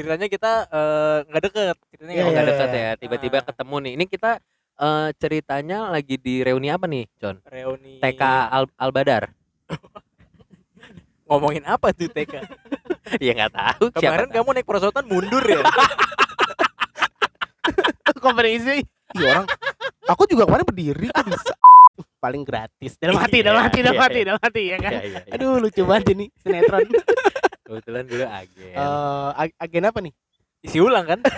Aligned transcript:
ceritanya 0.00 0.26
kita 0.26 0.52
eh, 0.66 1.16
nggak 1.28 1.42
deket 1.44 1.76
ceritanya 1.90 2.10
Iya, 2.10 2.22
nggak 2.22 2.32
nggak 2.32 2.40
iya, 2.40 2.50
dekat 2.50 2.68
iya. 2.70 2.80
ya 2.80 2.92
tiba-tiba 2.96 3.36
Ah. 3.36 3.44
ketemu 3.44 3.76
nih 3.78 3.92
ini 3.94 4.04
kita 4.06 4.30
eh, 4.78 5.08
ceritanya 5.14 5.78
lagi 5.88 6.16
di 6.16 6.34
reuni 6.40 6.68
apa 6.68 6.88
nih 6.88 7.04
John 7.14 7.36
reuni 7.44 8.00
TK 8.00 8.22
Al 8.48 8.64
Albadar 8.74 9.28
ngomongin 11.26 11.62
apa 11.62 11.92
tuh 11.92 12.08
TK 12.08 12.34
ya 13.24 13.32
nggak 13.34 13.52
tahu 13.52 13.84
siapa 13.92 14.00
kemarin 14.00 14.26
tahu. 14.26 14.36
kamu 14.40 14.48
naik 14.52 14.66
perosotan 14.66 15.04
mundur 15.04 15.44
ya 15.44 15.60
Konferensi. 18.20 18.84
Iya 19.16 19.26
orang. 19.32 19.46
Aku 20.06 20.28
juga 20.28 20.44
kemarin 20.44 20.60
berdiri 20.60 21.08
kok 21.08 21.24
bisa. 21.24 21.54
Paling 22.20 22.44
gratis. 22.44 23.00
Dalam 23.00 23.16
hati, 23.16 23.40
dalam 23.40 23.56
Iya, 23.56 23.64
hati, 23.64 23.80
dalam 23.80 23.96
iya, 23.96 24.04
hati, 24.04 24.18
iya. 24.20 24.26
dalam 24.28 24.40
hati 24.44 24.62
ya 24.62 24.76
kan. 24.76 24.92
Iya, 24.92 25.00
iya, 25.00 25.18
iya. 25.24 25.32
Aduh 25.32 25.56
lucu 25.56 25.82
banget 25.88 26.04
ini 26.12 26.24
sinetron. 26.36 26.84
kebetulan 27.70 28.04
dulu 28.04 28.24
agen 28.26 28.74
Eh, 28.74 29.30
ag- 29.38 29.56
agen 29.56 29.86
apa 29.86 29.98
nih? 30.00 30.12
isi 30.60 30.76
ulang 30.76 31.06
kan 31.06 31.20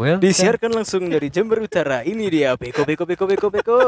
well 0.00 0.16
disiarkan 0.16 0.72
langsung 0.72 1.12
dari 1.12 1.28
Jember 1.28 1.60
Utara 1.60 2.00
ini 2.00 2.32
dia 2.32 2.56
Beko 2.56 2.88
Beko 2.88 3.04
Beko 3.04 3.28
Beko 3.28 3.48
Beko 3.52 3.78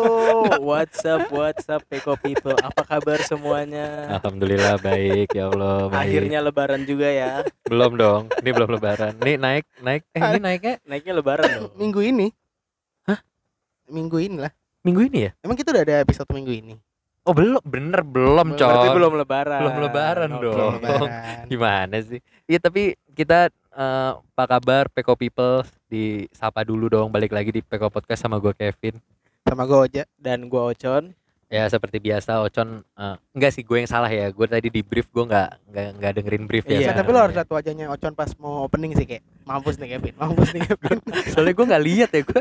What's 0.68 1.02
up 1.02 1.26
What's 1.34 1.66
up 1.66 1.82
Beko 1.90 2.14
people 2.14 2.54
apa 2.54 2.86
kabar 2.86 3.18
semuanya 3.26 4.06
alhamdulillah 4.22 4.78
baik 4.78 5.34
ya 5.34 5.50
Allah 5.50 5.90
baik. 5.90 5.98
akhirnya 5.98 6.38
lebaran 6.46 6.86
juga 6.86 7.10
ya 7.10 7.42
belum 7.66 7.98
dong 7.98 8.22
ini 8.38 8.50
belum 8.54 8.70
lebaran 8.70 9.12
nih 9.18 9.34
naik 9.34 9.64
naik 9.82 10.02
eh 10.14 10.20
ini 10.22 10.38
naiknya 10.38 10.74
naiknya 10.86 11.12
lebaran 11.18 11.48
dong 11.50 11.70
Minggu 11.74 12.00
ini. 12.06 12.26
Hah? 13.04 13.18
Minggu 13.90 14.16
ini 14.22 14.36
lah. 14.38 14.52
minggu 14.86 15.00
ini 15.10 15.18
ya 15.26 15.30
Emang 15.42 15.58
kita 15.58 15.74
udah 15.74 15.82
ada 15.82 15.96
episode 16.06 16.30
minggu 16.30 16.54
ini. 16.54 16.74
oh 17.26 17.34
belum 17.34 17.60
bener 17.66 18.00
belum 18.06 18.54
coy 18.54 18.62
berarti 18.62 18.88
belum 18.94 19.12
lebaran 19.18 19.60
Belum 19.66 19.76
lebaran 19.82 20.30
Oke. 20.30 20.42
dong. 20.46 20.54
Belum 20.54 20.72
lebaran. 20.78 21.44
gimana 21.50 21.96
sih 21.98 22.22
iya 22.46 22.62
tapi 22.62 22.94
kita 23.12 23.50
eh, 23.78 24.12
apa 24.18 24.44
kabar 24.58 24.90
Peko 24.90 25.14
People? 25.14 25.62
Disapa 25.86 26.66
dulu 26.66 26.90
dong 26.90 27.08
balik 27.14 27.30
lagi 27.30 27.54
di 27.54 27.62
Peko 27.62 27.88
Podcast 27.88 28.26
sama 28.26 28.42
gue 28.42 28.50
Kevin. 28.58 28.98
Sama 29.46 29.64
gue 29.64 29.78
aja. 29.86 30.04
dan 30.18 30.50
gua 30.50 30.74
Ocon 30.74 31.14
ya 31.48 31.64
seperti 31.64 31.96
biasa 31.98 32.40
Ocon 32.42 32.84
eh, 32.92 33.16
enggak 33.32 33.50
sih 33.50 33.62
gue 33.62 33.76
yang 33.76 33.86
salah 33.86 34.06
ya 34.06 34.28
gue 34.28 34.46
tadi 34.46 34.68
di 34.68 34.80
brief 34.80 35.08
gue 35.08 35.24
nggak 35.24 35.48
nggak 35.66 35.86
nggak 35.96 36.12
dengerin 36.14 36.44
brief 36.44 36.64
ya 36.64 36.78
Iya. 36.78 36.92
tapi 36.92 37.08
lo 37.08 37.18
harus 37.18 37.32
lihat 37.32 37.48
wajahnya 37.48 37.88
Ocon 37.88 38.12
pas 38.12 38.28
mau 38.36 38.62
opening 38.62 38.92
sih 38.92 39.04
kayak 39.04 39.24
mampus 39.42 39.76
nih 39.76 39.88
Kevin, 39.90 40.12
mampus 40.14 40.52
nih 40.52 40.60
Kevin. 40.62 40.98
soalnya 41.32 41.54
gue 41.54 41.66
nggak 41.66 41.84
lihat 41.86 42.10
ya 42.10 42.22
gue 42.22 42.40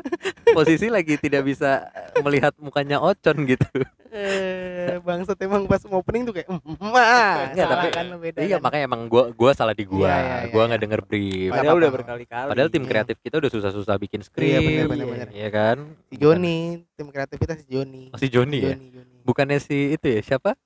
posisi 0.52 0.88
lagi 0.88 1.16
tidak 1.16 1.42
bisa 1.42 1.88
eh, 1.88 2.20
melihat 2.20 2.52
mukanya 2.58 3.00
Ocon 3.00 3.48
gitu 3.48 3.64
eh, 4.12 5.00
bangsat 5.00 5.40
emang 5.40 5.64
pas 5.66 5.80
mau 5.86 6.00
opening 6.00 6.24
tuh 6.24 6.34
kayak 6.34 6.48
mm, 6.50 6.60
mm, 6.60 6.92
ah, 6.92 7.48
Enggak, 7.48 7.68
tapi- 7.70 7.92
kan 7.94 8.06
beda. 8.14 8.40
iya 8.42 8.56
kan? 8.56 8.62
makanya 8.62 8.84
emang 8.86 9.02
gue 9.06 9.24
gua 9.32 9.52
salah 9.54 9.72
di 9.72 9.84
gue 9.84 10.00
Iya, 10.00 10.16
iya, 10.16 10.36
iya, 10.38 10.40
gue 10.46 10.58
iya. 10.58 10.68
nggak 10.68 10.82
denger 10.82 11.02
brief 11.04 11.50
padahal 11.54 11.78
udah 11.78 11.92
berkali-kali 11.94 12.50
padahal 12.52 12.70
tim 12.70 12.84
Iya. 12.84 12.90
kreatif 12.92 13.16
kita 13.22 13.36
udah 13.38 13.50
susah-susah 13.50 13.96
bikin 13.98 14.20
skrip 14.22 14.44
Iya, 14.44 14.60
bener, 14.60 14.86
bener, 14.90 15.06
bener. 15.08 15.28
Iya 15.32 15.48
kan 15.50 15.78
Si 16.08 16.16
Joni, 16.18 16.60
tim 16.98 17.08
kreativitas 17.08 17.62
Joni. 17.64 18.10
Oh, 18.10 18.18
si 18.18 18.26
Joni 18.28 18.58
ya? 18.60 18.74
Joni, 18.74 18.88
Joni. 18.92 19.16
bukannya 19.22 19.58
si 19.58 19.94
itu 19.94 20.06
ya 20.08 20.22
siapa 20.26 20.58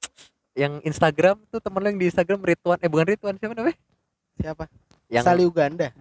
yang 0.53 0.79
Instagram 0.81 1.43
tuh 1.45 1.59
temen 1.59 1.77
lo 1.77 1.87
yang 1.87 1.97
di 1.97 2.07
Instagram 2.07 2.39
Ridwan 2.39 2.79
eh 2.79 2.87
bukan 2.87 3.05
Ridwan 3.05 3.35
siapa 3.35 3.51
namanya 3.53 3.75
Siapa? 4.33 4.63
yang 5.07 5.23
Sali 5.23 5.43
Uganda. 5.43 5.91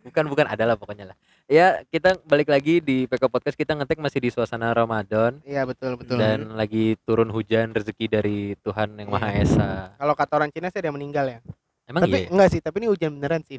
bukan 0.00 0.24
bukan 0.26 0.46
ada 0.46 0.64
lah 0.64 0.74
pokoknya 0.74 1.04
lah 1.06 1.16
ya 1.44 1.84
kita 1.86 2.16
balik 2.22 2.48
lagi 2.48 2.80
di 2.80 3.04
PK 3.04 3.24
Podcast 3.26 3.52
kita 3.54 3.72
ngetek 3.72 3.96
masih 3.98 4.18
di 4.18 4.28
suasana 4.28 4.72
Ramadan 4.72 5.36
Iya 5.42 5.64
betul 5.64 5.96
betul. 5.96 6.16
dan 6.16 6.52
lagi 6.54 6.96
turun 7.02 7.28
hujan 7.28 7.72
rezeki 7.72 8.06
dari 8.10 8.38
Tuhan 8.58 8.92
yang 8.94 9.08
Maha 9.08 9.32
Iya. 9.34 9.44
Esa 9.44 9.70
Kalau 9.94 10.14
kata 10.14 10.32
orang 10.34 10.50
Cina 10.50 10.68
sih 10.68 10.78
ada 10.78 10.88
yang 10.88 10.96
meninggal 10.96 11.24
ya. 11.26 11.38
emang 11.84 12.04
tapi 12.04 12.12
iya 12.14 12.20
ya? 12.20 12.28
enggak 12.28 12.48
sih, 12.50 12.60
tapi 12.60 12.76
ini 12.78 12.88
hujan 12.88 13.10
beneran 13.14 13.40
sih. 13.42 13.56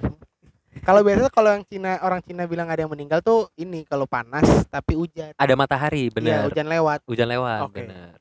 Kalau 0.80 1.02
biasanya 1.02 1.30
kalau 1.30 1.50
yang 1.52 1.63
Cina 1.63 1.97
orang 2.00 2.22
Cina 2.22 2.46
bilang 2.46 2.66
ada 2.66 2.80
yang 2.80 2.90
meninggal 2.90 3.19
tuh 3.19 3.50
ini 3.56 3.84
kalau 3.84 4.06
panas 4.06 4.46
tapi 4.68 4.94
hujan. 4.94 5.34
ada 5.34 5.53
matahari 5.53 6.07
Iya, 6.07 6.13
benar 6.13 6.41
hujan 6.46 6.68
lewat. 6.68 7.00
hujan 7.06 7.28
lewat 7.28 7.59
Oke. 7.66 7.84
benar 7.84 8.16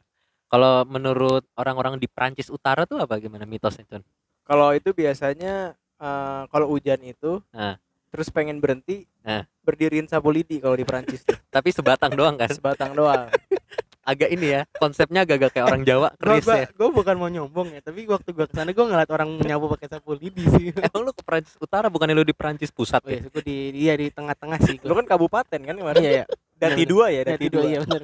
kalau 0.48 0.80
menurut 0.84 1.44
orang-orang 1.54 1.96
di 1.96 2.06
Prancis 2.06 2.48
Utara 2.48 2.82
tuh 2.82 2.96
apa 2.98 3.16
gimana 3.16 3.44
mitosnya 3.44 3.84
Con? 3.84 4.00
kalau 4.42 4.72
itu 4.72 4.90
biasanya 4.90 5.76
eh, 5.94 6.42
kalau 6.48 6.66
hujan 6.68 6.98
itu 7.02 7.44
Ah. 7.50 7.76
terus 8.08 8.28
pengen 8.28 8.56
berhenti 8.56 9.04
Ah. 9.20 9.44
berdiriin 9.60 10.04
sapu 10.04 10.28
lidi 10.28 10.56
kalau 10.56 10.72
di 10.72 10.82
Perancis 10.82 11.20
tuh 11.20 11.36
tapi 11.54 11.68
sebatang 11.68 12.12
doang 12.12 12.34
kan 12.34 12.48
sebatang 12.48 12.92
doang 12.92 13.28
agak 14.08 14.32
ini 14.32 14.46
ya 14.56 14.60
konsepnya 14.80 15.28
agak-agak 15.28 15.52
kayak 15.52 15.66
orang 15.68 15.82
Jawa 15.84 16.08
keris 16.16 16.48
gua, 16.48 16.56
ya. 16.64 16.66
gua 16.72 16.88
bukan 16.88 17.14
mau 17.20 17.28
nyombong 17.28 17.68
ya, 17.76 17.80
tapi 17.84 18.08
waktu 18.08 18.32
gua 18.32 18.48
ke 18.48 18.56
sana 18.56 18.72
gua 18.72 18.88
ngeliat 18.88 19.10
orang 19.12 19.28
nyapu 19.44 19.68
pakai 19.76 19.88
sapu 19.92 20.16
lidi 20.16 20.48
sih. 20.48 20.72
emang 20.72 21.02
lu 21.04 21.12
ke 21.12 21.20
Prancis 21.20 21.54
Utara 21.60 21.92
bukannya 21.92 22.16
lu 22.16 22.24
di 22.24 22.32
Prancis 22.32 22.72
pusat 22.72 23.04
Oh 23.04 23.12
ya? 23.12 23.20
iya, 23.20 23.28
gua 23.28 23.42
di 23.44 23.56
iya 23.76 23.92
di 24.00 24.08
tengah-tengah 24.08 24.58
sih 24.64 24.80
lu 24.80 24.96
gua. 24.96 25.04
kan 25.04 25.06
kabupaten 25.12 25.60
kan 25.60 25.74
kemarin? 25.76 26.00
Iya, 26.00 26.10
iya. 26.10 26.24
Dati 26.56 26.82
Bener, 26.82 26.88
dua 26.88 27.06
ya 27.12 27.22
Dati 27.28 27.36
Dati 27.36 27.46
dua 27.52 27.60
dua. 27.60 27.68
iya 27.68 27.78
bener. 27.84 28.02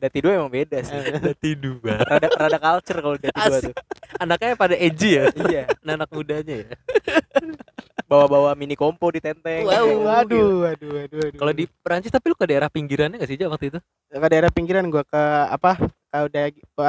Dati 0.00 0.18
dua 0.24 0.32
emang 0.32 0.50
beda 0.50 0.78
sih. 0.82 0.96
Dati 1.22 1.50
dua. 1.54 1.94
Rada 2.02 2.28
rada 2.34 2.58
culture 2.58 2.98
kalau 2.98 3.16
Dati 3.20 3.38
dua 3.46 3.58
tuh. 3.62 3.74
Anaknya 4.18 4.58
pada 4.58 4.74
edgy 4.74 5.10
ya? 5.16 5.24
Iya. 5.38 5.62
Anak 5.86 6.10
mudanya 6.10 6.66
ya 6.66 6.68
bawa-bawa 8.04 8.52
mini 8.54 8.74
kompo 8.74 9.06
di 9.08 9.18
tenteng 9.18 9.62
Wow. 9.62 10.02
Waduh, 10.02 10.48
waduh, 10.66 10.90
waduh, 10.96 11.18
waduh. 11.20 11.38
kalau 11.38 11.52
di 11.54 11.64
Prancis 11.80 12.10
tapi 12.10 12.26
lu 12.26 12.34
ke 12.34 12.44
daerah 12.44 12.66
pinggirannya 12.66 13.16
gak 13.16 13.26
sih 13.26 13.36
Jak 13.36 13.48
waktu 13.48 13.70
itu 13.70 13.78
ke 14.10 14.28
daerah 14.28 14.50
pinggiran 14.50 14.86
gua 14.86 15.06
ke 15.06 15.22
apa? 15.46 15.78
Ke 16.10 16.18
udah 16.26 16.42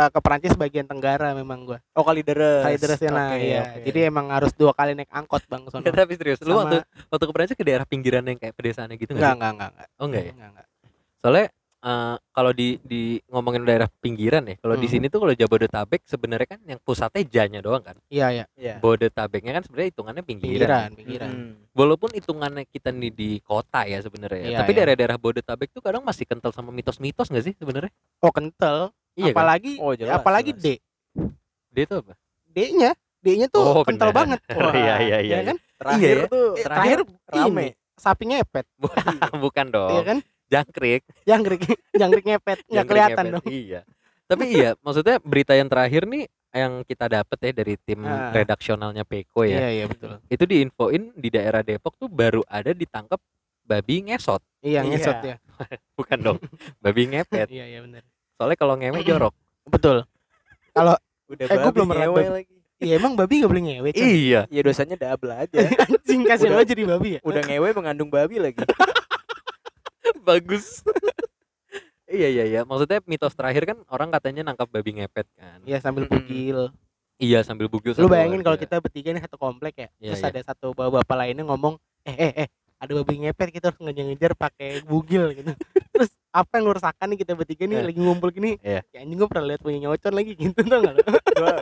ke 0.10 0.20
Perancis 0.20 0.58
bagian 0.58 0.90
tenggara 0.90 1.32
memang 1.32 1.62
gua. 1.64 1.78
oh 1.94 2.02
kali 2.02 2.26
deres 2.26 2.66
Kali 2.66 2.76
terus 2.76 2.98
ya 2.98 3.12
nah, 3.12 3.30
Oke, 3.30 3.46
iya. 3.46 3.62
Jadi 3.80 4.00
emang 4.02 4.34
harus 4.34 4.50
dua 4.52 4.74
kali 4.74 4.98
naik 4.98 5.14
angkot 5.14 5.46
Bang 5.46 5.70
sono. 5.70 5.86
Nggak, 5.86 5.94
tapi 5.96 6.14
serius 6.18 6.42
lu 6.42 6.58
Sama- 6.58 6.66
waktu 6.66 6.78
waktu 7.08 7.24
ke 7.24 7.34
Prancis 7.34 7.54
ke 7.54 7.62
daerah 7.62 7.86
pinggiran 7.86 8.26
yang 8.26 8.36
kayak 8.36 8.58
pedesaan 8.58 8.90
gitu 8.98 9.14
Enggak, 9.14 9.38
enggak, 9.38 9.52
enggak, 9.54 9.70
enggak. 9.70 9.88
oh 9.94 10.06
enggak 10.10 10.24
ya 10.24 10.32
Enggak, 10.34 10.50
enggak. 10.50 10.68
soalnya 11.22 11.46
eh, 11.82 12.16
kalau 12.32 12.50
di 12.50 12.80
di 12.82 13.02
ngomongin 13.28 13.62
daerah 13.62 13.92
pinggiran 13.94 14.44
ya 14.46 14.56
kalau 14.58 14.74
di 14.74 14.88
Hmm. 14.88 14.94
sini 14.94 15.06
tuh 15.08 15.20
kalau 15.20 15.34
Jabodetabek 15.34 16.02
sebenarnya 16.04 16.48
kan 16.48 16.60
yang 16.66 16.80
pusatnya 16.80 17.24
Janya 17.24 17.60
doang 17.60 17.80
kan 17.82 18.00
Iya, 18.08 18.28
iya. 18.32 18.46
Iya. 18.54 18.76
Bodetabeknya 18.78 19.52
kan 19.54 19.64
sebenarnya 19.64 19.90
hitungannya 19.90 20.24
pinggiran, 20.24 20.56
Pinggiran, 20.58 20.90
pinggiran. 20.96 21.30
Mm. 21.30 21.54
walaupun 21.72 22.10
hitungannya 22.12 22.64
kita 22.66 22.90
nih 22.90 23.12
di 23.12 23.30
kota 23.42 23.84
ya 23.84 24.00
sebenarnya 24.00 24.40
ya. 24.42 24.48
Iya, 24.48 24.58
tapi 24.60 24.72
iya. 24.72 24.78
daerah-daerah 24.82 25.18
Bodetabek 25.18 25.70
tuh 25.70 25.82
kadang 25.82 26.02
masih 26.02 26.24
kental 26.24 26.50
sama 26.50 26.70
mitos-mitos 26.70 27.28
nggak 27.28 27.46
sih 27.46 27.54
sebenarnya 27.54 27.92
Oh, 28.20 28.32
kental. 28.32 28.96
iya 29.14 29.30
kan 29.30 29.36
apalagi 29.38 29.72
Oh, 29.78 29.92
jelas, 29.92 30.14
apalagi 30.14 30.52
jelas. 30.54 30.64
D. 30.64 30.68
dia 31.70 31.84
itu 31.86 31.96
apa 31.98 32.14
D-nya, 32.48 32.92
D-nya 33.18 33.48
tuh 33.48 33.60
Oh, 33.62 33.82
kental 33.82 34.12
benar. 34.12 34.18
banget. 34.18 34.40
Wah, 34.58 34.74
iya 34.74 34.96
iya 35.00 35.18
iya 35.20 35.36
Iya 35.38 35.40
kan? 35.46 35.58
terakhir 35.78 36.04
Iya 36.06 36.16
ya. 36.18 36.28
tuh 36.28 36.48
Terakhir 36.58 36.98
Terakhir 37.00 37.00
rame 37.44 37.64
ini 37.64 37.68
sapi 37.94 38.24
ngepet, 38.26 38.66
bukan 39.44 39.66
dong 39.68 39.92
iya 39.92 40.02
kan? 40.04 40.18
Jangkrik 40.52 41.02
Jangkrik, 41.30 41.62
jangkrik 41.92 42.26
ngepet, 42.28 42.60
nggak 42.68 42.86
kelihatan 42.86 43.26
ngepet. 43.26 43.36
dong. 43.38 43.46
iya 43.48 43.82
tapi 44.28 44.44
iya 44.50 44.76
maksudnya 44.78 45.18
berita 45.18 45.52
yang 45.52 45.68
terakhir 45.68 46.04
nih 46.06 46.24
yang 46.52 46.84
kita 46.84 47.08
dapet 47.10 47.38
ya 47.42 47.52
dari 47.54 47.76
tim 47.78 48.00
Ah. 48.02 48.32
redaksionalnya 48.32 49.04
Peko 49.04 49.44
ya 49.44 49.56
Iya, 49.58 49.70
iya 49.74 49.86
betul. 49.88 50.20
itu 50.26 50.44
diinfoin 50.46 51.12
di 51.14 51.30
daerah 51.30 51.60
Depok 51.62 51.96
tuh 51.96 52.08
baru 52.08 52.44
ada 52.46 52.72
ditangkap 52.72 53.20
babi 53.62 54.04
ngesot 54.06 54.44
Iya, 54.60 54.84
Iya. 54.84 54.90
ngesot 54.90 55.20
ya. 55.22 55.36
bukan 55.98 56.20
dong 56.22 56.38
babi 56.78 57.08
ngepet 57.08 57.48
Iya, 57.48 57.66
iya 57.66 57.80
benar. 57.82 58.04
soalnya 58.34 58.58
kalau 58.58 58.76
ngewe 58.76 59.00
jorok 59.02 59.32
Betul. 59.64 60.04
udah 60.74 60.96
Eh, 61.30 61.48
babi 61.50 61.72
belum 61.72 61.88
pernah 61.88 62.08
lagi 62.34 62.56
Iya, 62.82 62.98
emang 62.98 63.14
babi 63.14 63.34
gak 63.38 63.52
boleh 63.52 63.64
ngewe. 63.64 63.90
Con? 63.94 64.02
iya 64.02 64.42
ya 64.50 64.62
dosanya 64.62 64.96
double 64.98 65.32
aja 65.38 65.60
Anjing 65.86 66.26
lo 66.50 66.64
jadi 66.64 66.84
babi 66.84 67.10
ya. 67.16 67.20
udah 67.22 67.42
ngewe 67.46 67.70
mengandung 67.74 68.10
babi 68.10 68.40
lagi 68.40 68.64
bagus 70.22 70.86
iya 72.08 72.28
iya 72.28 72.44
iya 72.44 72.62
maksudnya 72.62 73.00
mitos 73.04 73.34
terakhir 73.34 73.64
kan 73.66 73.78
orang 73.88 74.10
katanya 74.10 74.42
nangkap 74.44 74.68
babi 74.68 75.00
ngepet 75.00 75.28
kan 75.34 75.60
Iya, 75.64 75.80
sambil 75.80 76.06
bugil. 76.06 76.70
iya 77.18 77.40
sambil 77.42 77.68
bugil 77.68 77.94
Lu 77.96 78.06
bayangin 78.06 78.42
kalau 78.42 78.58
kita 78.58 78.78
bertiga 78.78 79.14
nih 79.14 79.22
satu 79.22 79.38
komplek 79.38 79.78
ya. 79.78 79.90
Iya, 79.98 80.12
Terus 80.12 80.22
iya. 80.22 80.30
ada 80.34 80.42
satu 80.44 80.74
bapak-bapak 80.74 81.16
lainnya 81.16 81.46
ngomong, 81.46 81.78
"Eh, 82.02 82.18
eh, 82.18 82.34
eh, 82.44 82.48
ada 82.76 82.92
babi 82.98 83.14
ngepet 83.22 83.50
kita 83.54 83.70
harus 83.70 83.80
ngejar-ngejar 83.80 84.34
pakai 84.34 84.82
bugil 84.84 85.30
gitu." 85.32 85.54
Terus 85.94 86.10
apa 86.34 86.58
yang 86.58 86.64
lu 86.66 86.74
rasakan 86.74 87.08
nih 87.14 87.20
kita 87.22 87.32
bertiga 87.32 87.64
nih 87.64 87.78
Eh. 87.78 87.86
lagi 87.88 88.00
ngumpul 88.02 88.30
gini? 88.32 88.58
Iya. 88.60 88.82
Ya 88.90 88.98
anjing 89.06 89.16
gua 89.16 89.30
pernah 89.30 89.46
lihat 89.48 89.62
punya 89.62 89.78
nyocon 89.80 90.14
lagi 90.14 90.32
gitu 90.36 90.60
tau 90.66 90.80
gak 90.82 90.96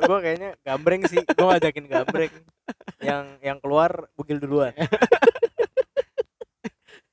gua 0.08 0.18
kayaknya 0.20 0.50
gambreng 0.64 1.02
sih 1.06 1.20
gua 1.36 1.46
ngajakin 1.54 1.86
gambreng 1.86 2.32
yang 3.04 3.24
yang 3.44 3.58
keluar 3.60 4.08
bugil 4.16 4.40
duluan. 4.40 4.72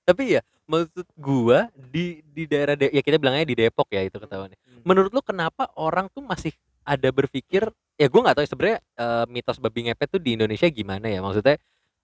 Tapi 0.06 0.38
ya 0.38 0.42
maksud 0.66 1.06
gua 1.14 1.66
di 1.72 2.20
di 2.26 2.44
daerah 2.44 2.74
De- 2.74 2.90
ya 2.90 3.00
kita 3.00 3.16
bilangnya 3.16 3.42
di 3.44 3.56
Depok 3.56 3.88
ya 3.88 4.02
itu 4.02 4.16
ketahuan. 4.16 4.50
Hmm. 4.52 4.82
Menurut 4.82 5.10
lu 5.10 5.20
kenapa 5.20 5.70
orang 5.74 6.06
tuh 6.08 6.20
masih 6.20 6.52
ada 6.82 7.08
berpikir 7.08 7.66
ya 7.94 8.06
gua 8.06 8.20
nggak 8.22 8.36
tahu 8.36 8.46
sebenarnya 8.46 8.78
eh, 8.94 9.24
mitos 9.26 9.56
babi 9.56 9.86
ngepet 9.86 10.08
tuh 10.08 10.20
di 10.20 10.34
Indonesia 10.34 10.66
gimana 10.66 11.06
ya 11.06 11.18
maksudnya 11.18 11.56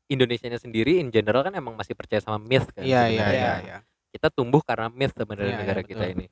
Indonesianya 0.05 0.59
sendiri 0.59 0.99
in 0.99 1.09
general 1.09 1.41
kan 1.41 1.53
emang 1.53 1.73
masih 1.73 1.93
percaya 1.93 2.19
sama 2.19 2.37
myth 2.37 2.69
kan 2.71 2.81
Iya 2.81 3.07
iya 3.07 3.23
sebenarnya. 3.23 3.33
iya. 3.33 3.53
Iya. 3.55 3.63
iya. 3.63 3.79
kita 4.11 4.29
tumbuh 4.29 4.61
karena 4.61 4.87
myth 4.89 5.15
sebenarnya 5.15 5.47
Iya, 5.47 5.55
iya, 5.55 5.63
negara 5.63 5.81
kita 5.81 6.05
betul. 6.05 6.15
ini 6.15 6.27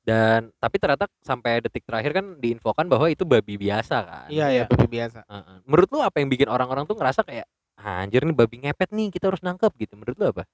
dan 0.00 0.40
tapi 0.54 0.76
ternyata 0.76 1.04
sampai 1.18 1.58
detik 1.58 1.82
terakhir 1.82 2.12
kan 2.12 2.36
diinfokan 2.36 2.86
bahwa 2.86 3.08
itu 3.08 3.24
babi 3.24 3.56
biasa 3.56 3.96
kan 4.00 4.28
Iya 4.28 4.46
iya 4.52 4.62
babi 4.64 4.86
biasa. 4.86 5.24
Heeh. 5.24 5.56
menurut 5.64 5.88
lu 5.88 5.98
apa 5.98 6.16
yang 6.16 6.28
bikin 6.28 6.46
orang-orang 6.46 6.84
tuh 6.84 6.94
ngerasa 6.94 7.22
kayak 7.22 7.48
"Ah, 7.74 8.04
anjir 8.04 8.22
nih 8.22 8.36
babi 8.36 8.60
ngepet 8.60 8.92
nih 8.92 9.08
kita 9.10 9.26
harus 9.26 9.40
nangkep 9.40 9.72
gitu 9.74 9.94
menurut 9.94 10.14
lu 10.14 10.26
apa 10.28 10.44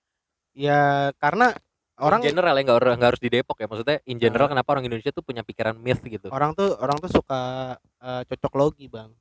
Ya 0.52 0.80
karena 1.16 1.54
orang 2.00 2.20
in 2.24 2.32
general 2.32 2.54
ya 2.56 2.62
nggak 2.64 2.76
harus 2.80 2.92
nggak 2.96 3.10
harus 3.12 3.22
di 3.22 3.30
Depok 3.30 3.56
ya 3.60 3.66
maksudnya 3.68 3.96
in 4.08 4.16
general 4.16 4.48
Nah. 4.48 4.52
kenapa 4.56 4.68
orang 4.72 4.84
Indonesia 4.88 5.12
tuh 5.12 5.20
punya 5.20 5.44
pikiran 5.44 5.76
myth 5.76 6.00
gitu 6.02 6.32
orang 6.32 6.56
tuh 6.56 6.74
orang 6.80 6.96
tuh 6.98 7.10
suka 7.12 7.40
eh, 8.00 8.22
cocok 8.24 8.52
logi 8.56 8.88
bang. 8.88 9.12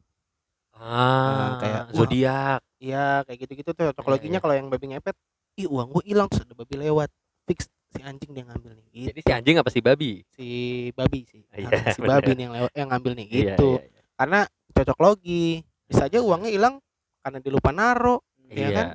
ah 0.79 1.59
kayak, 1.59 1.81
wah, 1.91 1.93
zodiak 1.93 2.61
Iya 2.79 3.27
kayak 3.27 3.39
gitu-gitu 3.43 3.75
tuh 3.75 3.91
cocok 3.91 4.05
Iya, 4.05 4.11
loginya 4.15 4.39
iya. 4.39 4.43
kalau 4.47 4.55
yang 4.55 4.67
babi 4.71 4.85
ngepet, 4.89 5.15
ih 5.59 5.67
uang 5.67 5.91
gua 5.91 6.03
hilang 6.07 6.31
sudah 6.31 6.55
babi 6.55 6.75
lewat 6.79 7.11
fix 7.43 7.67
si 7.89 7.99
anjing 7.99 8.31
dia 8.31 8.47
ngambil 8.47 8.71
nih 8.79 8.85
gitu. 8.87 9.07
jadi 9.11 9.19
si 9.19 9.31
anjing 9.33 9.55
apa 9.59 9.69
si 9.69 9.79
babi 9.83 10.11
si 10.31 10.47
babi 10.95 11.19
sih 11.27 11.41
Iya, 11.51 11.67
si 11.91 11.99
bener. 12.05 12.23
babi 12.23 12.31
nih 12.31 12.43
yang 12.47 12.53
lewat 12.55 12.71
yang 12.77 12.87
ngambil 12.87 13.11
nih 13.19 13.27
Iya, 13.27 13.37
gitu 13.59 13.69
iya, 13.75 13.83
iya. 13.83 14.01
karena 14.15 14.39
cocok 14.71 14.97
logi 15.01 15.45
bisa 15.83 16.05
aja 16.05 16.21
uangnya 16.21 16.47
hilang 16.47 16.75
karena 17.19 17.37
dia 17.37 17.51
lupa 17.51 17.69
naro 17.69 18.23
Iya 18.39 18.55
Iya. 18.55 18.69
kan? 18.71 18.87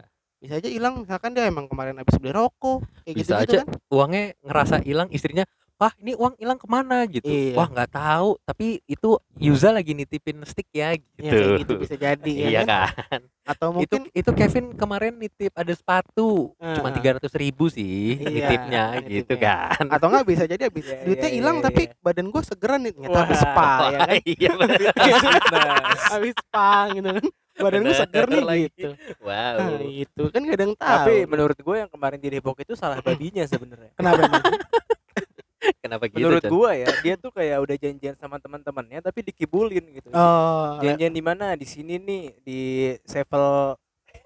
Bisa 0.45 0.55
aja 0.57 0.69
hilang 0.69 0.95
misalkan 1.01 1.33
dia 1.33 1.45
emang 1.45 1.65
kemarin 1.65 1.97
habis 1.97 2.15
beli 2.15 2.31
rokok 2.31 2.85
kayak 3.01 3.15
gitu 3.17 3.25
Bisa 3.25 3.35
gitu 3.41 3.51
aja. 3.51 3.59
kan 3.59 3.69
uangnya 3.89 4.25
ngerasa 4.41 4.77
hilang 4.81 5.09
istrinya 5.09 5.45
wah 5.75 5.91
ini 5.99 6.13
uang 6.13 6.37
hilang 6.37 6.55
ke 6.55 6.67
mana 6.67 7.03
gitu 7.05 7.25
Iya. 7.25 7.57
wah 7.57 7.67
nggak 7.67 7.91
tahu 7.91 8.37
tapi 8.41 8.67
itu 8.85 9.11
Yuza 9.35 9.69
lagi 9.71 9.91
nitipin 9.91 10.39
stick 10.45 10.69
ya 10.71 10.95
gitu 10.95 11.19
ya 11.19 11.33
kayak 11.33 11.59
gitu 11.59 11.73
bisa 11.77 11.95
jadi 11.97 12.31
ya 12.31 12.47
iya 12.47 12.61
kan? 12.63 12.89
kan 12.95 13.21
atau 13.45 13.69
itu 13.75 13.93
mungkin 13.93 14.03
itu 14.15 14.31
Kevin 14.33 14.67
kemarin 14.73 15.13
nitip 15.17 15.53
ada 15.53 15.69
sepatu 15.71 16.55
cuma 16.55 16.89
Heeh. 16.89 16.95
tiga 16.95 17.11
ratus 17.19 17.33
ribu 17.35 17.67
sih 17.67 18.17
Iya, 18.17 18.29
nitipnya 18.31 18.85
gitu 19.03 19.35
nitipnya. 19.35 19.57
kan 19.75 19.85
atau 19.91 20.07
enggak 20.09 20.25
bisa 20.27 20.43
jadi 20.45 20.63
habis 20.63 20.85
Iya, 20.85 20.97
duitnya 21.03 21.29
iya, 21.29 21.37
hilang 21.37 21.57
iya, 21.59 21.65
tapi 21.65 21.83
iya. 21.85 21.97
badan 21.99 22.27
gua 22.29 22.43
segeran 22.43 22.81
nih 22.81 22.93
ternyata 22.95 23.19
habis 23.19 23.41
spa 23.41 23.67
ya 23.85 23.99
kan 23.99 24.09
iya 24.37 24.51
habis 26.15 26.35
spa 26.39 26.69
gitu 26.93 27.09
kan 27.11 27.25
badan 27.57 27.81
gua 27.81 27.87
Bener 27.87 27.97
seger 27.97 28.25
nih 28.27 28.43
lagi. 28.43 28.63
gitu 28.69 28.89
wow 29.21 29.57
nah, 29.57 29.81
itu 29.81 30.23
kan 30.29 30.41
gak 30.43 30.55
ada 30.55 30.65
yang 30.65 30.77
tahu 30.77 30.91
Tapi 30.91 31.15
menurut 31.25 31.59
gue 31.59 31.77
yang 31.77 31.89
kemarin 31.89 32.19
di 32.19 32.29
Depok 32.31 32.57
itu 32.59 32.75
salah 32.75 32.99
babinya 32.99 33.45
sebenarnya. 33.45 33.91
kenapa 33.95 34.21
emang? 34.23 34.43
kenapa 35.83 36.05
gitu 36.07 36.19
Menurut 36.19 36.45
gua 36.47 36.71
ya, 36.73 36.89
dia 37.01 37.15
tuh 37.15 37.31
kayak 37.31 37.57
udah 37.57 37.77
janjian 37.77 38.15
sama 38.15 38.37
teman-temannya 38.37 39.01
tapi 39.01 39.23
dikibulin 39.23 39.85
gitu. 39.93 40.09
oh 40.11 40.77
Janjian 40.79 41.09
di 41.11 41.21
mana? 41.21 41.55
Di 41.55 41.65
sini 41.65 41.97
nih 41.97 42.23
di 42.39 42.61
Sevel 43.03 43.73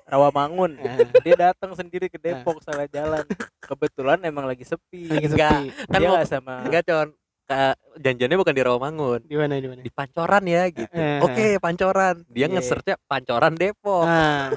Rawamangun. 0.04 0.72
eh, 0.78 0.98
Dia 1.22 1.36
datang 1.36 1.74
sendiri 1.74 2.08
ke 2.08 2.16
Depok 2.16 2.58
salah 2.58 2.88
jalan. 2.88 3.22
Kebetulan 3.60 4.18
emang 4.22 4.44
lagi 4.44 4.64
sepi. 4.64 5.04
lagi 5.06 5.28
Enggak. 5.28 5.52
sepi 5.62 5.86
kan 5.86 6.00
dia 6.00 6.08
mau 6.08 6.24
sama 6.24 6.54
enggak 6.64 6.82
con 6.84 7.08
janjiannya 7.96 8.36
bukan 8.36 8.52
di 8.52 8.62
Rawamangun 8.62 9.20
di 9.24 9.34
mana 9.34 9.56
di 9.56 9.66
mana 9.66 9.80
di 9.80 9.88
Pancoran 9.88 10.44
ya 10.44 10.68
gitu 10.68 10.92
Eh. 10.92 11.18
oke 11.18 11.46
Pancoran 11.58 12.14
dia 12.26 12.44
Iya. 12.44 12.54
nge-searchnya 12.54 12.96
Pancoran 13.02 13.54
Depok 13.54 14.04
Nah, 14.04 14.52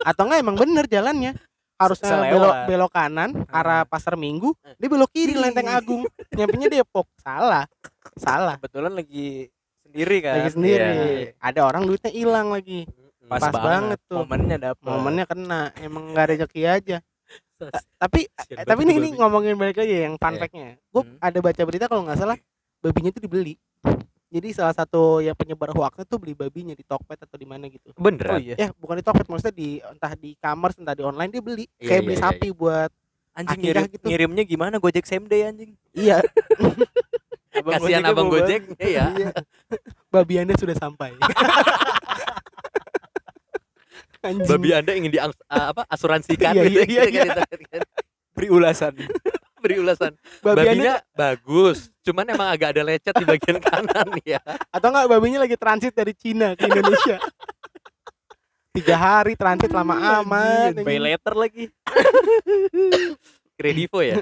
atau 0.00 0.22
enggak 0.24 0.40
emang 0.40 0.56
bener 0.56 0.84
jalannya 0.86 1.32
harusnya 1.76 2.12
Selewat. 2.12 2.30
belok 2.30 2.54
belok 2.66 2.92
kanan 2.92 3.30
arah 3.46 3.82
Hmm. 3.82 3.90
pasar 3.90 4.14
Minggu 4.14 4.52
dia 4.76 4.86
belok 4.86 5.10
kiri. 5.10 5.32
Lenteng 5.32 5.66
Agung 5.66 6.04
nyampenya 6.30 6.68
Depok 6.70 7.10
salah 7.16 7.66
salah 8.14 8.54
kebetulan 8.56 8.92
lagi 8.92 9.50
sendiri 9.82 10.16
kan. 10.20 10.34
lagi 10.38 10.50
sendiri 10.52 10.86
Iya. 10.86 11.32
ada 11.36 11.60
orang 11.64 11.82
duitnya 11.82 12.10
hilang 12.10 12.48
lagi 12.48 12.86
Pas, 13.26 13.38
Pas 13.38 13.54
banget. 13.54 13.62
banget 13.62 14.00
tuh. 14.06 14.18
Momennya 14.18 14.56
dapet. 14.60 14.82
momennya 14.84 15.24
kena 15.24 15.60
emang 15.78 16.10
nggak 16.10 16.24
ada 16.24 16.32
rezeki 16.36 16.62
aja 16.64 16.96
tapi 17.94 18.20
Kasian 18.26 18.56
eh, 18.56 18.64
tapi 18.64 18.80
ini, 18.82 18.92
ini 18.96 19.08
ngomongin 19.12 19.54
balik 19.54 19.76
lagi 19.76 19.94
yang 20.02 20.16
fun 20.16 20.32
Iya. 20.32 20.40
fact-nya 20.40 20.68
gue 20.78 21.02
Hmm. 21.02 21.16
ada 21.18 21.38
baca 21.38 21.62
berita 21.62 21.84
kalau 21.84 22.02
nggak 22.02 22.16
salah 22.16 22.36
babinya 22.78 23.10
itu 23.10 23.20
dibeli 23.20 23.54
jadi 24.30 24.48
salah 24.52 24.70
satu 24.72 25.18
yang 25.18 25.34
penyebar 25.34 25.68
hoaxnya 25.70 26.04
tuh 26.04 26.16
beli 26.16 26.32
babinya 26.32 26.70
di 26.70 26.80
Tokped 26.80 27.18
atau 27.18 27.34
di 27.34 27.44
mana 27.44 27.66
gitu 27.66 27.90
Oh 27.90 28.00
beneran 28.00 28.38
iya. 28.38 28.54
ya 28.56 28.68
bukan 28.72 28.94
di 28.94 29.04
Tokped 29.04 29.26
maksudnya 29.26 29.52
di 29.52 29.68
entah 29.80 30.12
di 30.14 30.30
kamar 30.34 30.70
entah 30.72 30.94
di 30.94 31.02
online 31.02 31.28
dia 31.28 31.42
beli 31.42 31.64
Iya, 31.76 31.84
kayak 31.84 31.90
iya, 31.92 32.06
beli 32.06 32.14
iya, 32.14 32.22
sapi 32.22 32.48
buat 32.50 32.90
Anjing 33.30 33.62
ngirim, 33.62 33.84
gitu. 33.86 34.04
ngirimnya 34.06 34.42
gimana? 34.42 34.74
Gojek 34.76 35.04
same 35.04 35.24
day 35.24 35.46
anjing. 35.46 35.70
iya 35.92 36.18
Abang 37.52 37.72
kasihan 37.78 38.02
abang 38.04 38.26
Gojek 38.26 38.62
ya 38.76 39.10
Iya. 39.12 39.30
babi 40.08 40.34
anda 40.36 40.54
sudah 40.54 40.74
sampai 40.74 41.14
Anjing. 44.20 44.48
babi 44.48 44.68
anda 44.76 44.92
ingin 44.92 45.10
di 45.12 45.20
apa 45.20 45.82
asuransikan 45.88 46.52
Iya, 46.56 46.62
gitu 46.68 46.80
iya, 46.84 46.84
iya, 46.86 47.02
gitu, 47.08 47.40
gitu, 47.40 47.64
kan. 47.72 47.82
beri 48.36 48.48
ulasan. 48.52 48.92
beri 49.60 49.76
ulasan 49.76 50.12
babi 50.40 50.64
anda 50.64 50.72
babinya 50.72 50.94
bagus 51.12 51.92
cuman 52.00 52.24
emang 52.32 52.48
agak 52.48 52.72
ada 52.72 52.82
lecet 52.84 53.12
di 53.12 53.28
bagian 53.28 53.60
kanan 53.68 54.08
ya 54.24 54.40
atau 54.72 54.88
enggak 54.88 55.04
babinya 55.12 55.44
lagi 55.44 55.56
transit 55.60 55.92
dari 55.92 56.16
Cina 56.16 56.56
ke 56.56 56.64
Indonesia 56.64 57.20
tiga 58.72 58.96
hari 58.96 59.36
transit 59.36 59.68
lama 59.68 60.00
amat 60.24 60.80
Pay 60.80 60.96
anjing. 60.96 61.02
letter 61.04 61.34
lagi. 61.36 61.64
kredivo 63.60 64.00
ya 64.00 64.16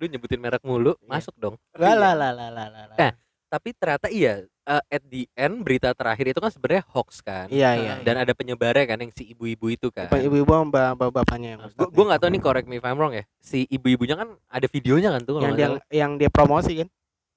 lu 0.00 0.08
nyebutin 0.08 0.40
merek 0.40 0.64
mulu 0.64 0.96
masuk 1.04 1.36
dong 1.36 1.60
lah 1.76 1.92
lah 1.92 2.16
lah 2.16 2.32
lah 2.32 2.48
lah. 2.48 2.96
Eh, 2.96 3.12
tapi 3.52 3.76
ternyata 3.76 4.08
iya 4.08 4.40
eh, 4.70 4.82
at 4.88 5.02
the 5.04 5.26
end 5.34 5.60
berita 5.60 5.90
terakhir 5.90 6.30
itu 6.30 6.38
kan 6.38 6.48
sebenarnya 6.48 6.84
hoax 6.88 7.18
kan? 7.20 7.50
Iya 7.50 7.70
iya 7.74 7.94
dan 8.00 8.14
ada 8.16 8.30
penyebarnya 8.30 8.86
kan 8.86 8.98
yang 8.98 9.10
si 9.10 9.26
ibu-ibu 9.28 9.66
itu 9.68 9.90
kan? 9.90 10.06
Ibu-ibu 10.06 10.46
sama 10.46 10.64
bapak- 10.64 10.94
bapak-bapaknya 10.96 11.48
yang 11.50 11.60
gue 11.66 11.88
gue 11.90 12.04
nggak 12.06 12.20
tahu 12.20 12.30
nih 12.30 12.40
correct 12.40 12.66
me 12.66 12.78
if 12.78 12.84
I'm 12.84 12.94
wrong 12.94 13.12
ya. 13.12 13.26
Si 13.36 13.66
ibu-ibunya 13.66 14.14
kan 14.14 14.30
ada 14.46 14.66
videonya 14.66 15.10
kan 15.10 15.22
tuh 15.22 15.42
yang 15.42 15.54
dia 15.54 15.66
salah. 15.68 15.82
yang 15.90 16.10
dia 16.14 16.30
promosi 16.30 16.72
kan? 16.78 16.88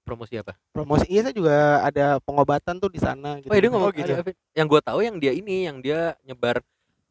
Promosi 0.03 0.35
apa? 0.35 0.53
Promosi 0.69 1.05
iya 1.07 1.23
saya 1.23 1.33
juga 1.33 1.55
ada 1.81 2.19
pengobatan 2.19 2.77
tuh 2.77 2.87
di 2.87 2.99
sana 2.99 3.39
gitu. 3.39 3.49
Oh 3.49 3.55
dia 3.55 3.69
ngomong 3.71 3.89
Oh, 3.89 3.95
gitu. 3.95 4.13
ada- 4.13 4.37
yang 4.53 4.67
gue 4.67 4.81
tahu 4.83 4.99
yang 5.01 5.15
dia 5.17 5.31
ini 5.31 5.65
yang 5.65 5.79
dia 5.79 6.13
nyebar 6.21 6.61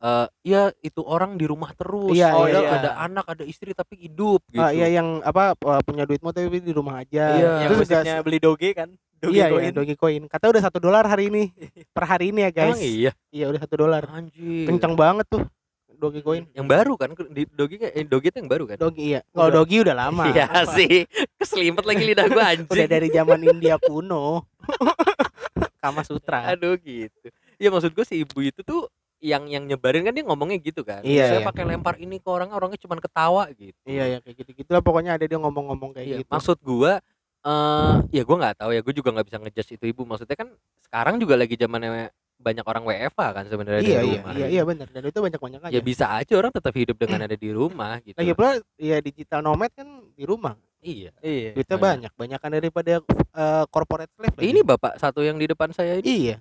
eh 0.02 0.26
ya 0.42 0.74
itu 0.78 0.98
orang 1.00 1.38
di 1.38 1.46
rumah 1.46 1.70
terus. 1.72 2.10
Iya, 2.10 2.34
oh 2.34 2.50
iya, 2.50 2.58
ya 2.58 2.60
iya. 2.60 2.70
ada 2.74 2.90
anak 3.00 3.22
ada 3.24 3.44
istri 3.46 3.70
tapi 3.70 3.94
hidup 3.96 4.42
gitu 4.50 4.58
Ah, 4.58 4.74
iya 4.74 4.90
yang 4.92 5.22
apa 5.22 5.54
uh, 5.56 5.78
punya 5.80 6.02
duitmu 6.02 6.30
tapi 6.30 6.58
di 6.58 6.74
rumah 6.74 7.00
aja. 7.00 7.38
Iya. 7.38 7.52
Yang 7.64 7.70
terus 7.70 7.88
juga 7.88 8.18
beli 8.20 8.38
doge 8.38 8.70
kan. 8.74 8.90
Doge 9.22 9.38
iya 9.38 9.46
iya 9.54 9.70
doge 9.70 9.94
coin 9.94 10.26
kata 10.26 10.50
udah 10.50 10.62
satu 10.66 10.82
dolar 10.82 11.06
hari 11.06 11.30
ini. 11.30 11.54
Per 11.94 12.02
hari 12.02 12.34
ini 12.34 12.42
ya 12.42 12.50
guys. 12.50 12.74
Emang 12.74 12.82
iya? 12.82 13.12
Iya 13.30 13.44
udah 13.54 13.60
satu 13.62 13.74
dolar. 13.78 14.02
Anjir. 14.10 14.66
Kencang 14.66 14.98
banget 14.98 15.30
tuh 15.30 15.46
doge 15.94 16.18
coin 16.26 16.42
yang 16.58 16.66
baru 16.66 16.98
kan? 16.98 17.14
Di 17.30 17.46
kayak 17.46 17.94
eh, 17.94 18.02
dogi 18.02 18.34
itu 18.34 18.36
yang 18.42 18.50
baru 18.50 18.64
kan? 18.66 18.76
Doge 18.82 18.98
iya. 18.98 19.20
Kalau 19.30 19.46
Udah. 19.46 19.56
doge 19.62 19.76
udah 19.78 19.94
lama. 19.94 20.24
Iya 20.26 20.46
sih. 20.74 21.06
Keselimpet 21.38 21.86
lagi 21.86 22.02
lidah 22.02 22.26
gue 22.26 22.42
anjing. 22.58 22.66
udah 22.74 22.86
dari 22.90 23.08
zaman 23.14 23.40
India 23.46 23.78
kuno. 23.78 24.42
Kama 25.82 26.02
Sutra. 26.02 26.50
Aduh 26.50 26.74
gitu. 26.82 27.30
Ya 27.62 27.70
maksud 27.70 27.94
gue 27.94 28.02
si 28.02 28.26
ibu 28.26 28.42
itu 28.42 28.58
tuh 28.66 28.90
yang 29.22 29.46
yang 29.46 29.62
nyebarin 29.70 30.02
kan 30.02 30.10
dia 30.18 30.26
ngomongnya 30.26 30.58
gitu 30.58 30.82
kan? 30.82 31.06
Iya, 31.06 31.30
saya 31.30 31.40
iya. 31.42 31.46
pakai 31.46 31.62
lempar 31.62 31.94
ini 32.02 32.18
ke 32.18 32.26
orang 32.26 32.50
orangnya 32.50 32.74
cuma 32.82 32.98
ketawa 32.98 33.46
gitu. 33.54 33.78
Iya 33.86 34.04
ya 34.10 34.18
kayak 34.18 34.36
gitu 34.42 34.50
gitu 34.58 34.70
lah 34.74 34.82
pokoknya 34.82 35.14
ada 35.14 35.22
dia 35.30 35.38
ngomong-ngomong 35.38 35.94
kayak 35.94 36.06
Iya, 36.10 36.18
gitu. 36.26 36.30
maksud 36.34 36.58
gua 36.58 36.98
eh 37.42 37.94
ya 38.10 38.22
gua 38.22 38.36
nggak 38.38 38.56
tahu 38.56 38.70
ya 38.70 38.80
gue 38.80 38.94
juga 38.94 39.08
nggak 39.10 39.26
bisa 39.26 39.38
ngejudge 39.38 39.70
itu 39.74 39.84
ibu. 39.86 40.02
Maksudnya 40.02 40.36
kan 40.36 40.48
sekarang 40.80 41.18
juga 41.18 41.34
lagi 41.34 41.54
zamannya 41.54 42.10
banyak 42.36 42.64
orang 42.64 42.82
WFA 42.82 43.28
kan 43.32 43.44
sebenarnya 43.46 43.80
iya 43.80 43.86
di 43.86 44.08
iya 44.08 44.18
rumah. 44.18 44.32
iya 44.34 44.46
iya 44.50 44.62
benar 44.64 44.90
dan 44.90 45.02
itu 45.04 45.14
banyak 45.16 45.38
banyak 45.38 45.60
aja. 45.62 45.72
ya 45.72 45.80
bisa 45.80 46.10
aja 46.10 46.34
orang 46.34 46.50
tetap 46.50 46.74
hidup 46.74 46.98
dengan 46.98 47.22
ada 47.26 47.34
di 47.34 47.50
rumah 47.50 48.02
gitu. 48.02 48.18
Lagi 48.18 48.34
pula 48.34 48.50
ya 48.76 48.98
digital 48.98 49.40
nomad 49.40 49.70
kan 49.70 49.86
di 50.10 50.24
rumah. 50.26 50.58
Iya 50.82 51.14
Iya. 51.22 51.54
duitnya 51.54 51.78
Banyak. 51.78 52.10
banyak 52.10 52.12
banyakan 52.18 52.50
daripada 52.52 52.92
uh, 53.32 53.64
corporate 53.70 54.10
slave 54.12 54.34
lagi. 54.34 54.42
ini 54.44 54.60
bapak 54.60 54.98
satu 54.98 55.22
yang 55.22 55.38
di 55.38 55.46
depan 55.46 55.70
saya 55.70 56.02
ini? 56.02 56.06
Iya. 56.30 56.36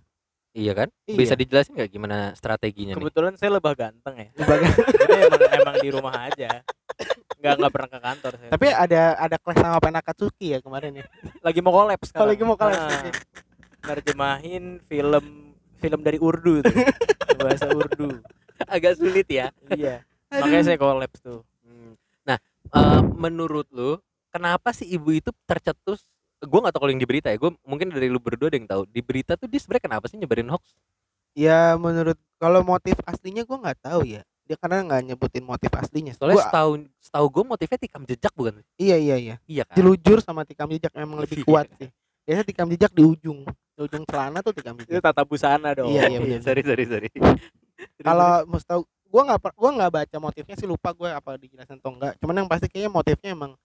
Iya 0.51 0.73
kan? 0.75 0.87
Iya. 1.05 1.15
Bisa 1.15 1.33
dijelasin 1.37 1.77
nggak 1.77 1.91
gimana 1.91 2.33
strateginya 2.33 2.91
nih? 2.91 2.99
Kebetulan 2.99 3.33
saya 3.37 3.55
lebih 3.55 3.71
ganteng 3.71 4.15
ya. 4.17 4.29
Di 4.33 4.41
bagian- 4.41 4.77
Jadi 4.99 5.13
emang, 5.21 5.41
emang 5.53 5.75
di 5.77 5.89
rumah 5.93 6.13
aja. 6.25 6.49
Nggak 7.41 7.53
nggak 7.57 7.71
pernah 7.71 7.89
ke 7.89 7.99
kantor 7.99 8.31
saya. 8.37 8.49
tapi 8.49 8.65
ada 8.69 9.01
ada 9.17 9.35
kelas 9.35 9.57
sama 9.57 9.77
Penakatsuki 9.77 10.47
ya 10.47 10.59
kemarin 10.59 10.91
ya 10.95 11.05
lagi 11.41 11.59
mau 11.59 11.73
collab 11.73 11.97
sekarang. 12.01 12.29
lagi 12.29 12.43
mau 12.43 12.53
collab, 12.53 12.77
Ah, 12.77 13.01
oke. 13.01 13.11
nerjemahin 13.83 14.63
film 14.83 15.25
film 15.75 15.99
dari 15.99 16.17
Urdu 16.17 16.61
tuh. 16.61 16.75
Bahasa 17.35 17.65
Urdu. 17.67 18.21
agak 18.69 18.93
sulit 18.93 19.25
ya 19.25 19.49
Iya. 19.67 20.05
Makanya 20.29 20.61
saya 20.63 20.77
collab 20.77 21.09
tuh. 21.17 21.41
Hmm. 21.61 21.97
nah 22.21 22.37
eh, 22.71 23.01
menurut 23.15 23.65
lu 23.69 23.97
kenapa 24.29 24.69
sih 24.69 24.85
ibu 24.87 25.09
itu 25.11 25.33
tercetus 25.43 26.05
gue 26.39 26.55
nggak 26.55 26.71
tahu 26.71 26.81
kalau 26.81 26.91
yang 26.91 27.01
di 27.01 27.05
berita 27.05 27.27
ya 27.27 27.37
gue 27.37 27.51
mungkin 27.61 27.89
dari 27.89 28.05
lu 28.05 28.17
berdua 28.17 28.47
ada 28.47 28.55
yang 28.55 28.65
tahu 28.65 28.85
di 28.85 28.97
berita 28.99 29.33
tuh 29.33 29.45
dia 29.45 29.57
sebenarnya 29.57 29.85
kenapa 29.87 30.05
sih 30.05 30.15
nyebarin 30.15 30.47
hoax 30.47 30.77
Ya 31.31 31.73
menurut 31.75 32.19
kalau 32.37 32.59
motif 32.61 32.93
aslinya 33.03 33.41
gua 33.41 33.57
nggak 33.61 33.79
tahu 33.81 34.03
ya. 34.05 34.21
Dia 34.51 34.59
karena 34.59 34.83
nggak 34.83 35.01
nyebutin 35.07 35.47
motif 35.47 35.71
aslinya. 35.71 36.11
Soalnya 36.11 36.35
Gua- 36.35 36.47
setahu 36.51 36.71
setahu 36.99 37.25
gue 37.31 37.43
motifnya 37.47 37.79
tikam 37.79 38.03
jejak 38.03 38.33
bukan? 38.35 38.59
iya 38.75 38.99
iya 38.99 39.15
iya. 39.15 39.35
Iya 39.47 39.63
kan? 39.63 39.79
Jelujur 39.79 40.19
sama 40.19 40.43
tikam 40.43 40.67
jejak 40.67 40.91
memang 40.91 41.23
lebih 41.23 41.39
Iya. 41.39 41.47
kuat 41.47 41.71
sih. 41.73 41.87
Biasanya 42.21 42.43
tikam 42.45 42.67
jejak 42.67 42.91
di 42.91 42.99
ujung. 43.01 43.47
Di 43.47 43.81
ujung 43.81 44.03
celana 44.03 44.43
tuh 44.43 44.51
tikam 44.51 44.75
Itu 44.75 44.91
jejak. 44.91 45.07
tata 45.07 45.23
busana 45.23 45.71
dong. 45.71 45.87
Iya, 45.87 46.03
iya, 46.05 46.19
bener. 46.19 46.43
sorry 46.43 46.59
sorry 46.61 46.83
sorry. 46.83 47.07
Kalau 48.03 48.43
mau 48.43 48.59
tahu 48.59 48.83
gua 49.07 49.21
nggak 49.25 49.39
per- 49.39 49.55
gua 49.55 49.71
nggak 49.71 49.91
baca 49.93 50.17
motifnya 50.19 50.55
sih 50.55 50.67
lupa 50.67 50.91
gue 50.91 51.07
apa 51.07 51.31
dijelasin 51.33 51.79
atau 51.79 51.95
enggak. 51.95 52.19
Cuman 52.19 52.35
yang 52.35 52.49
pasti 52.51 52.67
kayaknya 52.67 52.91
motifnya 52.91 53.29
emang 53.31 53.55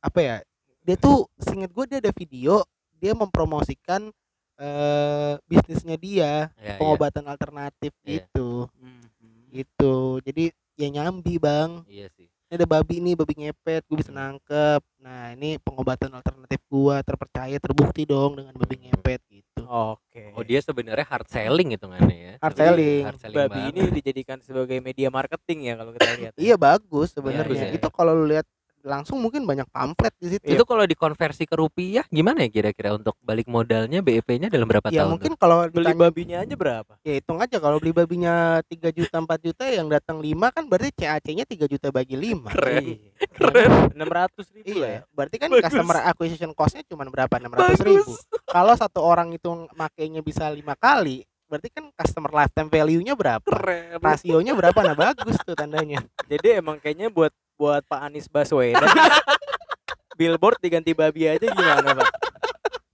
apa 0.00 0.18
ya? 0.18 0.36
Dia 0.80 0.96
tuh 0.96 1.28
seinget 1.36 1.68
gue 1.68 1.84
dia 1.86 1.98
ada 2.00 2.10
video 2.10 2.64
dia 2.96 3.12
mempromosikan 3.12 4.08
eh 4.54 5.34
bisnisnya 5.44 5.96
dia 5.96 6.48
Ya, 6.54 6.64
iya. 6.64 6.76
pengobatan 6.76 7.24
alternatif 7.26 7.92
Iya. 8.00 8.24
gitu 8.24 8.72
Mhm. 8.74 9.11
Gitu 9.52 9.94
jadi 10.20 10.48
ya 10.74 10.88
nyambi 10.90 11.36
bang 11.36 11.84
Iya 11.84 12.08
sih. 12.10 12.26
ini 12.26 12.52
ada 12.52 12.64
babi 12.64 12.96
nih 12.98 13.14
babi 13.14 13.34
ngepet 13.38 13.84
gue 13.84 13.96
bisa 13.96 14.10
nangkep 14.10 14.80
nah 14.98 15.30
ini 15.30 15.56
pengobatan 15.58 16.10
alternatif 16.10 16.60
gua 16.66 17.00
terpercaya 17.00 17.56
terbukti 17.56 18.02
dong 18.02 18.34
dengan 18.34 18.52
babi 18.52 18.76
ngepet 18.80 19.20
gitu 19.28 19.62
Oke. 19.64 20.36
Oh 20.36 20.44
dia 20.44 20.60
sebenarnya 20.60 21.00
hard 21.02 21.32
selling 21.32 21.72
hitungannya 21.72 22.12
ya. 22.12 22.34
Hard 22.44 22.56
selling. 22.60 23.04
Hard 23.08 23.16
selling 23.16 23.38
Babi 23.40 23.56
banget. 23.56 23.72
ini 23.72 23.80
dijadikan 23.96 24.38
sebagai 24.44 24.84
media 24.84 25.08
marketing 25.08 25.64
ya 25.64 25.74
kalau 25.80 25.96
kita 25.96 26.08
lihat. 26.12 26.32
iya 26.36 26.54
bagus 26.60 27.16
sebenarnya 27.16 27.72
ya. 27.72 27.80
itu 27.80 27.88
kalau 27.88 28.12
lu 28.12 28.28
lihat 28.28 28.44
langsung 28.82 29.22
mungkin 29.22 29.46
banyak 29.46 29.70
pamflet 29.70 30.10
di 30.18 30.36
situ 30.36 30.44
Itu 30.44 30.66
kalau 30.66 30.82
dikonversi 30.82 31.46
ke 31.46 31.54
rupiah 31.54 32.02
gimana 32.10 32.42
ya 32.44 32.50
kira-kira 32.50 32.92
untuk 32.92 33.14
balik 33.22 33.46
modalnya 33.46 34.02
BEP-nya 34.02 34.50
dalam 34.50 34.66
berapa 34.66 34.90
ya 34.90 35.06
tahun? 35.06 35.10
mungkin 35.16 35.32
kalau 35.38 35.70
Beli 35.70 35.86
ditanya 35.86 36.02
babinya 36.02 36.36
aja 36.42 36.54
berapa? 36.58 36.92
ya 37.00 37.12
hitung 37.16 37.38
aja 37.38 37.56
kalau 37.62 37.78
beli 37.78 37.94
babinya 37.94 38.58
3 38.66 38.90
juta 38.90 39.16
4 39.22 39.46
juta 39.46 39.64
yang 39.70 39.86
datang 39.86 40.18
5 40.18 40.28
kan 40.50 40.64
berarti 40.66 40.90
CAC-nya 40.98 41.44
3 41.46 41.72
juta 41.72 41.88
bagi 41.88 42.14
5 42.18 42.50
Keren. 42.50 42.84
Iya. 42.84 42.98
Keren. 43.32 43.70
600 43.94 44.56
ribu 44.58 44.74
lah 44.82 44.90
ya. 44.90 44.98
Iya, 44.98 45.00
berarti 45.14 45.36
kan 45.38 45.48
Bagus. 45.48 45.64
customer 45.70 45.96
acquisition 46.02 46.50
cost-nya 46.52 46.82
cuma 46.84 47.06
berapa? 47.06 47.34
600 47.38 47.86
ribu. 47.86 48.12
Kalau 48.44 48.74
satu 48.74 49.00
orang 49.00 49.30
itu 49.30 49.46
makainya 49.72 50.20
bisa 50.20 50.50
lima 50.50 50.74
kali, 50.74 51.22
berarti 51.46 51.68
kan 51.70 51.84
customer 51.94 52.32
lifetime 52.32 52.66
value-nya 52.66 53.14
berapa? 53.14 53.44
Keren. 53.46 54.00
Rasionya 54.00 54.52
berapa? 54.52 54.78
Nah 54.82 54.96
bagus 54.98 55.36
tuh 55.40 55.54
tandanya. 55.54 56.02
Jadi 56.26 56.58
emang 56.58 56.82
kayaknya 56.82 57.08
buat 57.08 57.30
buat 57.62 57.86
Pak 57.86 58.10
Anies 58.10 58.26
Baswedan 58.26 58.82
billboard 60.18 60.58
diganti 60.58 60.98
babi 60.98 61.30
aja 61.30 61.46
gimana, 61.46 61.94
Pak? 61.94 62.10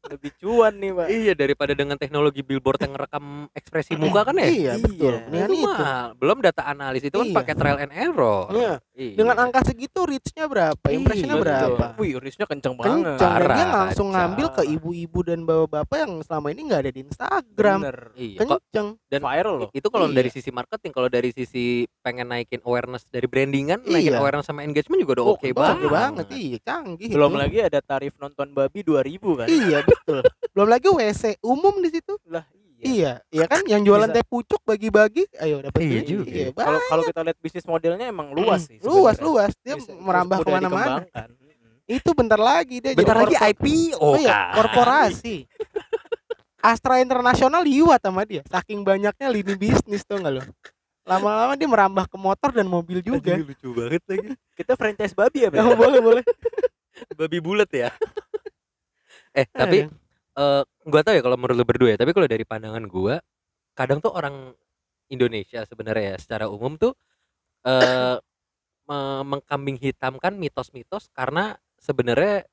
Lebih 0.08 0.30
cuan 0.38 0.72
nih, 0.74 0.90
Pak. 0.90 1.06
Iya 1.08 1.32
daripada 1.32 1.72
dengan 1.72 1.96
teknologi 1.96 2.40
billboard 2.40 2.80
yang 2.80 2.92
ngerekam 2.92 3.24
ekspresi 3.52 3.92
muka 3.94 4.24
kan 4.24 4.34
ya. 4.34 4.48
Iya 4.48 4.72
betul. 4.78 5.14
Iya. 5.14 5.28
Dengan 5.28 5.48
itu, 5.48 5.56
itu. 5.58 5.68
mah 5.68 6.02
belum 6.16 6.38
data 6.40 6.62
analis 6.64 7.02
itu 7.02 7.14
kan 7.14 7.26
Iya. 7.26 7.36
pakai 7.36 7.54
trial 7.54 7.78
and 7.78 7.92
error. 7.92 8.48
Iya. 8.50 8.72
Iya. 8.92 9.14
Dengan 9.14 9.36
angka 9.38 9.60
segitu 9.62 10.00
reach-nya 10.02 10.44
berapa? 10.46 10.84
Impression-nya 10.84 11.36
Iya, 11.36 11.44
berapa? 11.44 11.84
Wih, 11.96 12.16
risnya 12.16 12.44
kenceng 12.44 12.74
banget. 12.74 13.14
Kencang 13.14 13.32
dan 13.36 13.48
dia 13.52 13.66
langsung 13.68 14.08
kacau. 14.08 14.16
ngambil 14.16 14.46
ke 14.50 14.62
ibu-ibu 14.68 15.18
dan 15.22 15.38
bapak-bapak 15.42 15.96
yang 15.98 16.12
selama 16.20 16.46
ini 16.48 16.60
nggak 16.66 16.80
ada 16.80 16.90
di 16.90 17.00
Instagram. 17.02 17.78
Bener. 17.78 17.98
Iya. 18.14 18.38
Kenceng. 18.42 18.88
dan 19.08 19.20
Viral 19.20 19.54
loh. 19.56 19.70
itu 19.70 19.88
kalau 19.88 20.06
Iya. 20.06 20.16
dari 20.16 20.30
sisi 20.30 20.50
marketing, 20.50 20.92
kalau 20.92 21.08
dari 21.08 21.30
sisi 21.30 21.64
pengen 21.98 22.28
naikin 22.28 22.60
awareness 22.62 23.04
dari 23.06 23.24
brandingan, 23.24 23.80
naikin 23.82 24.12
Iya. 24.12 24.20
awareness 24.20 24.46
sama 24.46 24.60
engagement 24.60 25.00
juga 25.00 25.12
udah 25.18 25.24
Oh, 25.24 25.34
oke 25.34 25.40
oke 25.40 25.50
banget. 25.52 25.88
Banget, 25.88 26.26
iya 26.32 26.58
canggih. 26.60 27.08
Belum 27.10 27.32
itu. 27.32 27.40
lagi 27.40 27.58
ada 27.60 27.80
tarif 27.80 28.14
nonton 28.16 28.50
babi 28.50 28.80
2000 28.82 29.34
kan? 29.34 29.48
Iya 29.48 29.80
betul. 30.08 30.24
Belum 30.50 30.68
lagi 30.68 30.88
WC 30.88 31.22
umum 31.40 31.76
di 31.78 31.90
situ. 31.90 32.16
Lah, 32.24 32.48
iya. 32.48 32.64
Iya, 32.80 33.12
iya 33.28 33.44
kan 33.44 33.60
yang 33.64 33.82
jualan 33.82 34.06
Bisa. 34.06 34.16
teh 34.16 34.24
pucuk 34.24 34.60
bagi-bagi, 34.62 35.28
ayo 35.36 35.60
dapat 35.60 35.78
Iya 35.78 35.90
duit. 35.90 36.04
juga. 36.08 36.30
Iya, 36.32 36.48
Kalau 36.54 36.80
kalau 36.80 37.02
kita 37.04 37.20
lihat 37.22 37.38
bisnis 37.38 37.64
modelnya 37.64 38.06
emang 38.06 38.32
luas 38.32 38.64
sih. 38.64 38.80
luas 38.80 39.18
luas 39.18 39.52
dia 39.60 39.76
Bisa- 39.76 39.92
merambah 39.92 40.40
dikembangkan. 40.40 41.28
Mm-mm. 41.34 41.84
Itu 41.84 42.10
bentar 42.12 42.36
lagi 42.36 42.78
dia 42.78 42.92
Bentar 42.92 43.16
jadi 43.18 43.24
lagi 43.26 43.36
IPO 43.52 43.98
Oh 43.98 44.14
iya, 44.14 44.52
kan. 44.52 44.54
korporasi. 44.56 45.44
Astra 46.58 46.98
Internasional 46.98 47.62
liwat 47.62 48.00
sama 48.00 48.22
dia. 48.22 48.42
Saking 48.44 48.82
banyaknya 48.82 49.28
lini 49.28 49.54
bisnis 49.54 50.02
tuh 50.02 50.18
nggak 50.18 50.32
lo? 50.32 50.42
Lama-lama 51.02 51.54
dia 51.54 51.64
merambah 51.64 52.04
ke 52.04 52.16
motor 52.16 52.50
dan 52.52 52.66
mobil 52.66 53.00
juga. 53.00 53.32
Aduh, 53.32 53.48
lucu 53.48 53.68
banget 53.72 54.02
lagi. 54.04 54.28
Kita 54.52 54.74
franchise 54.74 55.14
babi 55.14 55.38
ya, 55.40 55.48
Oh, 55.48 55.72
Bang? 55.72 55.78
boleh 55.78 56.00
boleh. 56.00 56.22
Babi 57.14 57.38
bulat 57.38 57.70
ya. 57.70 57.88
Eh, 59.38 59.46
tapi 59.48 59.86
eh 60.34 60.62
gua 60.84 61.00
tahu 61.00 61.14
ya 61.14 61.22
kalau 61.22 61.36
menurut 61.38 61.56
lu 61.56 61.64
berdua 61.64 61.94
ya, 61.94 61.98
tapi 61.98 62.10
kalau 62.10 62.26
dari 62.26 62.42
pandangan 62.42 62.84
gua, 62.84 63.22
kadang 63.72 63.98
tuh 63.98 64.10
orang 64.10 64.50
Indonesia 65.08 65.62
sebenarnya 65.62 66.14
ya 66.14 66.16
secara 66.18 66.44
umum 66.46 66.74
tuh 66.74 66.92
eh 67.62 68.16
me- 68.84 69.24
mengkambing 69.26 69.76
hitamkan 69.76 70.34
mitos-mitos 70.34 71.08
karena 71.12 71.54
sebenarnya 71.76 72.44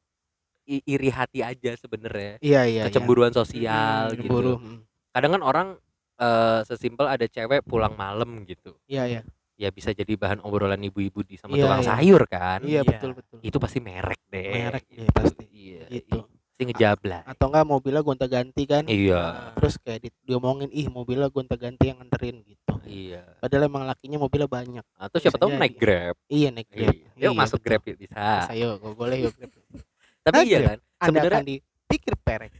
iri 0.65 1.09
hati 1.09 1.39
aja 1.39 1.77
sebenarnya. 1.77 2.41
Iya 2.41 2.61
iya. 2.65 2.83
Kecemburuan 2.89 3.29
sosial 3.31 4.09
Hmm, 4.09 4.17
gitu. 4.17 4.21
Cemburu. 4.25 4.53
Hmm. 4.57 4.81
Kadang 5.11 5.31
kan 5.37 5.43
orang 5.43 5.67
eh 6.15 6.59
sesimpel 6.63 7.05
ada 7.05 7.27
cewek 7.27 7.61
pulang 7.61 7.93
malam 7.93 8.41
gitu. 8.43 8.73
Iya 8.87 9.03
iya. 9.05 9.21
Ya 9.55 9.69
bisa 9.69 9.91
jadi 9.91 10.15
bahan 10.15 10.41
obrolan 10.41 10.81
ibu-ibu 10.81 11.23
di 11.23 11.37
sama 11.37 11.55
Iya, 11.55 11.63
tukang 11.63 11.83
iya. 11.83 11.89
sayur 11.91 12.21
kan. 12.25 12.59
Iya 12.65 12.81
Iya. 12.81 12.89
betul 12.89 13.11
betul. 13.13 13.37
Itu 13.39 13.57
pasti 13.61 13.79
merek 13.79 14.19
deh. 14.27 14.51
Merek 14.51 14.83
gitu. 14.89 14.99
iya, 14.99 15.09
pasti. 15.13 15.45
Iya. 15.47 15.85
Gitu. 15.87 16.19
Pasti 16.55 16.71
ngejabla. 16.71 17.27
Atau 17.27 17.51
enggak 17.51 17.67
mobilnya 17.67 17.99
gonta-ganti 17.99 18.63
kan? 18.63 18.87
Iya. 18.87 19.51
Terus 19.59 19.75
kayak 19.75 20.07
di, 20.07 20.09
diomongin 20.23 20.71
ih 20.71 20.87
mobilnya 20.87 21.27
gonta-ganti 21.27 21.91
yang 21.91 21.99
nganterin 21.99 22.47
gitu. 22.47 22.79
Iya. 22.87 23.27
Padahal 23.43 23.67
emang 23.67 23.83
lakinya 23.83 24.15
mobilnya 24.23 24.47
banyak. 24.47 24.85
Atau 24.95 25.19
siapa 25.19 25.35
Bisa 25.35 25.43
tahu 25.43 25.51
naik 25.51 25.75
Grab. 25.75 26.15
Iya 26.31 26.55
naik 26.55 26.71
Grab. 26.71 26.95
Iya. 26.95 27.11
Yuk 27.11 27.19
Iya, 27.19 27.29
masuk 27.35 27.59
betul. 27.59 27.67
Grab 27.67 27.81
yuk 27.83 27.97
bisa. 27.99 28.15
Ayo, 28.47 28.79
boleh 28.79 29.17
yuk. 29.27 29.35
Grab. 29.35 29.51
Tapi 30.31 30.35
Naik 30.39 30.47
iya 30.47 30.59
Grab. 30.63 30.69
kan. 30.71 30.79
Anda 30.79 31.03
Sebenarnya 31.11 31.35
akan 31.35 31.43
dipikir 31.51 32.13
perek. 32.23 32.51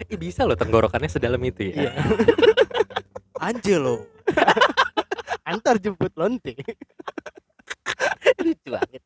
ih, 0.16 0.16
bisa 0.16 0.40
loh 0.48 0.56
tenggorokannya 0.56 1.12
sedalam 1.12 1.44
itu 1.44 1.76
ya. 1.76 1.76
Iya. 1.76 1.90
Angelo. 3.52 4.08
Antar 5.44 5.76
jemput 5.76 6.16
lonte. 6.16 6.56
Lucu 8.40 8.68
banget. 8.72 9.02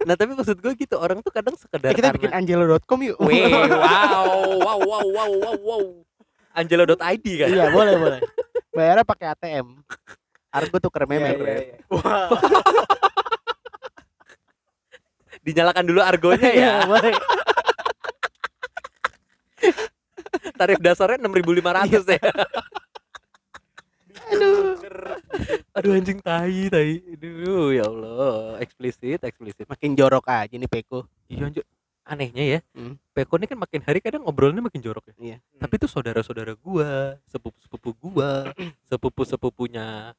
Nah 0.00 0.14
tapi 0.14 0.32
maksud 0.32 0.56
gue 0.56 0.72
gitu 0.76 0.94
orang 0.94 1.18
tuh 1.18 1.30
kadang 1.30 1.54
sekedar 1.54 1.90
Eh, 1.90 1.98
kita 1.98 2.14
bikin 2.14 2.30
karena 2.30 2.38
angelo.com 2.38 3.00
yuk. 3.02 3.16
Weh, 3.18 3.42
wow, 3.74 4.30
wow, 4.56 4.78
wow, 4.78 5.04
wow, 5.04 5.30
wow, 5.34 5.56
wow. 5.58 5.84
Angelo.id 6.52 6.96
kan? 7.36 7.48
iya, 7.48 7.66
boleh, 7.68 7.94
boleh. 7.94 8.20
Bayarnya 8.70 9.02
pakai 9.02 9.26
ATM. 9.30 9.82
Argo 10.50 10.78
tuker 10.78 11.02
Iya, 11.04 11.08
memer. 11.08 11.36
iya, 11.36 11.54
iya. 11.64 11.76
Wah, 11.88 12.30
Dinyalakan 15.40 15.84
dulu 15.84 16.00
argonya 16.00 16.50
ya. 16.50 16.54
Iya, 16.54 16.74
boleh. 16.84 17.14
Tarif 20.54 20.78
dasarnya 20.78 21.18
6.500 21.18 22.04
ya. 22.12 22.20
Aduh. 24.30 24.78
Aduh 25.74 25.90
anjing 25.96 26.18
tai, 26.20 26.68
tai. 26.68 27.02
Aduh 27.14 27.74
ya 27.74 27.84
Allah, 27.86 28.58
eksplisit, 28.62 29.22
eksplisit. 29.22 29.66
Makin 29.66 29.94
jorok 29.94 30.26
aja 30.26 30.54
nih 30.54 30.70
Peko. 30.70 31.06
Iya 31.26 31.50
anjir. 31.50 31.64
Anehnya 32.10 32.42
ya, 32.42 32.60
Hmm. 32.74 32.98
Peko 33.14 33.38
ini 33.38 33.46
kan 33.46 33.54
makin 33.54 33.86
hari 33.86 34.02
kadang 34.02 34.26
ngobrolnya 34.26 34.58
makin 34.58 34.82
jorok 34.82 35.14
ya. 35.14 35.14
Iya. 35.20 35.36
Tapi 35.62 35.78
tuh 35.78 35.86
saudara-saudara 35.86 36.58
gua, 36.58 37.14
sepupu-sepupu 37.30 37.90
gua, 37.94 38.50
sepupu-sepupunya 38.90 40.18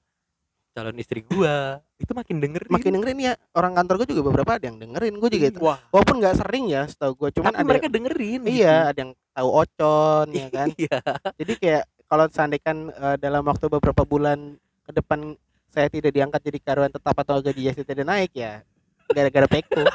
calon 0.72 0.96
istri 1.04 1.20
gua, 1.28 1.84
itu 2.00 2.16
makin 2.16 2.40
dengerin. 2.40 2.72
Makin 2.72 2.92
dengerin 2.96 3.20
ya. 3.20 3.34
Orang 3.52 3.76
kantor 3.76 4.04
gue 4.04 4.16
juga 4.16 4.24
beberapa 4.32 4.56
ada 4.56 4.66
yang 4.72 4.80
dengerin. 4.80 5.20
Gue 5.20 5.30
juga 5.36 5.46
itu. 5.52 5.60
Wah, 5.60 5.84
Walaupun 5.92 6.16
nggak 6.24 6.36
sering 6.40 6.66
ya, 6.72 6.88
setahu 6.88 7.12
gue. 7.20 7.30
Cuman 7.36 7.52
Tapi 7.52 7.60
ada 7.60 7.68
mereka 7.68 7.88
dengerin. 7.92 8.42
Iya, 8.48 8.76
ada 8.96 9.00
yang 9.04 9.12
tahu 9.36 9.50
ocon 9.52 10.28
ya 10.32 10.48
kan. 10.48 10.68
Iya. 10.80 10.98
Jadi 11.44 11.54
kayak 11.60 11.84
kalau 12.12 12.28
seandainya 12.28 12.74
eh, 12.92 13.16
dalam 13.18 13.40
waktu 13.42 13.72
beberapa 13.72 14.04
bulan 14.04 14.60
ke 14.84 14.92
depan 14.92 15.32
saya 15.72 15.88
tidak 15.88 16.12
diangkat 16.12 16.44
jadi 16.44 16.60
karyawan 16.60 16.92
tetap 16.92 17.16
atau 17.16 17.40
gaji 17.40 17.72
saya 17.72 17.88
tidak 17.88 18.04
naik 18.04 18.36
ya 18.36 18.60
gara-gara 19.08 19.48
Peko. 19.48 19.88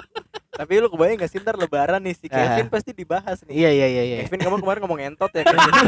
tapi 0.58 0.78
lu 0.78 0.86
kebayang 0.86 1.18
gak 1.18 1.30
sih 1.34 1.42
ntar 1.42 1.58
lebaran 1.58 1.98
nih 1.98 2.14
si 2.14 2.30
Ah. 2.30 2.54
Kevin 2.54 2.70
pasti 2.70 2.94
dibahas 2.94 3.42
nih. 3.42 3.58
iya 3.58 3.70
iya 3.74 3.86
iya 3.90 4.02
iya. 4.06 4.16
Kevin 4.22 4.38
kamu 4.40 4.62
kemarin 4.62 4.80
ngomong 4.86 5.00
entot 5.02 5.34
ya 5.34 5.42
Kevin. 5.42 5.74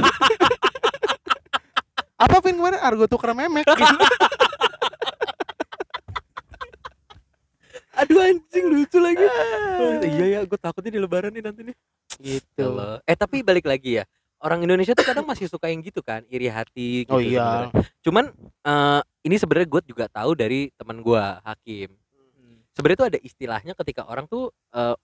Apa 2.16 2.40
Vin 2.42 2.56
kemarin 2.56 2.80
argo 2.82 3.06
tuker 3.06 3.30
memek 3.30 3.62
gitu. 3.62 3.86
Aduh 7.96 8.20
anjing 8.20 8.66
lucu 8.68 8.98
lagi. 9.00 9.24
Oh, 9.80 9.96
iya 10.02 10.26
ya, 10.28 10.40
gue 10.44 10.58
takutnya 10.58 10.92
di 10.92 11.00
lebaran 11.00 11.32
nih 11.32 11.40
nanti 11.40 11.60
nih. 11.64 11.76
gitu. 12.20 12.64
Allah. 12.74 13.00
Eh 13.04 13.16
tapi 13.16 13.40
balik 13.40 13.64
lagi 13.64 14.00
ya. 14.00 14.04
Orang 14.36 14.60
Indonesia 14.62 14.92
tuh 14.92 15.06
kadang 15.06 15.24
masih 15.24 15.48
suka 15.48 15.72
yang 15.72 15.80
gitu 15.80 16.04
kan, 16.04 16.20
iri 16.28 16.46
hati 16.52 17.08
gitu. 17.08 17.16
Oh 17.16 17.20
iya. 17.20 17.40
sebenarnya. 17.40 17.72
Cuman 18.04 18.24
eh, 18.68 19.00
ini 19.24 19.36
sebenarnya 19.40 19.68
gue 19.68 19.82
juga 19.88 20.04
tahu 20.12 20.36
dari 20.36 20.68
teman 20.76 21.00
gue 21.00 21.24
Hakim. 21.44 21.90
Sebenarnya 22.76 22.98
tuh 23.00 23.08
ada 23.16 23.18
istilahnya 23.24 23.72
ketika 23.72 24.04
orang 24.04 24.28
tuh 24.28 24.52
eh, 24.76 24.96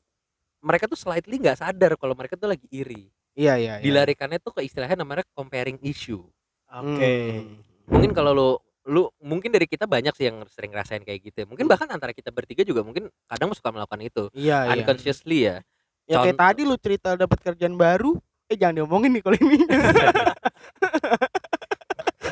mereka 0.62 0.84
tuh 0.86 1.00
slightly 1.00 1.40
nggak 1.40 1.58
sadar 1.58 1.96
kalau 1.96 2.12
mereka 2.12 2.36
tuh 2.36 2.52
lagi 2.52 2.68
iri. 2.68 3.08
Iya 3.32 3.56
iya. 3.56 3.74
iya. 3.80 3.84
dilarikannya 3.84 4.36
tuh 4.44 4.52
ke 4.52 4.60
istilahnya 4.60 5.00
namanya 5.00 5.24
comparing 5.32 5.80
issue 5.80 6.20
Oke. 6.68 7.12
Hmm. 7.40 7.64
mungkin 7.88 8.12
kalau 8.12 8.32
lu 8.36 8.48
lu 8.82 9.02
mungkin 9.24 9.48
dari 9.48 9.64
kita 9.64 9.88
banyak 9.88 10.12
sih 10.12 10.28
yang 10.28 10.44
sering 10.52 10.74
ngerasain 10.74 11.00
kayak 11.00 11.32
gitu 11.32 11.48
mungkin 11.48 11.64
bahkan 11.64 11.88
antara 11.88 12.12
kita 12.12 12.28
bertiga 12.28 12.60
juga 12.60 12.84
mungkin 12.84 13.08
kadang 13.30 13.56
suka 13.56 13.72
melakukan 13.72 14.04
itu 14.04 14.24
Iya 14.36 14.68
iya. 14.68 14.84
unconsciously 14.84 15.48
ya 15.48 15.64
Ya 16.10 16.18
kayak 16.18 16.34
tadi 16.34 16.66
lu 16.66 16.74
cerita 16.82 17.14
dapat 17.14 17.38
kerjaan 17.38 17.78
baru, 17.78 18.18
eh 18.52 18.56
jangan 18.60 18.84
diomongin 18.84 19.16
nih 19.16 19.22
kalau 19.24 19.36
ini. 19.40 19.56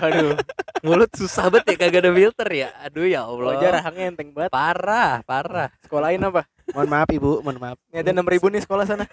Aduh, 0.01 0.33
mulut 0.81 1.13
susah 1.13 1.53
banget 1.53 1.77
ya 1.77 1.85
kagak 1.85 2.01
ada 2.01 2.13
filter 2.13 2.49
ya 2.49 2.69
aduh 2.81 3.05
ya 3.05 3.29
Allah 3.29 3.53
wajar 3.53 3.71
rahangnya 3.77 4.05
enteng 4.09 4.33
banget. 4.33 4.49
parah 4.49 5.21
parah 5.29 5.69
Sekolahin 5.85 6.25
apa? 6.25 6.49
mohon 6.73 6.89
maaf 6.89 7.09
ibu, 7.13 7.45
mohon 7.45 7.61
maaf. 7.61 7.77
Ini 7.93 8.01
ada 8.01 8.17
6000 8.17 8.49
nih 8.49 8.63
sekolah 8.65 8.85
sana. 8.89 9.05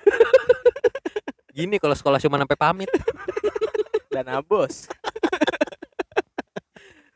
gini 1.57 1.75
kalau 1.75 1.91
sekolah 1.91 2.21
cuma 2.21 2.39
sampai 2.39 2.55
pamit 2.55 2.87
Dan 4.07 4.31
abos. 4.31 4.87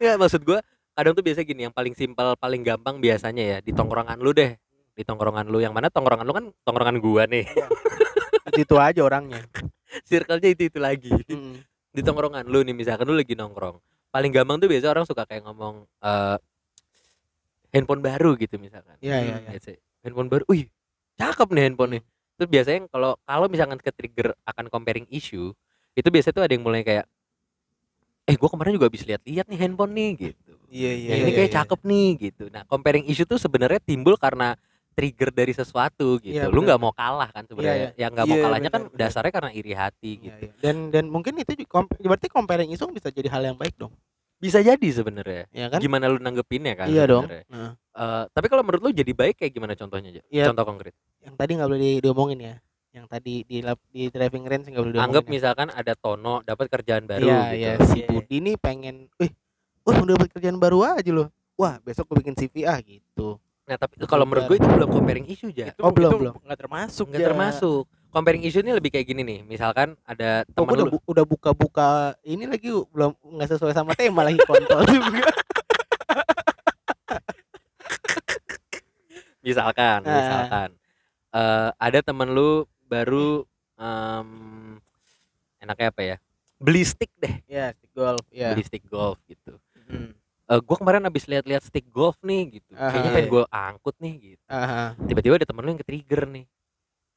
ya 0.02 0.18
maksud 0.18 0.44
gua 0.44 0.60
kadang 0.92 1.14
tuh 1.14 1.24
biasa 1.24 1.46
gini 1.46 1.64
yang 1.64 1.74
paling 1.74 1.96
simpel 1.96 2.36
paling 2.36 2.66
gampang 2.66 3.00
biasanya 3.00 3.44
ya 3.46 3.58
di 3.62 3.72
tongkrongan 3.72 4.20
lu 4.20 4.34
deh 4.34 4.58
di 4.92 5.04
tongkrongan 5.06 5.48
lu 5.48 5.62
yang 5.62 5.72
mana 5.72 5.88
tongkrongan 5.88 6.28
lu 6.28 6.34
kan 6.36 6.46
tongkrongan 6.62 6.98
gua 7.00 7.24
nih 7.24 7.48
Itu, 8.52 8.68
itu 8.68 8.76
aja 8.76 9.00
orangnya. 9.00 9.40
circle-nya 10.08 10.50
itu 10.52 10.64
itu 10.68 10.80
lagi. 10.80 11.12
Hmm. 11.28 11.60
di 11.96 12.02
tongkrongan. 12.04 12.48
Lu 12.48 12.64
nih 12.64 12.72
misalkan 12.72 13.04
lu 13.04 13.20
lagi 13.20 13.36
nongkrong. 13.36 13.80
Paling 14.12 14.32
gampang 14.32 14.60
tuh 14.60 14.72
biasa 14.72 14.92
orang 14.92 15.06
suka 15.08 15.28
kayak 15.28 15.44
ngomong 15.44 15.88
eh 16.04 16.38
handphone 17.72 18.04
baru 18.04 18.36
gitu 18.40 18.60
misalkan. 18.60 18.96
Iya 19.04 19.18
iya 19.24 19.36
iya. 19.44 19.76
Handphone 20.04 20.32
baru. 20.32 20.44
Wih 20.48 20.72
cakep 21.22 21.48
nih 21.54 21.64
handphone 21.70 21.92
nih 22.00 22.04
terus 22.42 22.50
biasanya 22.50 22.80
kalau 22.90 23.12
kalau 23.22 23.46
misalkan 23.46 23.78
ke 23.78 23.92
trigger 23.94 24.34
akan 24.50 24.66
comparing 24.74 25.06
issue 25.14 25.54
itu 25.94 26.08
biasanya 26.10 26.36
tuh 26.42 26.44
ada 26.50 26.54
yang 26.58 26.66
mulai 26.66 26.82
kayak 26.82 27.06
eh 28.26 28.36
gua 28.38 28.50
kemarin 28.50 28.74
juga 28.82 28.90
habis 28.90 29.06
lihat-lihat 29.06 29.46
nih 29.46 29.60
handphone 29.62 29.94
nih 29.94 30.10
gitu. 30.30 30.54
Iya 30.72 30.92
ya 30.96 31.14
ini 31.22 31.32
kayak 31.36 31.52
cakep 31.52 31.80
nih 31.84 32.10
gitu. 32.18 32.44
Nah 32.50 32.64
comparing 32.66 33.06
issue 33.06 33.28
tuh 33.30 33.38
sebenarnya 33.38 33.78
timbul 33.84 34.18
karena 34.18 34.58
trigger 34.92 35.30
dari 35.32 35.52
sesuatu 35.52 36.20
gitu 36.20 36.36
Iya, 36.36 36.48
lu 36.48 36.62
nggak 36.62 36.78
mau 36.78 36.92
kalah 36.92 37.30
kan 37.30 37.44
sebenarnya 37.44 37.96
yang 37.96 38.12
nggak 38.12 38.28
mau 38.28 38.36
Iya, 38.36 38.44
kalahnya 38.44 38.70
kan 38.70 38.82
benar, 38.82 38.92
benar. 38.92 39.02
dasarnya 39.02 39.32
karena 39.32 39.52
iri 39.52 39.74
hati 39.74 40.12
Iya, 40.14 40.22
gitu 40.22 40.44
iya. 40.46 40.54
Dan 40.60 40.76
dan 40.90 41.06
mungkin 41.08 41.34
itu 41.36 41.52
berarti 42.02 42.28
comparing 42.28 42.70
isu 42.70 42.92
bisa 42.92 43.08
jadi 43.08 43.28
hal 43.28 43.44
yang 43.46 43.58
baik 43.58 43.76
dong. 43.76 43.92
bisa 44.38 44.58
jadi 44.58 44.88
sebenarnya 44.90 45.46
Ya 45.54 45.70
kan? 45.70 45.78
gimana 45.78 46.10
lu 46.10 46.18
nanggepinnya 46.18 46.74
kan 46.74 46.90
iya 46.90 47.06
dong. 47.06 47.30
Nah, 47.48 47.78
Eh, 47.92 48.24
tapi 48.32 48.48
kalau 48.48 48.64
menurut 48.64 48.82
lu 48.82 48.92
jadi 48.92 49.12
baik 49.12 49.36
kayak 49.38 49.52
gimana 49.52 49.76
contohnya 49.76 50.10
aja 50.10 50.22
Iya. 50.26 50.48
contoh 50.50 50.64
konkret 50.66 50.96
yang 51.22 51.36
tadi 51.36 51.52
nggak 51.54 51.70
boleh 51.70 51.80
di- 51.80 52.02
diomongin 52.02 52.40
ya. 52.42 52.56
Yang 52.92 53.06
tadi 53.08 53.34
di 53.46 53.58
lap- 53.62 53.88
di 53.88 54.08
driving 54.08 54.44
range 54.44 54.66
nggak 54.68 54.82
boleh 54.82 54.94
diomongin. 54.94 55.12
anggap 55.14 55.24
ya. 55.24 55.32
misalkan 55.32 55.68
ada 55.70 55.94
Tono 55.94 56.40
dapat 56.42 56.66
kerjaan 56.68 57.04
baru 57.06 57.22
Iya, 57.22 57.38
gitu 57.46 57.56
iya, 57.58 57.74
si 57.92 58.00
Iya. 58.00 58.08
Budi 58.10 58.38
nih 58.42 58.56
pengen, 58.58 58.96
"Eh, 59.16 59.32
wah 59.84 59.96
udah 59.98 60.14
dapat 60.16 60.30
kerjaan 60.34 60.58
baru 60.58 60.80
aja 60.84 61.12
loh." 61.12 61.28
Wah, 61.54 61.78
besok 61.80 62.10
gue 62.10 62.18
bikin 62.20 62.34
CV 62.34 62.66
ah 62.66 62.80
gitu. 62.80 63.38
Nah 63.72 63.80
tapi 63.80 64.04
kalau 64.04 64.28
menurut 64.28 64.46
gue 64.46 64.58
itu 64.58 64.68
belum 64.68 64.90
comparing 64.92 65.24
issue 65.26 65.48
aja 65.48 65.72
Itu, 65.72 65.80
Oh, 65.80 65.90
belum, 65.90 66.12
itu 66.12 66.20
belum. 66.20 66.36
nggak 66.44 66.60
termasuk. 66.60 67.06
nggak 67.08 67.22
Ja. 67.22 67.28
termasuk 67.32 67.84
comparing 68.10 68.44
issue 68.44 68.60
ini 68.60 68.72
lebih 68.74 68.92
kayak 68.92 69.08
gini 69.08 69.24
nih 69.24 69.40
misalkan 69.46 69.96
ada 70.04 70.44
Oh, 70.54 70.68
gua 70.68 70.76
udah, 70.76 70.84
lu 70.84 70.92
bu- 70.92 71.06
udah 71.08 71.24
buka-buka 71.24 71.90
ini 72.22 72.44
lagi 72.46 72.68
belum 72.68 73.16
nggak 73.16 73.48
sesuai 73.50 73.72
sama 73.72 73.96
tema 73.96 74.22
lagi 74.22 74.44
kontol 74.44 74.84
juga. 74.86 75.24
misalkan 79.42 80.00
Ah. 80.04 80.12
misalkan 80.14 80.70
eh 81.32 81.70
ada 81.74 82.00
temen 82.02 82.28
lu 82.30 82.52
baru 82.84 83.48
em, 83.74 84.78
enaknya 85.58 85.88
apa 85.90 86.02
ya 86.06 86.18
beli 86.60 86.84
stick 86.84 87.10
deh 87.18 87.42
ya, 87.48 87.74
stick 87.74 87.90
golf. 87.92 88.22
Ya. 88.30 88.52
beli 88.52 88.62
stick 88.62 88.84
golf 88.86 89.18
gitu 89.26 89.41
Hmm. 90.52 90.54
Eh 90.54 90.62
gue 90.62 90.78
kemarin 90.78 91.02
habis 91.02 91.24
lihat-lihat 91.26 91.64
stick 91.64 91.88
golf 91.88 92.20
nih 92.22 92.60
gitu 92.60 92.72
kayaknya 92.74 93.00
Aha. 93.02 93.16
pengen 93.16 93.30
gue 93.30 93.44
angkut 93.48 93.96
nih 93.98 94.14
gitu 94.28 94.44
Aha. 94.46 95.00
tiba-tiba 95.00 95.34
ada 95.36 95.48
temen 95.48 95.64
lu 95.64 95.70
yang 95.70 95.80
ke 95.80 95.88
trigger 95.88 96.28
nih 96.28 96.46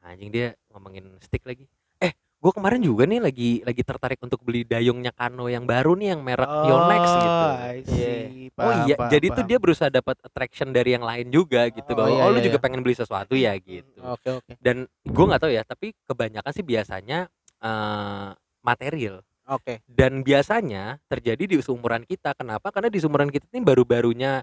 anjing 0.00 0.30
dia 0.30 0.46
ngomongin 0.68 1.04
stick 1.18 1.42
lagi 1.42 1.66
eh 1.98 2.12
gue 2.14 2.52
kemarin 2.52 2.78
juga 2.78 3.02
nih 3.04 3.18
lagi 3.18 3.50
lagi 3.60 3.82
tertarik 3.82 4.20
untuk 4.20 4.38
beli 4.38 4.62
dayungnya 4.62 5.10
Kano 5.10 5.48
yang 5.48 5.64
baru 5.64 5.92
nih 5.92 6.08
yang 6.08 6.20
merek 6.20 6.46
Yonex 6.46 7.04
gitu 7.10 7.32
Oh, 7.34 7.54
I 7.58 7.78
see. 7.82 8.46
oh 8.46 8.62
Paham, 8.62 8.84
iya 8.84 8.94
paham, 8.94 9.10
jadi 9.10 9.26
tuh 9.26 9.34
paham. 9.34 9.48
dia 9.48 9.58
berusaha 9.58 9.90
dapat 9.90 10.16
attraction 10.20 10.68
dari 10.70 10.90
yang 10.92 11.02
lain 11.02 11.26
juga 11.26 11.66
gitu 11.68 11.90
Oh, 11.90 11.96
bahwa 11.96 12.10
iya, 12.12 12.22
oh 12.22 12.30
lu 12.30 12.38
iya, 12.38 12.44
juga 12.44 12.58
iya. 12.58 12.62
pengen 12.62 12.80
beli 12.80 12.94
sesuatu 12.94 13.34
ya 13.34 13.50
gitu 13.56 13.98
Oke, 14.04 14.30
oke. 14.30 14.52
dan 14.60 14.76
gue 15.02 15.24
nggak 15.26 15.40
tahu 15.40 15.50
ya 15.50 15.62
tapi 15.62 15.90
kebanyakan 16.04 16.52
sih 16.52 16.62
biasanya 16.62 17.26
eh 17.58 18.28
material 18.60 19.24
Oke. 19.46 19.84
dan 19.84 20.20
biasanya 20.20 20.98
terjadi 21.04 21.44
di 21.46 21.56
seumuran 21.58 22.02
kita 22.02 22.32
kenapa 22.32 22.68
karena 22.68 22.88
di 22.88 22.96
seumuran 22.96 23.28
kita 23.28 23.44
ini 23.48 23.60
baru-barunya 23.60 24.40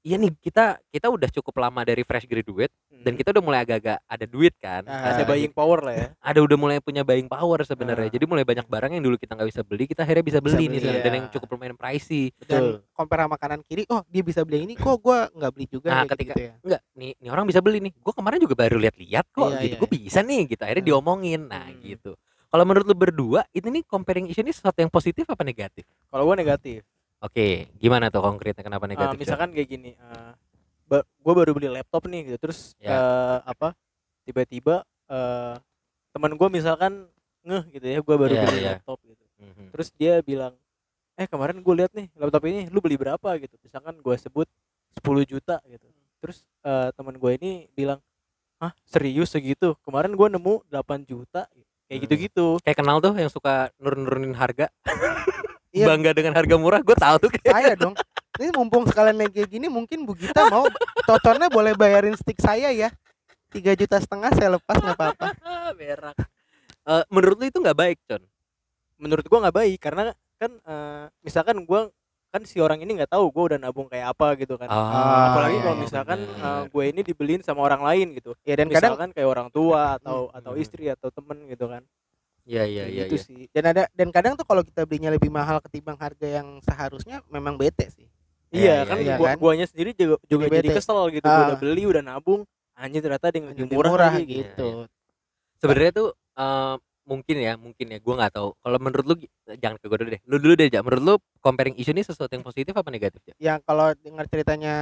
iya 0.00 0.16
nih 0.16 0.32
kita 0.34 0.80
kita 0.86 1.06
udah 1.06 1.28
cukup 1.30 1.60
lama 1.60 1.84
dari 1.84 2.00
fresh 2.00 2.24
graduate 2.24 2.72
dan 2.90 3.12
Hmm. 3.12 3.16
kita 3.16 3.32
udah 3.32 3.42
mulai 3.42 3.60
agak-agak 3.60 4.00
ada 4.02 4.24
duit 4.24 4.56
kan 4.56 4.80
Ah. 4.82 5.12
ada 5.12 5.24
buying 5.24 5.52
power 5.52 5.80
lah 5.82 5.92
ya. 5.94 6.06
ada 6.32 6.40
udah 6.40 6.56
mulai 6.56 6.80
punya 6.80 7.00
buying 7.00 7.28
power 7.28 7.60
sebenarnya 7.62 8.08
Ah. 8.08 8.12
jadi 8.12 8.24
mulai 8.24 8.40
banyak 8.42 8.64
barang 8.64 8.92
yang 8.92 9.02
dulu 9.02 9.16
kita 9.16 9.32
nggak 9.34 9.48
bisa 9.48 9.60
beli 9.60 9.84
kita 9.84 10.00
akhirnya 10.02 10.24
bisa 10.24 10.38
beli 10.38 10.64
nih 10.66 10.80
beli, 10.80 10.98
dan 10.98 11.04
ya. 11.06 11.16
yang 11.16 11.26
cukup 11.28 11.48
lumayan 11.50 11.76
pricey 11.76 12.32
Dan 12.40 12.80
compare 12.90 13.22
sama 13.22 13.36
kanan 13.36 13.60
kiri, 13.62 13.84
oh 13.88 14.00
dia 14.06 14.20
bisa 14.20 14.40
beli 14.40 14.64
ini, 14.64 14.72
kok 14.74 14.96
gua 14.98 15.28
nggak 15.28 15.50
beli 15.50 15.66
juga 15.66 15.88
Nah, 15.90 16.04
ketika- 16.06 16.32
gitu 16.32 16.40
ya. 16.42 16.52
enggak 16.58 16.80
nih 16.94 17.12
nih 17.14 17.28
orang 17.30 17.44
bisa 17.44 17.60
beli 17.60 17.78
nih 17.78 17.92
gue 17.94 18.14
kemarin 18.14 18.40
juga 18.40 18.54
baru 18.54 18.76
lihat-lihat 18.78 19.26
kok 19.30 19.48
Iya, 19.50 19.60
gitu 19.62 19.68
iya, 19.68 19.78
gue 19.78 19.90
bisa 19.94 20.18
nih 20.22 20.40
gitu 20.46 20.62
akhirnya 20.62 20.80
Hmm. 20.80 20.90
diomongin 20.90 21.40
nah 21.44 21.64
Hmm. 21.66 21.80
gitu 21.82 22.12
kalau 22.50 22.64
menurut 22.66 22.82
lu 22.84 22.94
berdua 22.94 23.46
ini 23.50 23.80
nih 23.80 23.84
comparing 23.86 24.26
issue 24.26 24.42
ini 24.42 24.50
sesuatu 24.50 24.76
yang 24.76 24.90
positif 24.90 25.22
apa 25.24 25.40
negatif 25.40 25.86
Kalau 26.10 26.26
gua 26.26 26.34
negatif. 26.34 26.82
oke 27.18 27.46
gimana 27.78 28.10
tuh 28.10 28.20
konkretnya 28.20 28.60
kenapa 28.60 28.84
Ah, 28.84 28.90
negatif 28.90 29.14
Jon? 29.14 29.22
misalkan 29.22 29.48
kayak 29.54 29.68
gini, 29.68 29.90
eh 29.94 30.32
ba- 30.84 31.06
gua 31.18 31.34
baru 31.36 31.54
beli 31.54 31.70
laptop 31.70 32.10
nih 32.10 32.20
gitu, 32.26 32.38
terus 32.42 32.74
Ya. 32.76 32.98
eh, 32.98 33.38
apa? 33.46 33.72
Tiba-tiba 34.24 34.82
eh 35.06 35.54
teman 36.10 36.34
gua 36.34 36.50
misalkan 36.50 37.06
ngeh 37.40 37.64
gitu 37.70 37.86
ya, 37.86 37.98
gua 38.02 38.16
baru 38.18 38.34
Iya, 38.34 38.42
beli 38.44 38.58
iya. 38.58 38.70
laptop 38.74 38.98
gitu. 39.06 39.24
Mhm. 39.38 39.64
Terus 39.70 39.88
dia 39.94 40.12
bilang, 40.20 40.52
"Eh, 41.14 41.24
kemarin 41.24 41.62
gue 41.62 41.74
lihat 41.76 41.92
nih 41.94 42.10
laptop 42.12 42.42
ini 42.44 42.66
lu 42.68 42.82
beli 42.82 42.98
berapa?" 42.98 43.28
gitu. 43.38 43.54
Misalkan 43.62 43.94
gua 44.02 44.18
sebut 44.18 44.50
10 44.90 45.22
juta 45.22 45.62
gitu. 45.64 45.86
Terus 46.20 46.42
eh 46.60 46.90
teman 46.92 47.14
gue 47.14 47.30
ini 47.38 47.50
bilang, 47.72 48.02
"Hah, 48.58 48.74
serius 48.84 49.30
segitu? 49.30 49.72
Kemarin 49.80 50.12
gua 50.12 50.28
nemu 50.28 50.66
8 50.66 51.00
juta." 51.00 51.46
Kayak 51.90 51.98
Hmm. 51.98 52.04
gitu-gitu. 52.06 52.46
kayak 52.62 52.78
kenal 52.78 53.02
tuh 53.02 53.18
yang 53.18 53.26
suka 53.26 53.66
nurun-nurunin 53.76 54.30
harga 54.32 54.70
Iya. 55.74 55.90
bangga 55.90 56.14
dengan 56.14 56.34
harga 56.34 56.54
murah 56.54 56.78
gue 56.78 56.94
tahu 56.94 57.16
tuh 57.18 57.30
kayak 57.30 57.50
saya 57.50 57.74
dong. 57.74 57.94
Ini 58.38 58.50
mumpung 58.54 58.86
sekalian 58.86 59.18
lagi 59.18 59.42
kayak 59.42 59.50
gini, 59.50 59.66
mungkin 59.66 60.02
Bu 60.02 60.14
Gita 60.14 60.46
mau 60.46 60.66
totonnya 61.04 61.46
boleh 61.46 61.74
bayarin 61.74 62.14
stick 62.14 62.38
saya 62.38 62.70
ya. 62.70 62.90
Tiga 63.50 63.74
juta 63.74 63.98
setengah 63.98 64.30
saya 64.34 64.54
lepas 64.54 64.78
nggak 64.78 64.94
apa-apa. 64.94 65.26
berak 65.78 66.14
Eh, 66.80 67.04
menurut 67.06 67.36
lu 67.36 67.46
itu 67.46 67.58
nggak 67.58 67.76
baik 67.76 67.98
con 68.06 68.22
menurut 68.96 69.22
gua 69.26 69.46
nggak 69.46 69.56
baik 69.56 69.78
karena 69.78 70.02
kan 70.36 70.50
eh, 70.54 71.04
misalkan 71.20 71.62
gua 71.62 71.90
kan 72.30 72.42
si 72.46 72.62
orang 72.62 72.78
ini 72.78 72.94
nggak 72.94 73.10
tahu 73.10 73.26
gua 73.34 73.44
udah 73.50 73.58
nabung 73.58 73.90
kayak 73.90 74.14
apa 74.14 74.38
gitu 74.38 74.54
kan 74.54 74.70
Ah, 74.70 75.34
apalagi 75.34 75.58
iya, 75.58 75.62
kalau 75.66 75.76
iya, 75.76 75.82
misalkan 75.82 76.18
bener. 76.22 76.46
eh, 76.46 76.62
gue 76.70 76.84
ini 76.86 77.00
dibeliin 77.02 77.42
sama 77.42 77.60
orang 77.60 77.82
lain 77.82 78.14
gitu 78.14 78.38
Ya 78.46 78.54
dan 78.54 78.70
kadang 78.70 78.94
misalkan 78.94 79.10
kayak 79.10 79.28
orang 79.28 79.48
tua 79.50 79.98
atau 79.98 80.30
Hmm, 80.30 80.38
atau 80.38 80.52
hmm. 80.54 80.62
istri 80.62 80.84
atau 80.86 81.10
temen 81.10 81.38
gitu 81.50 81.66
kan 81.66 81.82
Iya 82.46 82.62
iya 82.64 82.84
iya. 82.86 83.04
gitu 83.04 83.14
iya. 83.18 83.26
sih 83.26 83.42
dan 83.50 83.64
ada 83.66 83.82
dan 83.90 84.08
kadang 84.10 84.38
tuh 84.38 84.46
kalau 84.46 84.62
kita 84.62 84.86
belinya 84.86 85.10
lebih 85.10 85.28
mahal 85.28 85.58
ketimbang 85.58 85.98
harga 85.98 86.26
yang 86.26 86.62
seharusnya 86.62 87.20
memang 87.28 87.54
bete 87.54 87.90
sih. 87.90 88.06
Iya, 88.50 88.82
iya 88.82 88.88
kan 88.88 88.96
iya, 88.98 89.14
gua, 89.14 89.28
kan? 89.30 89.36
guanya 89.38 89.66
sendiri 89.66 89.94
juga 89.94 90.18
juga 90.26 90.50
Jadi 90.50 90.56
jadi 90.58 90.68
kesel 90.74 90.98
gitu 91.14 91.22
gua 91.22 91.42
udah 91.46 91.54
Ah. 91.54 91.60
beli 91.62 91.82
udah 91.86 92.02
nabung 92.02 92.42
anjir 92.74 92.98
ternyata 92.98 93.30
ada 93.30 93.36
yang 93.38 93.48
lebih 93.54 93.64
murah, 93.70 93.90
murah 93.90 94.12
gitu. 94.18 94.42
gitu. 94.42 94.68
Sebenarnya 95.58 95.92
tuh 95.92 96.08
eh, 96.34 96.74
mungkin 97.04 97.36
ya 97.40 97.52
mungkin 97.56 97.86
ya 97.90 97.98
gue 97.98 98.14
nggak 98.14 98.32
tahu. 98.32 98.54
Kalau 98.56 98.78
menurut 98.78 99.04
lu 99.06 99.14
gi- 99.18 99.30
jangan 99.58 99.76
ke 99.76 99.86
gue 99.86 99.98
dulu 99.98 100.10
deh. 100.14 100.22
Lu 100.28 100.36
dulu 100.38 100.54
deh 100.54 100.68
Jak. 100.68 100.82
Menurut 100.84 101.02
lu 101.02 101.14
comparing 101.40 101.74
issue 101.76 101.90
ini 101.90 102.02
sesuatu 102.02 102.30
yang 102.30 102.44
positif 102.44 102.72
apa 102.72 102.88
negatif 102.88 103.20
ya? 103.26 103.34
Yang 103.38 103.58
kalau 103.64 103.86
dengar 103.96 104.24
ceritanya 104.30 104.74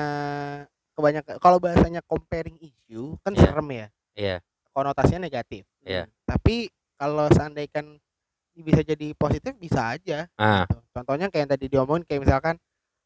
kebanyakan 0.93 1.35
kalau 1.39 1.59
bahasanya 1.63 2.03
comparing 2.05 2.59
issue 2.59 3.15
kan 3.23 3.33
Iya. 3.33 3.43
serem 3.43 3.69
ya. 3.71 3.87
Iya. 4.15 4.37
Konotasinya 4.75 5.25
negatif. 5.25 5.63
Iya. 5.83 6.07
Tapi 6.25 6.69
kalau 6.99 7.31
seandainya 7.31 7.99
bisa 8.59 8.83
jadi 8.83 9.15
positif 9.15 9.55
bisa 9.55 9.95
aja. 9.95 10.27
Ah, 10.35 10.67
gitu. 10.67 10.83
Contohnya 10.91 11.31
kayak 11.31 11.43
yang 11.47 11.51
tadi 11.55 11.67
diomongin 11.71 12.03
kayak 12.03 12.23
misalkan 12.27 12.55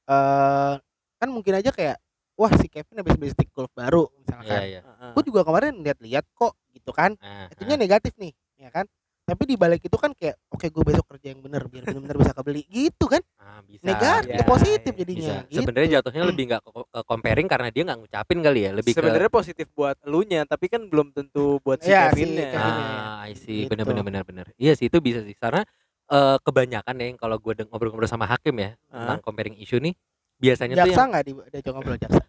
eh 0.08 0.74
kan 1.20 1.28
mungkin 1.30 1.54
aja 1.54 1.70
kayak 1.70 2.00
wah 2.34 2.50
si 2.58 2.66
Kevin 2.66 2.98
habis 3.04 3.14
beli 3.14 3.30
stick 3.30 3.52
golf 3.52 3.70
baru 3.76 4.08
iya 4.08 4.18
misalkan. 4.18 4.60
iya. 4.66 4.80
Heeh. 4.82 5.10
Gue 5.14 5.22
juga 5.28 5.40
kemarin 5.44 5.78
lihat-lihat 5.84 6.24
kok 6.32 6.56
gitu 6.72 6.90
kan. 6.90 7.14
Ah, 7.20 7.46
Itunya 7.52 7.76
ah. 7.76 7.80
negatif 7.80 8.12
nih, 8.16 8.32
ya 8.58 8.72
kan? 8.72 8.88
Tapi 9.32 9.48
di 9.48 9.56
balik 9.56 9.80
itu 9.80 9.96
kan 9.96 10.12
kayak 10.12 10.36
oke 10.52 10.68
gue 10.68 10.84
besok 10.84 11.08
kerja 11.08 11.32
yang 11.32 11.40
bener 11.40 11.64
biar 11.64 11.88
benar-benar 11.88 12.16
bisa 12.20 12.32
kebeli 12.36 12.68
gitu 12.68 13.08
kan 13.08 13.24
Ah, 13.40 13.64
bisa. 13.64 13.80
negatif 13.80 14.36
ya, 14.36 14.44
positif 14.44 14.92
bisa. 14.92 15.00
jadinya 15.00 15.20
Bisa. 15.24 15.36
gitu. 15.48 15.56
Sebenarnya 15.64 15.88
jatuhnya 15.98 16.22
lebih 16.28 16.44
nggak 16.52 16.60
ke, 16.60 16.70
ke 16.84 17.00
comparing 17.08 17.48
karena 17.48 17.68
dia 17.72 17.82
nggak 17.88 17.98
ngucapin 18.04 18.38
kali 18.44 18.60
ya, 18.60 18.70
lebih 18.76 18.92
ke 18.92 19.00
sebenarnya 19.00 19.30
positif 19.32 19.66
buat 19.72 19.96
elunya 20.04 20.44
tapi 20.44 20.68
kan 20.68 20.84
belum 20.84 21.16
tentu 21.16 21.56
buat 21.64 21.80
si 21.80 21.88
Iya, 21.88 22.12
si 22.12 22.20
Kevinnya 22.20 22.48
Kevinnya. 22.52 22.92
Ah, 22.92 23.20
I 23.24 23.32
see. 23.32 23.64
Gitu. 23.64 23.72
Bener 23.72 23.84
bener 23.88 24.04
bener 24.04 24.22
bener. 24.28 24.46
Iya 24.60 24.76
sih 24.76 24.92
itu 24.92 25.00
bisa 25.00 25.24
sih. 25.24 25.32
Karena 25.32 25.64
eh, 26.12 26.36
kebanyakan 26.44 26.94
ya 27.00 27.04
yang 27.08 27.16
kalau 27.16 27.40
gue 27.40 27.52
ngobrol-ngobrol 27.64 28.04
sama 28.04 28.28
hakim 28.28 28.52
ya 28.60 28.76
Ah. 28.92 29.08
tentang 29.08 29.18
comparing 29.24 29.56
issue 29.56 29.80
nih, 29.80 29.96
biasanya 30.36 30.76
tuh 30.76 30.92
jaksa 30.92 31.00
yang 31.00 31.08
nggak 31.08 31.24
di 31.24 31.32
diajak 31.56 31.72
ngobrol 31.72 31.96
jaksa 31.96 32.20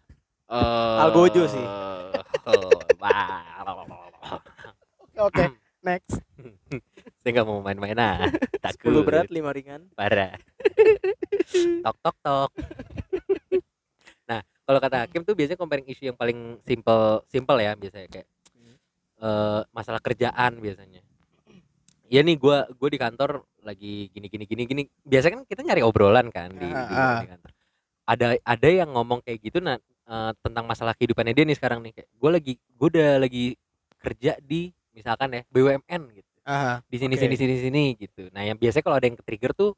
eh, 0.48 1.02
Algojo 1.04 1.44
sih. 1.44 1.66
oh, 2.48 2.80
wah. 2.96 4.40
oke 5.20 5.44
next 5.84 6.16
Saya 7.24 7.40
nggak 7.40 7.48
mau 7.48 7.64
main-main 7.64 7.96
ah. 7.96 8.28
Takut. 8.64 8.92
10 8.92 9.08
berat 9.08 9.28
5 9.32 9.40
ringan 9.56 9.80
Parah. 9.96 10.36
tok 11.84 11.96
tok 12.04 12.16
tok. 12.20 12.50
nah, 14.28 14.44
kalau 14.68 14.76
kata 14.76 15.08
hakim 15.08 15.24
tuh 15.24 15.32
biasanya 15.32 15.56
comparing 15.56 15.88
issue 15.88 16.04
yang 16.04 16.20
paling 16.20 16.60
simple 16.68 17.24
simple 17.32 17.56
ya 17.64 17.72
biasanya 17.72 18.08
kayak 18.12 18.28
eh 19.24 19.60
masalah 19.72 20.04
kerjaan 20.04 20.60
biasanya. 20.60 21.00
Iya 22.12 22.20
nih 22.20 22.36
gua 22.36 22.68
gua 22.76 22.88
di 22.92 23.00
kantor 23.00 23.40
lagi 23.64 24.12
gini 24.12 24.28
gini 24.28 24.44
gini 24.44 24.62
gini. 24.68 24.82
Biasanya 25.00 25.40
kan 25.40 25.44
kita 25.48 25.60
nyari 25.64 25.80
obrolan 25.80 26.28
kan 26.28 26.52
di, 26.52 26.68
di, 26.68 26.76
Ah, 26.76 26.92
ah. 26.92 27.18
di 27.24 27.28
kantor. 27.32 27.50
Ada 28.04 28.26
ada 28.44 28.68
yang 28.68 28.92
ngomong 28.92 29.24
kayak 29.24 29.40
gitu 29.40 29.64
nah 29.64 29.80
eh, 29.80 30.32
tentang 30.44 30.68
masalah 30.68 30.92
kehidupannya 30.92 31.32
dia 31.32 31.48
nih 31.48 31.56
sekarang 31.56 31.80
nih 31.80 31.96
kayak 31.96 32.08
gue 32.12 32.30
lagi 32.36 32.52
gue 32.60 32.88
udah 32.92 33.10
lagi 33.16 33.56
kerja 33.96 34.36
di 34.44 34.68
misalkan 34.92 35.32
ya 35.32 35.42
BUMN 35.48 36.02
gitu 36.12 36.33
Aha. 36.44 36.84
di 36.84 36.96
sini 36.96 37.14
Oke. 37.14 37.24
sini 37.24 37.34
sini 37.34 37.54
sini 37.58 37.84
gitu. 37.96 38.28
Nah 38.30 38.42
yang 38.42 38.56
biasanya 38.56 38.84
kalau 38.84 38.96
ada 38.96 39.06
yang 39.06 39.16
ke-trigger 39.16 39.52
tuh 39.52 39.70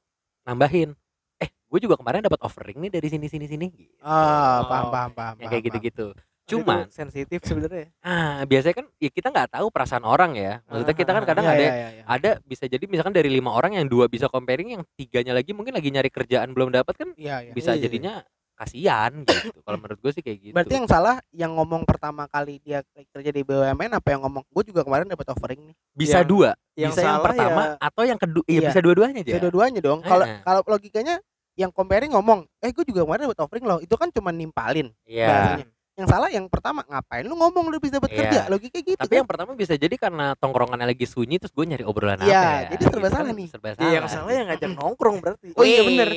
nambahin. 0.43 0.93
Eh, 1.37 1.47
gue 1.49 1.81
juga 1.81 1.95
kemarin 1.95 2.23
dapat 2.23 2.41
offering 2.41 2.79
nih 2.81 2.91
dari 2.91 3.07
sini 3.07 3.27
sini 3.27 3.47
sini. 3.47 3.67
Gitu. 3.69 3.95
ah 4.01 4.63
Oh, 4.63 4.69
paham 4.69 4.87
paham 4.89 5.11
paham 5.11 5.11
yang 5.11 5.15
paham, 5.15 5.37
kayak 5.39 5.51
paham. 5.51 5.67
gitu-gitu. 5.69 6.07
Itu 6.47 6.63
Cuman, 6.63 6.87
sensitif 6.95 7.43
sebenarnya 7.43 7.91
ah 8.07 8.47
biasanya 8.47 8.79
kan 8.79 8.87
ya 8.99 9.11
kita 9.11 9.35
nggak 9.35 9.51
tahu 9.51 9.67
perasaan 9.67 10.07
orang 10.07 10.39
ya. 10.39 10.63
Maksudnya 10.65 10.95
kita 10.95 11.11
kan 11.11 11.25
kadang 11.27 11.43
Iya, 11.43 11.53
ada 11.53 11.65
iya, 11.67 11.75
iya. 11.91 12.03
ada 12.07 12.31
bisa 12.43 12.65
jadi 12.65 12.87
misalkan 12.87 13.11
dari 13.11 13.27
lima 13.27 13.51
orang 13.51 13.75
yang 13.75 13.91
dua 13.91 14.07
bisa 14.07 14.31
comparing, 14.31 14.79
yang 14.79 14.83
tiganya 14.95 15.35
lagi 15.35 15.51
mungkin 15.51 15.75
lagi 15.75 15.91
nyari 15.91 16.07
kerjaan 16.07 16.55
belum 16.55 16.71
dapat 16.71 16.95
kan 16.95 17.09
Iya, 17.19 17.51
iya. 17.51 17.53
bisa 17.53 17.75
Iya. 17.75 17.91
jadinya 17.91 18.23
kasihan 18.57 19.13
gitu. 19.23 19.61
Kalau 19.61 19.77
menurut 19.77 19.99
gue 20.01 20.11
sih 20.11 20.23
kayak 20.25 20.39
gitu. 20.41 20.55
Berarti 20.57 20.75
yang 20.75 20.89
salah 20.89 21.21
yang 21.31 21.53
ngomong 21.53 21.85
pertama 21.85 22.25
kali 22.25 22.57
dia 22.59 22.81
kerja 23.13 23.31
di 23.31 23.43
BUMN 23.43 23.93
apa 23.93 24.09
yang 24.09 24.25
ngomong 24.25 24.43
gue 24.43 24.65
juga 24.65 24.81
kemarin 24.81 25.07
dapat 25.07 25.29
offering 25.29 25.61
nih. 25.63 25.77
bisa 25.93 26.21
yang- 26.21 26.27
dua, 26.27 26.51
yang 26.75 26.91
bisa 26.91 27.03
yang 27.03 27.21
pertama 27.21 27.63
ya- 27.63 27.77
atau 27.79 28.03
yang 28.03 28.19
kedua, 28.19 28.45
iya 28.47 28.59
Iya. 28.59 28.69
bisa 28.69 28.81
dua-duanya 28.81 29.19
aja. 29.19 29.29
Bisa 29.29 29.39
dua-duanya 29.39 29.81
dong. 29.81 30.01
Kalau 30.01 30.25
Ah. 30.25 30.41
kalau 30.41 30.61
logikanya 30.67 31.15
yang 31.55 31.69
comparing 31.71 32.11
ngomong, 32.11 32.45
eh 32.59 32.69
gue 32.69 32.85
juga 32.85 33.05
kemarin 33.05 33.29
dapat 33.29 33.41
offering 33.41 33.65
loh. 33.65 33.79
Itu 33.79 33.95
kan 33.95 34.09
cuma 34.11 34.29
nimpalin. 34.29 34.89
Iya. 35.05 35.29
bahasanya. 35.29 35.67
Yang 35.97 36.09
salah 36.13 36.29
yang 36.29 36.45
pertama 36.47 36.85
ngapain 36.85 37.25
lu 37.25 37.33
ngomong 37.33 37.73
lu 37.73 37.81
bisa 37.81 37.97
dapat 37.97 38.13
Iya. 38.13 38.19
kerja? 38.21 38.41
Logikanya 38.53 38.85
gitu. 38.85 39.01
Tapi 39.01 39.09
kan? 39.09 39.17
yang 39.17 39.29
pertama 39.29 39.51
bisa 39.57 39.73
jadi 39.75 39.97
karena 39.97 40.37
tongkrongannya 40.37 40.85
lagi 40.85 41.09
sunyi 41.09 41.41
terus 41.41 41.57
gue 41.57 41.65
nyari 41.65 41.89
obrolan 41.89 42.21
Iya, 42.21 42.37
apa 42.37 42.37
ya. 42.37 42.69
jadi 42.69 42.83
serba 42.85 43.01
Gitu 43.01 43.15
salah 43.17 43.25
kan 43.25 43.33
nih. 43.35 43.47
Serba 43.49 43.67
Iya, 43.67 43.75
salah. 43.75 43.91
yang 43.91 44.05
salah 44.07 44.33
yang 44.33 44.47
ngajak 44.47 44.71
nongkrong 44.79 45.17
berarti 45.25 45.47
Oh 45.57 45.65
iya, 45.65 45.81
bener. 45.83 46.09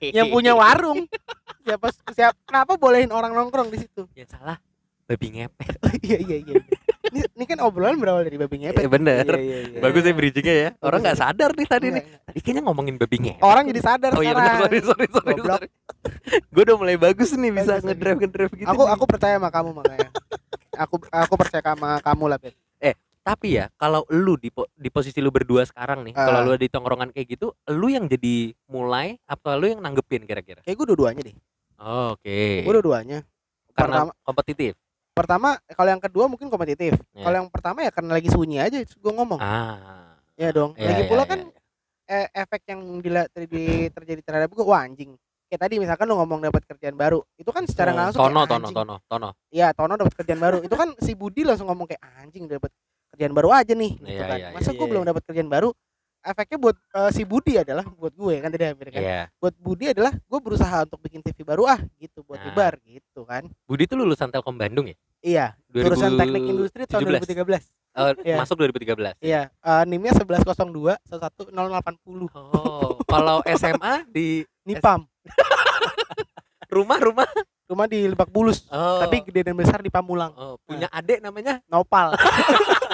Yang 0.00 0.26
punya 0.30 0.52
warung. 0.54 0.98
Siapa 1.66 1.86
siapa 2.14 2.38
kenapa 2.46 2.72
bolehin 2.78 3.10
orang 3.10 3.34
nongkrong 3.34 3.74
di 3.74 3.82
situ? 3.82 4.06
Yang 4.14 4.38
salah 4.38 4.62
babi 5.04 5.26
ngepet. 5.34 5.76
iya 6.06 6.18
iya 6.22 6.36
iya. 6.40 6.54
Ini, 7.14 7.20
ini 7.30 7.44
kan 7.46 7.58
obrolan 7.62 7.94
berawal 7.94 8.26
dari 8.26 8.34
babi 8.34 8.56
ngepet. 8.58 8.82
Eh, 8.82 8.90
bener. 8.90 9.22
Iya, 9.22 9.38
iya, 9.38 9.58
iya. 9.70 9.78
Bagus 9.78 10.02
ya 10.02 10.10
bridgingnya 10.10 10.54
ya. 10.58 10.68
Orang 10.82 10.98
nggak 10.98 11.14
sadar 11.16 11.50
nih 11.54 11.62
tadi 11.64 11.86
nih. 11.88 12.02
Enggak, 12.02 12.26
Tadi 12.26 12.38
kayaknya 12.42 12.62
ngomongin 12.66 12.94
babi 12.98 13.16
ngepet. 13.22 13.38
Orang 13.40 13.64
jadi 13.64 13.80
sadar 13.80 14.10
Oh 14.10 14.18
iya 14.18 14.34
sekarang. 14.34 14.58
sorry 14.58 14.78
sorry 14.82 15.06
sorry. 15.08 15.32
Goblok. 15.32 15.46
sorry. 15.54 15.68
gue 16.44 16.62
udah 16.64 16.76
mulai 16.76 16.96
bagus 16.98 17.30
nih 17.32 17.50
bisa 17.50 17.78
ngedrive 17.78 18.18
ngedrive 18.18 18.52
gitu. 18.52 18.66
Aku 18.66 18.82
nih. 18.82 18.92
aku 18.92 19.04
percaya 19.06 19.34
sama 19.38 19.48
kamu 19.48 19.70
makanya. 19.72 20.08
aku 20.74 20.94
aku 21.06 21.34
percaya 21.38 21.62
sama 21.64 21.90
kamu 22.02 22.24
lah, 22.26 22.38
Bet. 22.42 22.54
tapi 23.22 23.56
ya 23.56 23.72
kalau 23.74 24.04
lu 24.10 24.36
di 24.36 24.52
po- 24.52 24.68
di 24.70 24.90
posisi 24.90 25.16
lu 25.16 25.32
berdua 25.32 25.64
sekarang 25.64 26.04
nih, 26.04 26.12
Ah. 26.12 26.28
kalau 26.28 26.40
lu 26.44 26.60
di 26.60 26.68
tongkrongan 26.68 27.08
kayak 27.08 27.24
gitu, 27.30 27.56
lu 27.70 27.88
yang 27.88 28.04
jadi 28.04 28.52
mulai 28.66 29.16
atau 29.24 29.56
lu 29.56 29.64
yang 29.64 29.80
nanggepin 29.80 30.28
kira-kira? 30.28 30.60
Kayak 30.60 30.76
gue 30.76 30.86
dua-duanya 30.92 31.22
deh. 31.22 31.32
Oh, 31.78 32.12
Oke. 32.12 32.60
Gue 32.60 32.72
dua-duanya. 32.74 33.24
Karena 33.72 34.04
pertama- 34.04 34.14
kompetitif. 34.20 34.76
Pertama, 35.14 35.54
kalau 35.70 35.90
yang 35.94 36.02
kedua 36.02 36.26
mungkin 36.26 36.50
kompetitif. 36.50 36.98
Iya. 37.14 37.22
Kalau 37.22 37.36
yang 37.38 37.48
pertama 37.48 37.86
ya 37.86 37.90
karena 37.94 38.18
lagi 38.18 38.26
sunyi 38.26 38.58
aja 38.58 38.82
gue 38.82 39.12
ngomong. 39.14 39.38
Ah. 39.38 40.18
Ya 40.34 40.50
dong. 40.50 40.74
Iya, 40.74 40.90
Lagi 40.90 41.02
iya, 41.06 41.10
pula 41.10 41.22
iya, 41.22 41.30
kan 41.30 41.40
iya. 41.46 42.26
eh, 42.26 42.26
efek 42.34 42.62
yang 42.66 42.80
dila- 42.98 43.30
terjadi 43.30 43.64
terjadi 43.94 44.20
terhadap 44.26 44.50
gue 44.50 44.64
wah 44.66 44.82
anjing. 44.82 45.14
Kayak 45.46 45.70
tadi 45.70 45.74
misalkan 45.78 46.10
lu 46.10 46.18
ngomong 46.18 46.42
dapat 46.42 46.66
kerjaan 46.66 46.98
baru, 46.98 47.22
itu 47.38 47.46
kan 47.54 47.62
secara 47.62 47.94
nggak 47.94 48.04
langsung 48.10 48.26
tono 48.26 48.42
kayak, 48.42 48.50
tono 48.50 48.66
tono 48.74 48.94
tono. 49.06 49.28
Iya, 49.54 49.70
Tono 49.70 49.94
dapat 49.94 50.14
kerjaan 50.18 50.40
baru. 50.42 50.58
Itu 50.66 50.74
kan 50.74 50.90
si 50.98 51.14
Budi 51.14 51.46
langsung 51.46 51.70
ngomong 51.70 51.86
kayak 51.86 52.02
anjing 52.18 52.50
dapat 52.50 52.74
kerjaan 53.14 53.30
baru 53.30 53.54
aja 53.54 53.70
nih 53.70 53.92
gitu 53.94 54.10
Iya, 54.10 54.26
kan. 54.26 54.38
iya, 54.42 54.48
Masa 54.50 54.74
iya. 54.74 54.78
gue 54.82 54.86
belum 54.90 55.04
dapat 55.06 55.22
kerjaan 55.30 55.46
baru? 55.46 55.70
Efeknya 56.24 56.56
buat 56.56 56.72
eh, 56.72 57.10
si 57.12 57.22
Budi 57.22 57.60
adalah 57.60 57.84
buat 57.84 58.16
gue 58.16 58.34
kan 58.40 58.48
tadi 58.48 58.64
hampir 58.64 58.88
kan. 58.88 59.00
Iya. 59.04 59.20
Buat 59.36 59.54
Budi 59.60 59.92
adalah 59.92 60.16
gue 60.16 60.40
berusaha 60.40 60.76
untuk 60.82 60.96
bikin 60.98 61.20
TV 61.20 61.44
baru 61.44 61.68
ah 61.68 61.80
gitu 62.00 62.24
buat 62.24 62.40
Nah. 62.40 62.48
nyebar 62.48 62.72
gitu 62.80 63.28
kan. 63.28 63.44
Budi 63.68 63.84
tuh 63.84 64.00
lulusan 64.00 64.32
Telkom 64.32 64.56
Bandung 64.56 64.88
ya? 64.88 64.96
Iya, 65.20 65.46
jurusan 65.68 66.16
2017. 66.16 66.20
Teknik 66.20 66.42
Industri 66.48 66.82
tahun 66.84 67.00
2013. 67.20 67.64
Oh, 67.94 68.10
Iya. 68.24 68.36
masuk 68.40 68.56
2013. 68.58 69.14
Iya, 69.20 69.52
eh, 69.52 69.82
NIM-nya 69.84 70.12
1102 70.16 70.96
11080. 71.04 72.26
Oh, 72.32 72.96
kalau 73.04 73.44
SMA 73.46 74.08
di 74.08 74.42
Nipam. 74.64 75.04
rumah-rumah 76.74 77.28
Rumah 77.64 77.88
di 77.88 78.04
Lebak 78.04 78.28
Bulus, 78.28 78.68
oh, 78.68 79.00
tapi 79.00 79.24
gede 79.24 79.40
dan 79.48 79.56
besar 79.56 79.80
di 79.80 79.88
Pamulang. 79.88 80.36
oh, 80.36 80.60
punya 80.68 80.84
adik 80.92 81.24
namanya 81.24 81.64
Nopal. 81.64 82.12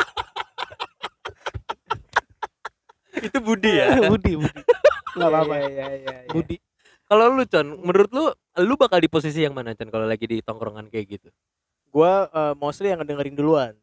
itu 3.22 3.38
Budi 3.38 3.70
ya. 3.72 3.86
Budi, 4.10 4.32
Budi. 4.36 4.60
Enggak 5.16 5.28
apa-apa. 5.28 5.54
Iya, 5.56 5.68
iya, 5.68 5.86
iya, 5.92 6.14
iya. 6.24 6.30
Budi. 6.30 6.56
Kalau 7.04 7.26
lu 7.28 7.42
Con, 7.44 7.66
menurut 7.82 8.10
lu 8.10 8.24
lu 8.62 8.74
bakal 8.78 9.02
di 9.02 9.10
posisi 9.10 9.42
yang 9.42 9.50
mana 9.50 9.74
Con 9.74 9.90
kalau 9.90 10.06
lagi 10.06 10.24
di 10.24 10.38
tongkrongan 10.40 10.86
kayak 10.88 11.06
gitu? 11.18 11.28
Gua 11.90 12.26
eh, 12.26 12.54
mostly 12.54 12.94
yang 12.94 13.02
ngedengerin 13.02 13.34
duluan. 13.34 13.74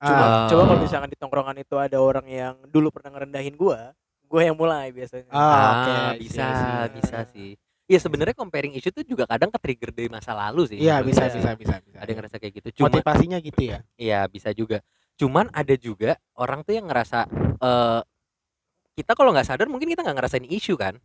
Cuma 0.00 0.24
Ah. 0.24 0.48
coba 0.48 0.62
kalau 0.64 0.80
misalkan 0.80 1.08
di 1.08 1.18
tongkrongan 1.18 1.56
itu 1.60 1.76
ada 1.76 2.00
orang 2.00 2.24
yang 2.24 2.54
dulu 2.68 2.88
pernah 2.88 3.16
ngerendahin 3.16 3.52
gua, 3.52 3.92
gua 4.24 4.40
yang 4.44 4.56
mulai 4.56 4.92
biasanya. 4.92 5.28
Ah, 5.28 5.44
oke. 6.12 6.24
bisa, 6.24 6.40
Iya 6.40 6.52
sih. 6.56 6.92
bisa 6.96 7.18
sih. 7.32 7.50
Iya 7.84 7.98
sebenarnya 7.98 8.36
comparing 8.38 8.70
issue 8.78 8.94
tuh 8.94 9.02
juga 9.02 9.26
kadang 9.26 9.50
ke-trigger 9.50 9.90
dari 9.90 10.06
masa 10.06 10.30
lalu 10.30 10.62
sih. 10.70 10.78
Iya, 10.78 11.02
bisa, 11.02 11.26
bisa, 11.26 11.58
bisa, 11.58 11.82
bisa. 11.82 11.96
Ada 11.98 12.06
yang 12.06 12.18
ngerasa 12.22 12.36
kayak 12.38 12.54
gitu. 12.62 12.68
Cuma 12.80 12.86
Motivasinya 12.86 13.38
gitu 13.42 13.60
ya. 13.66 13.82
Iya 13.98 14.20
bisa 14.30 14.54
juga. 14.54 14.78
Cuman 15.18 15.50
ada 15.50 15.74
juga 15.74 16.14
orang 16.38 16.62
tuh 16.62 16.78
yang 16.78 16.86
ngerasa 16.86 17.26
eh 17.58 18.00
kita 18.94 19.12
kalau 19.14 19.30
nggak 19.30 19.46
sadar 19.46 19.66
mungkin 19.70 19.88
kita 19.88 20.02
nggak 20.02 20.16
ngerasain 20.18 20.46
isu 20.46 20.74
kan. 20.74 20.98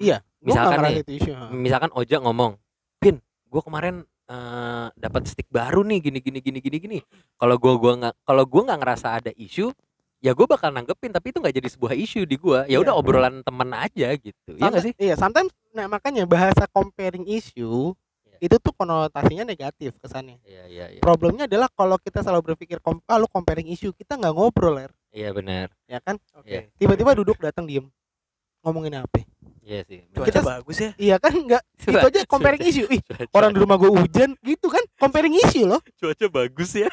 Iya. 0.00 0.20
Misalkan 0.42 0.78
nih, 0.82 1.06
isu. 1.06 1.30
ha. 1.38 1.54
misalkan 1.54 1.90
Oja 1.94 2.18
ngomong, 2.18 2.58
Pin, 2.98 3.22
gue 3.22 3.62
kemarin 3.62 4.02
eh 4.26 4.86
dapat 4.96 5.26
stick 5.28 5.46
baru 5.50 5.82
nih 5.84 5.98
gini 5.98 6.18
gini 6.22 6.38
gini 6.40 6.58
gini 6.62 6.76
gini. 6.78 6.98
Kalau 7.36 7.58
gua 7.58 7.74
gua 7.76 7.92
nggak 7.98 8.14
kalau 8.22 8.44
gua 8.46 8.62
nggak 8.70 8.80
ngerasa 8.80 9.08
ada 9.18 9.30
isu, 9.34 9.74
ya 10.22 10.30
gue 10.32 10.46
bakal 10.46 10.70
nanggepin 10.70 11.10
tapi 11.10 11.34
itu 11.34 11.42
nggak 11.42 11.54
jadi 11.58 11.68
sebuah 11.68 11.92
isu 11.98 12.22
di 12.24 12.36
gua. 12.38 12.64
Ya 12.64 12.78
Iya. 12.78 12.86
udah 12.86 12.94
obrolan 12.96 13.42
temen 13.42 13.68
aja 13.74 14.08
gitu. 14.16 14.50
Iya 14.56 14.78
sih? 14.80 14.94
Iya, 14.96 15.14
sometimes 15.18 15.50
nah 15.74 15.90
makanya 15.90 16.24
bahasa 16.24 16.64
comparing 16.70 17.26
issue 17.26 17.92
Iya. 18.28 18.38
itu 18.46 18.56
tuh 18.62 18.72
konotasinya 18.72 19.42
negatif 19.44 19.98
kesannya. 19.98 20.38
Iya 20.46 20.64
iya 20.70 20.86
iya. 20.96 21.00
Problemnya 21.02 21.44
adalah 21.50 21.68
kalau 21.74 21.98
kita 21.98 22.22
selalu 22.22 22.54
berpikir 22.54 22.78
kom 22.78 23.02
ah, 23.10 23.18
lu 23.18 23.26
comparing 23.26 23.66
issue, 23.68 23.90
kita 23.92 24.16
nggak 24.16 24.32
ngobrol 24.32 24.78
ya, 24.78 24.88
Iya 25.12 25.28
benar. 25.30 25.68
ya 25.84 26.00
kan? 26.00 26.16
Oke. 26.34 26.72
Tiba-tiba 26.74 27.12
duduk 27.12 27.36
datang 27.36 27.68
diem 27.68 27.84
ngomongin 28.60 28.96
apa? 28.98 29.20
Iya 29.62 29.84
sih. 29.84 30.02
Cuaca 30.10 30.26
Kita- 30.26 30.42
bagus 30.42 30.76
ya. 30.78 30.90
Iya 30.96 31.16
kan 31.16 31.32
nggak 31.36 31.62
itu 31.92 32.06
aja 32.08 32.20
comparing 32.24 32.62
issue. 32.64 32.88
Ih, 32.88 33.00
orang 33.30 33.52
di 33.52 33.58
rumah 33.60 33.76
gue 33.76 33.92
hujan 33.92 34.34
gitu 34.40 34.66
kan 34.66 34.82
comparing 34.96 35.36
issue 35.38 35.68
loh. 35.68 35.78
cuaca 36.00 36.26
bagus 36.26 36.72
ya. 36.74 36.88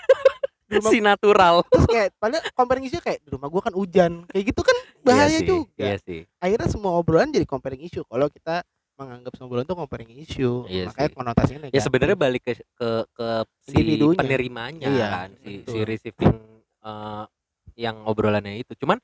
Rumah, 0.70 0.90
si 0.94 1.00
natural. 1.00 1.56
terus 1.66 1.88
kayak 1.88 2.10
padahal 2.16 2.44
comparing 2.54 2.86
issue 2.86 3.00
kayak 3.00 3.24
di 3.24 3.30
rumah 3.32 3.48
gue 3.48 3.62
kan 3.64 3.74
hujan. 3.74 4.12
Kayak 4.28 4.44
gitu 4.52 4.62
kan 4.62 4.78
bahaya 5.02 5.26
iya 5.26 5.40
sih, 5.40 5.48
juga. 5.48 5.82
Iya 5.82 5.96
sih. 6.04 6.20
Akhirnya 6.38 6.68
semua 6.68 6.92
obrolan 6.94 7.32
jadi 7.32 7.48
comparing 7.48 7.82
issue 7.82 8.04
kalau 8.04 8.28
kita 8.28 8.62
menganggap 8.94 9.32
semua 9.34 9.48
obrolan 9.48 9.66
itu 9.66 9.74
comparing 9.74 10.10
issue. 10.14 10.56
Iya 10.68 10.92
Makanya 10.92 11.08
sih. 11.08 11.16
konotasinya 11.16 11.60
negatif. 11.64 11.78
Ya 11.80 11.82
sebenarnya 11.82 12.18
balik 12.20 12.42
ke 12.44 12.54
ke 12.76 12.90
ke 13.10 13.28
si 13.64 13.74
Individunya. 13.74 14.20
penerimanya 14.20 14.88
Iya, 14.88 15.08
kan, 15.08 15.30
si 15.40 15.52
si 15.64 15.78
receiving 15.82 16.36
eh, 16.84 17.24
yang 17.80 18.04
obrolannya 18.04 18.60
itu. 18.60 18.76
Cuman 18.76 19.00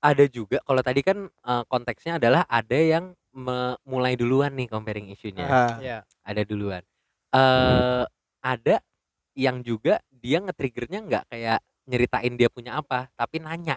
ada 0.00 0.24
juga 0.24 0.64
kalau 0.64 0.80
tadi 0.80 1.04
kan 1.04 1.28
eh, 1.28 1.64
konteksnya 1.68 2.16
adalah 2.16 2.48
ada 2.48 2.78
yang 2.78 3.12
me- 3.36 3.76
mulai 3.84 4.16
duluan 4.16 4.56
nih 4.56 4.66
comparing 4.66 5.12
isunya. 5.12 5.44
Ah, 5.44 5.76
Iya. 5.78 5.98
Ada 6.24 6.42
duluan. 6.42 6.80
Eh 7.28 8.04
ada 8.40 8.76
yang 9.36 9.60
juga 9.60 10.00
dia 10.08 10.40
nge-triggernya 10.40 11.00
nggak 11.04 11.24
kayak 11.28 11.60
nyeritain 11.84 12.34
dia 12.34 12.48
punya 12.48 12.80
apa, 12.80 13.06
tapi 13.14 13.38
nanya. 13.38 13.76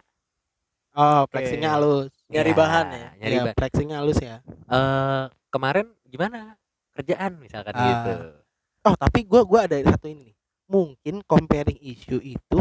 Oh, 0.91 1.23
flexingnya 1.31 1.71
halus. 1.71 2.11
Nyari 2.27 2.51
Ya, 2.51 2.57
bahan 2.57 2.85
ya? 2.91 3.09
Nyari 3.15 3.31
Iya, 3.31 3.43
bahan. 3.45 3.57
flexingnya 3.59 3.97
halus 4.03 4.19
ya. 4.19 4.37
Eh, 4.67 5.23
kemarin 5.47 5.87
gimana 6.03 6.59
kerjaan 6.91 7.39
misalkan 7.39 7.71
Ah. 7.71 7.83
gitu. 7.87 8.11
Oh, 8.83 8.95
tapi 8.97 9.23
gua 9.23 9.47
gua 9.47 9.59
ada 9.69 9.77
satu 9.79 10.11
ini 10.11 10.31
nih. 10.31 10.35
Mungkin 10.67 11.23
comparing 11.23 11.79
issue 11.79 12.19
itu 12.19 12.59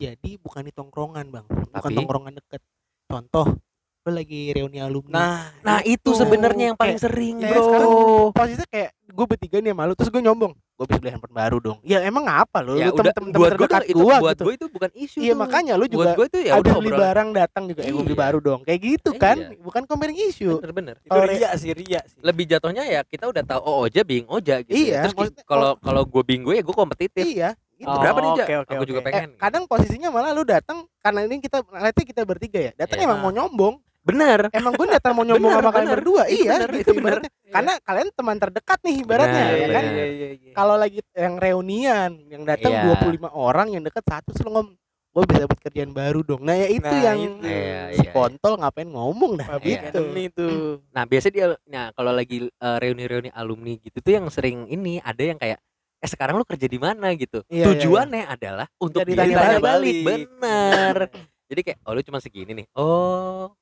terjadi 0.00 0.40
bukan 0.40 0.62
di 0.64 0.72
tongkrongan, 0.72 1.26
Bang. 1.28 1.44
Bukan 1.44 1.76
Tapi? 1.76 1.92
tongkrongan 1.94 2.32
deket. 2.34 2.64
Contoh, 3.04 3.52
lu 4.00 4.10
lagi 4.10 4.48
reuni 4.48 4.80
alumni. 4.80 5.12
Nah, 5.12 5.36
Nah, 5.60 5.78
itu 5.84 6.16
sebenarnya 6.16 6.72
yang 6.72 6.78
paling 6.78 6.96
Kayak- 6.96 7.04
sering, 7.04 7.36
kayak 7.36 7.52
Bro. 7.52 7.64
sekarang 7.68 7.90
posisinya 8.32 8.68
kayak 8.70 8.90
gue 9.10 9.26
bertiga 9.26 9.56
nih 9.58 9.70
sama 9.70 9.82
lu 9.84 9.92
terus 9.92 10.08
gue 10.08 10.22
nyombong 10.22 10.54
gue 10.54 10.86
bisa 10.86 10.96
beli 10.96 11.10
handphone 11.10 11.34
baru 11.34 11.58
dong 11.58 11.78
ya 11.82 11.98
emang 12.00 12.22
apa 12.24 12.62
lu 12.62 12.78
ya 12.78 12.88
lu 12.88 12.94
udah 12.94 13.10
temen-temen 13.10 13.34
buat 13.34 13.50
gue 13.50 13.58
terdekat 13.58 13.82
itu 13.84 13.98
gua 13.98 14.16
buat 14.16 14.32
gitu 14.32 14.44
gue 14.46 14.54
itu 14.54 14.66
bukan 14.70 14.90
isu 14.94 15.18
iya 15.18 15.26
tuh. 15.26 15.36
makanya 15.36 15.72
lu 15.74 15.82
buat 15.82 15.90
juga 15.90 16.08
gue 16.14 16.26
itu 16.30 16.38
ya 16.40 16.52
ada 16.54 16.60
udah 16.62 16.74
beli 16.78 16.90
barang 16.94 17.28
datang 17.34 17.62
juga 17.66 17.80
eh 17.82 17.90
gue 17.90 18.00
beli 18.00 18.14
Iya. 18.14 18.22
baru 18.22 18.38
dong 18.40 18.60
kayak 18.62 18.80
gitu 18.80 19.10
Iya. 19.10 19.20
kan 19.20 19.36
bukan 19.58 19.82
comparing 19.84 20.18
issue 20.22 20.56
bener-bener 20.56 20.94
itu 20.96 21.10
Kalau 21.10 21.24
ria 21.26 21.50
sih, 21.52 21.70
ria 21.74 22.00
sih. 22.00 22.16
lebih 22.22 22.44
jatuhnya 22.46 22.84
ya 22.86 23.00
kita 23.02 23.24
udah 23.26 23.42
tahu 23.44 23.60
oh 23.60 23.76
Oja 23.84 24.00
bing 24.00 24.24
Oja 24.24 24.54
gitu 24.62 24.78
Iya, 24.78 25.04
terus 25.04 25.14
kalau 25.42 25.74
kalau 25.76 26.02
gue 26.06 26.22
bing 26.22 26.40
gue 26.40 26.54
ya 26.54 26.62
gue 26.62 26.76
kompetitif 26.78 27.24
iya 27.26 27.50
gitu. 27.80 27.88
Oh, 27.88 27.96
berapa 27.96 28.18
nih 28.18 28.30
Ja 28.30 28.44
oke, 28.44 28.54
oke, 28.60 28.72
aku 28.72 28.84
juga 28.84 29.00
oke. 29.00 29.08
Eh, 29.08 29.14
pengen 29.16 29.30
kadang 29.34 29.64
posisinya 29.64 30.08
malah 30.08 30.30
lu 30.30 30.44
datang 30.44 30.78
karena 30.98 31.20
ini 31.24 31.40
kita 31.40 31.58
nanti 31.64 32.02
kita 32.04 32.22
bertiga 32.22 32.60
ya 32.60 32.72
datang 32.76 32.98
Iya. 32.98 33.06
emang 33.06 33.18
mau 33.18 33.32
nyombong 33.32 33.76
bener 34.00 34.48
emang 34.50 34.72
gue 34.72 34.86
datang 34.90 35.12
mau 35.12 35.22
nyombong 35.22 35.50
Bener, 35.50 35.60
sama 35.60 35.70
kalian 35.70 35.84
bener. 35.86 35.96
berdua 35.98 36.22
Itu 36.24 36.36
iya 36.38 36.52
bener, 36.54 36.68
gitu 36.70 36.78
itu 36.78 36.90
bener. 36.90 37.04
ibaratnya. 37.20 37.30
karena 37.50 37.72
kalian 37.80 38.08
teman 38.10 38.36
terdekat 38.38 38.78
nih 38.80 38.94
ibaratnya 38.98 39.44
Bener, 39.44 39.56
ya 39.56 39.66
kan 39.68 39.84
bener. 39.84 39.92
Iya, 39.94 40.06
iya, 40.06 40.28
iya. 40.38 40.52
kalau 40.52 40.74
lagi 40.76 40.98
yang 41.14 41.34
reunian 41.36 42.10
yang 42.26 42.42
datang 42.44 42.72
Iya. 42.72 42.82
25 42.96 43.28
orang 43.30 43.68
yang 43.70 43.82
dekat 43.82 44.00
satu 44.02 44.32
lu 44.38 44.50
ngomong 44.50 44.76
gue 45.10 45.22
bisa 45.26 45.42
dapat 45.42 45.58
kerjaan 45.60 45.90
baru 45.90 46.20
dong 46.22 46.40
nah 46.40 46.54
ya 46.54 46.70
itu 46.70 46.86
Nah, 46.86 47.02
yang 47.04 47.18
itu. 47.20 47.44
Iya, 47.44 47.82
si 47.92 48.00
iya, 48.00 48.10
kontol 48.10 48.52
ngapain 48.56 48.86
ngomong 48.86 49.32
dah 49.36 49.48
Iya. 49.58 49.90
gitu 49.90 50.00
tuh. 50.32 50.56
nah 50.88 51.02
biasanya 51.02 51.34
dia 51.34 51.46
nah 51.66 51.84
kalau 51.90 52.10
lagi 52.10 52.46
eh, 52.46 52.76
reuni-reuni 52.78 53.28
alumni 53.30 53.74
gitu 53.76 53.98
tuh 53.98 54.12
yang 54.14 54.26
sering 54.28 54.64
ini 54.66 54.96
ada 54.98 55.20
yang 55.20 55.36
kayak 55.36 55.58
eh 56.00 56.08
sekarang 56.08 56.34
lu 56.34 56.44
kerja 56.44 56.64
di 56.64 56.76
mana 56.76 57.12
gitu 57.12 57.44
Iya, 57.46 57.54
iya, 57.54 57.66
tujuannya 57.66 58.24
adalah 58.26 58.66
untuk 58.76 58.98
Jadi 58.98 59.10
dia 59.10 59.20
tanya 59.20 59.34
tanya 59.36 59.58
balik. 59.58 59.62
balik 59.62 59.96
bener 60.02 60.96
jadi 61.50 61.60
kayak 61.62 61.78
oh 61.82 61.92
lu 61.92 62.00
cuma 62.00 62.18
segini 62.18 62.52
nih 62.54 62.66
oh 62.72 63.52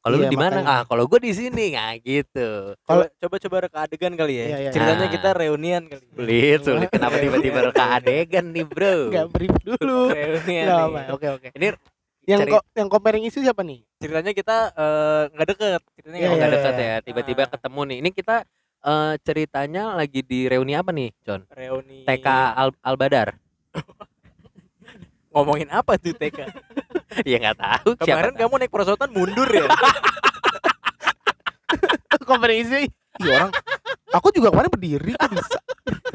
kalau 0.00 0.16
Iya, 0.16 0.22
lu 0.22 0.32
di 0.32 0.38
mana 0.38 0.58
ah 0.62 0.82
kalau 0.82 1.04
gue 1.04 1.20
di 1.20 1.28
sini 1.30 1.72
nggak 1.72 1.92
gitu 2.00 2.72
Kalau 2.78 3.04
coba 3.10 3.36
coba 3.36 3.56
reka 3.60 3.78
adegan 3.80 4.12
kali 4.14 4.32
ya. 4.34 4.44
Iya, 4.46 4.56
iya. 4.58 4.70
Ceritanya 4.70 4.96
Nah. 5.02 5.12
kita 5.12 5.28
reunian 5.34 5.82
kali. 5.86 6.04
sulit 6.10 6.60
sulit 6.62 6.88
kenapa 6.88 7.16
tiba-tiba 7.16 7.58
reka 7.66 7.84
adegan 7.96 8.46
nih 8.48 8.64
bro 8.64 8.96
nggak 9.08 9.26
brief 9.28 9.54
dulu 9.60 10.08
Reunian 10.08 10.66
Nggak 10.66 10.88
nih. 10.88 11.06
oke 11.10 11.26
oke 11.30 11.48
ini 11.52 11.66
yang 12.22 12.40
cari- 12.42 12.52
ko- 12.54 12.66
yang 12.74 12.88
comparing 12.88 13.24
isu 13.24 13.40
siapa 13.40 13.60
nih 13.60 13.80
Ceritanya 13.96 14.32
kita 14.32 14.56
eh, 14.72 15.22
nggak 15.30 15.48
deket. 15.50 15.80
Ceritanya 15.94 16.16
Iya, 16.18 16.28
nggak 16.30 16.40
iya, 16.42 16.56
dekat 16.56 16.74
iya. 16.74 16.86
ya 16.86 16.96
tiba-tiba 17.02 17.42
Ah. 17.42 17.48
ketemu 17.50 17.80
nih 17.82 17.96
ini 17.98 18.10
kita 18.10 18.36
eh, 18.82 19.14
ceritanya 19.20 19.92
lagi 19.92 20.20
di 20.20 20.44
reuni 20.44 20.72
apa 20.72 20.90
nih 20.90 21.10
John 21.20 21.44
reuni. 21.48 22.02
TK 22.02 22.26
Al 22.52 22.68
Albadar 22.80 23.36
Ngomongin 25.30 25.70
apa 25.70 25.94
tuh 25.94 26.10
TK? 26.12 26.38
ya 27.30 27.36
nggak 27.38 27.56
tahu 27.56 27.88
siapa 27.96 28.02
Kemarin 28.04 28.32
tahu. 28.32 28.40
kamu 28.40 28.54
naik 28.58 28.72
perosotan 28.72 29.10
mundur 29.10 29.46
ya. 29.46 29.66
isu 32.50 32.86
iya 33.20 33.34
orang 33.36 33.50
aku 34.10 34.28
juga 34.30 34.48
kemarin 34.48 34.70
berdiri 34.70 35.12
kok 35.14 35.30
bisa 35.30 35.58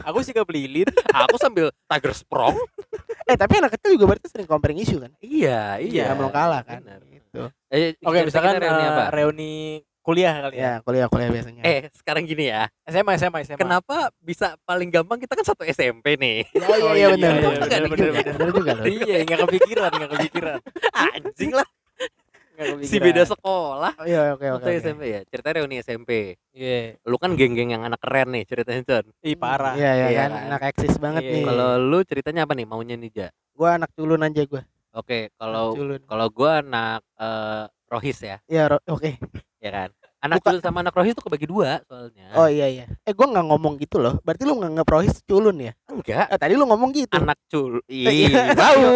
Aku 0.03 0.21
sih 0.21 0.31
kebelilin. 0.31 0.85
aku 1.07 1.35
sambil 1.35 1.73
tiger 1.85 2.13
sprong 2.13 2.55
eh 3.23 3.33
tapi 3.33 3.57
anak 3.57 3.73
kecil 3.73 3.95
juga 3.95 4.05
berarti 4.07 4.27
sering 4.27 4.45
comparing 4.45 4.77
isu 4.77 4.99
kan 4.99 5.11
iya 5.17 5.75
iya 5.77 6.07
Iya, 6.07 6.13
belum 6.13 6.29
kalah 6.29 6.61
kan 6.61 6.79
benar. 6.79 7.01
gitu 7.05 7.41
Eh, 7.67 7.91
Oke, 8.01 8.23
misalkan 8.23 8.55
reuni 8.55 8.79
eh, 8.79 8.87
apa 8.87 9.03
reuni 9.11 9.53
kuliah 10.05 10.37
kali 10.39 10.55
ya. 10.55 10.61
ya 10.61 10.73
kuliah 10.79 11.07
kuliah 11.09 11.29
biasanya. 11.29 11.61
Eh 11.61 11.89
sekarang 11.91 12.23
gini 12.23 12.45
ya. 12.45 12.69
SMA 12.85 13.17
SMA 13.17 13.39
SMA. 13.43 13.57
kenapa 13.57 14.13
bisa 14.21 14.53
paling 14.61 14.87
gampang? 14.87 15.17
Kita 15.17 15.33
kan 15.33 15.41
satu 15.43 15.65
SMP 15.65 16.13
nih. 16.15 16.45
Iya 16.47 16.67
Oh, 16.67 16.77
iya 16.77 16.93
iya, 16.93 17.07
benar 17.09 17.33
iya, 17.33 17.41
benar 17.41 17.41
iya, 17.41 17.59
benar 17.59 17.81
benar, 17.83 17.89
juga 17.89 18.21
benar 18.29 18.49
juga 18.51 18.71
loh. 18.71 18.85
Iya, 18.85 19.15
nggak 19.23 19.39
kepikiran, 19.43 19.91
nggak 19.91 20.11
kepikiran. 20.11 20.59
anjing 21.17 21.51
lah. 21.51 21.67
Si 22.81 23.03
beda 23.03 23.27
sekolah. 23.27 23.99
Oh, 23.99 24.07
iya 24.07 24.31
oke 24.31 24.39
oke 24.39 24.63
waktu 24.63 24.69
oke. 24.71 24.79
SMP 24.79 25.01
ya? 25.09 25.21
Cerita 25.27 25.51
reuni 25.51 25.75
SMP 25.77 26.39
Iya. 26.55 26.95
lu 27.03 27.19
kan 27.19 27.35
geng-geng 27.35 27.67
yang 27.67 27.83
anak 27.83 27.99
keren 27.99 28.31
nih 28.31 28.47
ceritanya 28.47 28.79
John 28.81 29.11
Ih, 29.19 29.35
parah. 29.35 29.75
iya 29.75 29.91
iya 29.91 30.07
Iya 30.07 30.19
kan? 30.21 30.29
kan? 30.31 30.43
anak 30.47 30.61
eksis 30.71 30.95
banget 30.95 31.21
Iya, 31.21 31.33
nih. 31.33 31.43
Kalau 31.43 31.69
lu 31.75 31.99
ceritanya 32.01 32.47
apa 32.47 32.53
nih? 32.53 32.63
Maunya 32.63 32.95
nih 32.95 33.11
Ja 33.11 33.27
gua 33.51 33.75
anak 33.75 33.91
culun 33.91 34.23
aja 34.23 34.39
gua. 34.45 34.63
Oke 34.93 35.35
kalau 35.35 35.75
culun. 35.75 35.99
kalau 36.07 36.27
gua 36.31 36.63
anak 36.63 37.03
eh, 37.19 37.63
rohis 37.85 38.19
ya. 38.19 38.39
Iya 38.47 38.63
ro- 38.69 38.85
oke 38.87 39.11
ya 39.65 39.71
kan? 39.73 39.89
Anak 40.21 40.41
Bukan- 40.41 40.57
culun 40.57 40.61
sama 40.61 40.77
anak 40.81 40.93
rohis 40.93 41.13
tuh 41.13 41.23
kebagi 41.25 41.45
dua 41.45 41.81
soalnya. 41.85 42.25
Oh 42.33 42.49
iya 42.49 42.65
iya. 42.69 42.85
Eh 43.05 43.13
gua 43.13 43.29
nggak 43.29 43.45
ngomong 43.45 43.73
gitu 43.77 43.97
loh. 43.97 44.17
Berarti 44.21 44.45
lu 44.45 44.57
nggak 44.57 44.71
ngeprohis 44.81 45.21
culun 45.21 45.57
ya? 45.57 45.73
Enggak. 45.85 46.25
Eh, 46.33 46.37
tadi 46.37 46.53
lu 46.53 46.65
ngomong 46.65 46.89
gitu. 46.93 47.13
Anak 47.17 47.37
cul 47.45 47.81
Iya. 47.85 48.09
Ih, 48.13 48.33
bau 48.53 48.89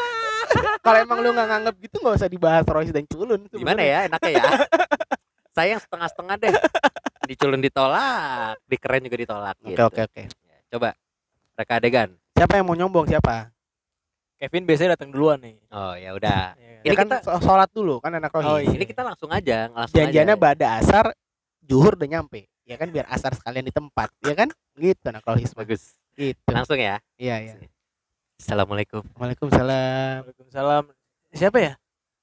kalau 0.84 0.98
emang 0.98 1.18
lu 1.20 1.28
nggak 1.30 1.48
nganggap 1.48 1.74
gitu 1.76 1.96
nggak 2.00 2.14
usah 2.16 2.30
dibahas 2.30 2.64
rohis 2.64 2.92
dan 2.92 3.04
culun 3.04 3.40
gimana 3.48 3.80
ya 3.80 3.98
enaknya 4.08 4.30
ya? 4.36 4.44
Sayang 5.52 5.80
setengah-setengah 5.82 6.36
deh. 6.40 6.52
Di 7.28 7.34
culun 7.36 7.60
ditolak 7.60 8.56
di 8.64 8.76
keren 8.80 9.04
juga 9.04 9.18
ditolak 9.18 9.54
oke 9.60 9.68
gitu. 9.68 9.82
oke 9.82 10.00
oke. 10.08 10.22
Ya, 10.24 10.58
coba 10.72 10.88
reka 11.54 11.74
adegan. 11.76 12.08
Siapa 12.32 12.56
yang 12.56 12.64
mau 12.64 12.74
nyombong? 12.74 13.06
Siapa 13.06 13.52
Kevin 14.40 14.64
biasanya 14.64 14.96
datang 14.96 15.12
duluan 15.12 15.36
nih. 15.38 15.60
oh 15.68 15.92
ya 15.94 16.10
udah 16.12 16.56
Iya. 16.56 16.68
Ini 16.80 16.86
ya 16.86 16.92
kan 16.96 17.06
kita- 17.12 17.38
sholat 17.38 17.70
dulu 17.70 18.00
kan 18.00 18.10
anak 18.10 18.32
rohis 18.32 18.48
Oh, 18.48 18.56
iya. 18.56 18.72
ini 18.72 18.84
kita 18.84 19.04
langsung 19.04 19.28
aja 19.28 19.68
langsung 19.68 19.94
janjiannya 19.94 20.32
aja. 20.32 20.40
pada 20.42 20.66
asar 20.80 21.04
juhur 21.60 21.92
udah 21.92 22.08
nyampe 22.08 22.48
ya 22.64 22.74
kan 22.74 22.88
biar 22.88 23.04
asar 23.06 23.30
sekalian 23.32 23.62
di 23.62 23.70
tempat 23.70 24.08
ya 24.18 24.32
kan 24.32 24.48
gitu 24.74 25.04
anak 25.04 25.20
rohis 25.22 25.52
bagus 25.52 25.92
gitu 26.14 26.40
langsung 26.48 26.74
ya 26.74 26.96
iya 27.14 27.36
iya 27.38 27.52
assalamualaikum 28.34 29.04
Waalaikumsalam 29.12 30.24
Waalaikumsalam. 30.24 30.84
Siapa 31.30 31.58
ya? 31.60 31.72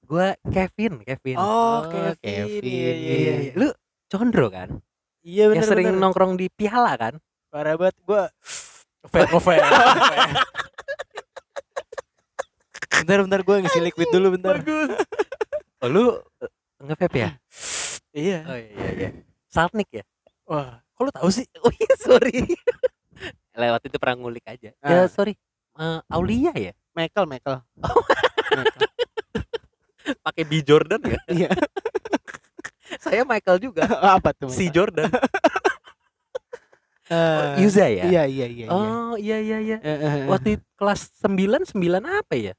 gua 0.04 0.34
Kevin 0.44 1.00
Kevin 1.02 1.38
Oh, 1.38 1.86
Kevin. 1.86 2.18
Kevin. 2.18 2.62
Iya, 2.64 2.92
iya, 2.92 3.14
Iya, 3.14 3.34
iya. 3.38 3.52
lu 3.54 3.68
condro 4.08 4.50
kan 4.50 4.82
Iya 5.22 5.44
yang 5.46 5.52
benar 5.54 5.70
sering 5.70 5.88
benar. 5.92 6.02
nongkrong 6.02 6.34
di 6.34 6.50
piala 6.50 6.98
kan 6.98 7.14
Parah 7.48 7.78
banget 7.78 7.96
gua. 8.02 8.26
Ngefan, 9.06 9.24
ngefan. 9.30 9.60
bentar 12.90 13.20
bentar 13.24 13.42
gua 13.44 13.56
ngisi 13.62 13.80
liquid 13.84 14.08
dulu 14.10 14.36
bentar. 14.36 14.60
oh 15.84 15.90
lu 15.90 16.06
eh, 16.42 16.50
nge-vape 16.84 17.18
ya? 17.20 17.32
Iya. 18.18 18.40
oh 18.50 18.58
iya 18.58 18.90
iya 18.98 19.10
Saltnik 19.48 19.90
ya? 19.94 20.04
Wah, 20.48 20.82
kok 20.96 21.02
lu 21.06 21.12
tahu 21.14 21.30
sih? 21.30 21.46
oh 21.66 21.72
iya 21.74 21.94
sorry. 22.00 22.34
Lewat 23.62 23.82
itu 23.90 23.98
pernah 23.98 24.16
ngulik 24.22 24.46
aja. 24.46 24.70
Ya 24.74 24.98
Ah. 25.06 25.10
sorry. 25.10 25.34
Eh, 25.78 26.00
Aulia 26.10 26.54
ya? 26.58 26.74
Michael 26.94 27.26
Michael. 27.30 27.62
Pakai 30.26 30.44
B 30.48 30.64
Jordan 30.64 31.02
ya? 31.04 31.20
Iya. 31.30 31.50
Saya 33.04 33.22
Michael 33.28 33.60
juga. 33.60 33.86
Apa 33.86 34.34
tuh 34.34 34.50
si 34.50 34.70
Michael? 34.70 34.74
Jordan. 34.74 35.10
Eh, 37.08 37.64
Yuza 37.64 37.88
ya? 37.88 38.04
iya 38.12 38.28
iya 38.28 38.46
iya 38.48 38.48
iya. 38.52 38.68
oh 38.68 39.16
iya 39.16 39.40
iya 39.40 39.58
iya. 39.64 39.78
Eh, 39.80 39.96
eh. 39.96 40.16
waktu 40.28 40.60
kelas 40.76 41.16
9 41.24 41.64
9 41.72 42.04
apa 42.04 42.34
ya 42.36 42.52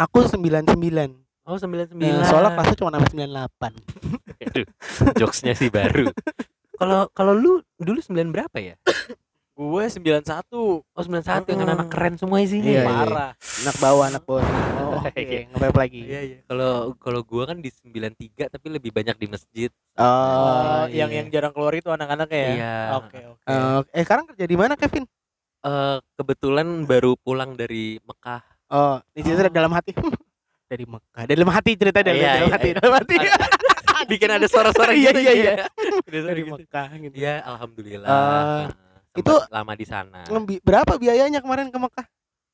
aku 0.00 0.24
99 0.24 0.64
sembilan 0.66 1.10
oh 1.44 1.56
99 1.56 2.00
soalnya 2.24 2.50
kelasnya 2.56 2.76
cuma 2.76 2.90
sampai 2.90 3.10
98 3.12 3.28
Aduh, 4.50 4.66
jokesnya 5.20 5.52
sih 5.52 5.68
baru 5.68 6.08
kalau 6.74 7.12
kalau 7.12 7.32
lu 7.32 7.52
dulu 7.76 8.00
9 8.00 8.16
berapa 8.32 8.56
ya 8.56 8.76
Gue 9.60 9.84
91. 9.84 10.24
oh 10.56 10.80
91 10.96 11.44
yang 11.44 11.68
Ah. 11.68 11.76
anak 11.76 11.92
keren 11.92 12.16
semua 12.16 12.40
isinya 12.40 12.64
Iya, 12.64 12.80
ya? 12.80 12.84
iya. 12.88 12.96
Parah. 13.04 13.30
anak 13.36 13.76
bawah 13.76 14.04
anak 14.08 14.22
bawah 14.24 14.40
oh, 14.80 15.04
oke 15.04 15.20
Iya. 15.20 15.52
ngevape 15.52 15.76
lagi 15.76 16.00
Iya 16.00 16.20
iya. 16.24 16.38
Kalau 16.48 16.96
kalau 16.96 17.20
gua 17.20 17.44
kan 17.44 17.60
di 17.60 17.68
93 17.68 18.48
tapi 18.48 18.66
lebih 18.72 18.88
banyak 18.88 19.20
di 19.20 19.28
masjid. 19.28 19.68
oh 20.00 20.08
Oh, 20.08 20.88
iya. 20.88 21.04
yang 21.04 21.12
yang 21.12 21.26
jarang 21.28 21.52
keluar 21.52 21.76
itu 21.76 21.92
anak-anak 21.92 22.32
ya. 22.32 22.48
Iya. 22.56 22.74
Oke, 23.04 23.18
oke. 23.20 23.44
Eh, 23.44 23.80
eh 23.92 24.02
sekarang 24.02 24.24
kerja 24.32 24.48
di 24.48 24.56
mana 24.56 24.80
Kevin 24.80 25.04
Eh 25.60 25.96
kebetulan 26.16 26.88
baru 26.88 27.20
pulang 27.20 27.52
dari 27.52 28.00
Mekah. 28.00 28.40
Oh 28.70 28.96
cerita 29.12 29.46
Oh. 29.46 29.52
dalam 29.52 29.72
hati 29.72 29.90
dari 30.70 30.84
Mekah 30.86 31.22
dalam 31.26 31.48
hati 31.50 31.70
cerita 31.74 32.00
dari 32.00 32.18
Iya, 32.18 32.30
dalam 32.32 32.40
iya, 32.40 32.54
hati 32.54 32.68
iya. 32.68 32.76
dalam 32.78 32.94
hati 32.96 33.14
Bikin 34.00 34.32
ada 34.32 34.46
suara-suara 34.48 34.96
Iya, 34.96 35.12
gitu. 35.12 35.20
iya, 35.20 35.32
iya. 35.34 35.52
Udah 36.08 36.20
dari 36.24 36.40
gitu. 36.40 36.56
Mekah 36.56 36.88
gitu 36.96 37.14
Iya, 37.14 37.34
alhamdulillah. 37.44 38.08
Nah, 38.08 38.66
itu- 39.12 39.44
lama 39.46 39.72
di 39.74 39.84
sana. 39.84 40.24
Berapa 40.64 40.96
biayanya 40.96 41.38
kemarin 41.38 41.68
ke 41.68 41.76
Mekah 41.76 42.06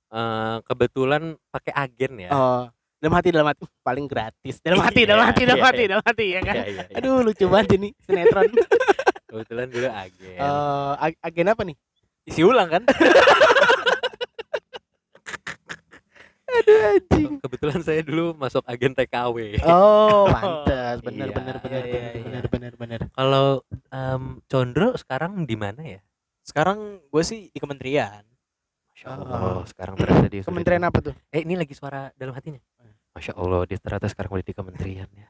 Eh, 0.07 0.57
kebetulan 0.63 1.35
pakai 1.49 1.73
agen 1.73 2.13
ya. 2.17 2.31
oh 2.31 2.65
dalam 2.97 3.13
hati 3.13 3.29
dalam 3.29 3.45
hati 3.45 3.63
paling 3.81 4.07
gratis 4.07 4.57
dalam 4.61 4.79
hati 4.81 5.03
Iya, 5.03 5.09
dalam 5.09 5.25
hati 5.25 5.43
dalam 5.45 5.59
iya, 5.59 5.67
hati 5.67 5.79
iya. 5.79 5.89
dalam 5.89 6.05
hati 6.07 6.27
ya 6.27 6.41
kan 6.41 6.55
Iya, 6.57 6.65
iya, 6.65 6.83
iya. 6.83 6.97
aduh 6.97 7.17
lucu 7.21 7.45
banget 7.47 7.69
ini 7.77 7.89
sinetron 8.01 8.51
Kebetulan 9.27 9.67
dulu 9.69 9.89
agen. 9.89 10.39
Eh, 10.39 10.93
ag- 10.97 11.21
agen 11.21 11.47
apa 11.47 11.63
nih 11.63 11.77
Isi 12.25 12.43
ulang 12.43 12.69
kan? 12.69 12.83
Aduh 16.57 16.81
anjing. 16.91 17.33
Kebetulan 17.39 17.81
saya 17.81 18.01
dulu 18.01 18.33
masuk 18.35 18.63
agen 18.65 18.93
TKW. 18.93 19.61
Oh, 19.63 20.25
pantas. 20.33 20.99
Bener 21.01 21.29
Iya, 21.29 21.35
bener 21.35 21.57
bener 21.59 21.83
iya, 21.83 21.93
bener 21.93 22.13
iya, 22.15 22.23
bener 22.23 22.43
iya. 22.43 22.51
bener 22.51 22.73
bener. 22.75 23.01
Kalau 23.11 23.47
em, 23.89 24.23
Condro 24.47 24.95
sekarang 24.95 25.45
di 25.45 25.57
mana 25.57 25.83
ya? 25.83 26.01
Sekarang 26.41 27.03
gue 27.03 27.23
sih 27.23 27.51
di 27.51 27.59
kementerian. 27.59 28.23
Masya 28.91 29.07
Oh. 29.07 29.29
Allah, 29.29 29.65
sekarang 29.69 29.95
ternyata 29.95 30.27
dia 30.27 30.41
sudah 30.41 30.49
Kementerian 30.51 30.83
di- 30.83 30.89
apa 30.89 30.99
tuh? 31.03 31.15
Eh, 31.29 31.43
ini 31.45 31.55
lagi 31.55 31.75
suara 31.75 32.09
dalam 32.15 32.33
hatinya. 32.33 32.61
Masya 33.13 33.33
Allah, 33.33 33.65
dia 33.65 33.77
ternyata 33.77 34.09
sekarang 34.09 34.31
udah 34.33 34.45
di 34.45 34.53
kementerian 34.53 35.09
ya. 35.13 35.29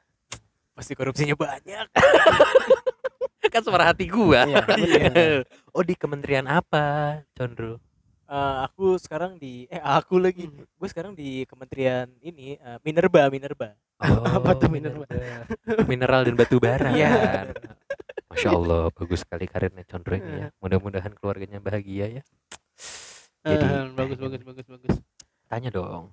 Pasti 0.73 0.93
korupsinya 0.93 1.35
banyak. 1.35 1.87
kan 3.55 3.63
suara 3.63 3.89
hati 3.89 4.11
gua. 4.11 4.43
Iya, 4.45 4.63
oh, 5.75 5.83
di 5.83 5.95
kementerian 5.95 6.45
apa, 6.45 7.23
Condro? 7.33 7.79
Eh, 8.27 8.57
aku 8.67 8.99
sekarang 8.99 9.39
di 9.39 9.71
eh 9.71 9.79
aku 9.79 10.19
lagi. 10.19 10.51
Gue 10.51 10.89
sekarang 10.91 11.15
di 11.15 11.47
kementerian 11.47 12.11
ini 12.19 12.59
eh, 12.59 12.79
Minerba, 12.83 13.31
Minerba. 13.31 13.79
Apa 14.37 14.59
tuh 14.59 14.67
Oh, 14.69 14.73
mineral? 14.75 15.07
Mineral 15.87 16.21
dan 16.27 16.35
batu 16.35 16.59
bara. 16.59 16.91
Iya. 16.91 17.49
Masya 18.29 18.51
Allah, 18.53 18.91
bagus 18.93 19.23
sekali 19.23 19.47
karirnya 19.47 19.87
Condro 19.87 20.19
ini 20.19 20.43
ya. 20.43 20.47
Mudah-mudahan 20.59 21.15
keluarganya 21.15 21.63
bahagia 21.63 22.21
ya. 22.21 22.23
Jadi, 23.47 23.63
Eh, 23.65 23.85
bagus 23.95 24.19
bagus 24.19 24.43
bagus 24.43 24.67
bagus. 24.67 24.95
Tanya 25.47 25.71
dong. 25.71 26.11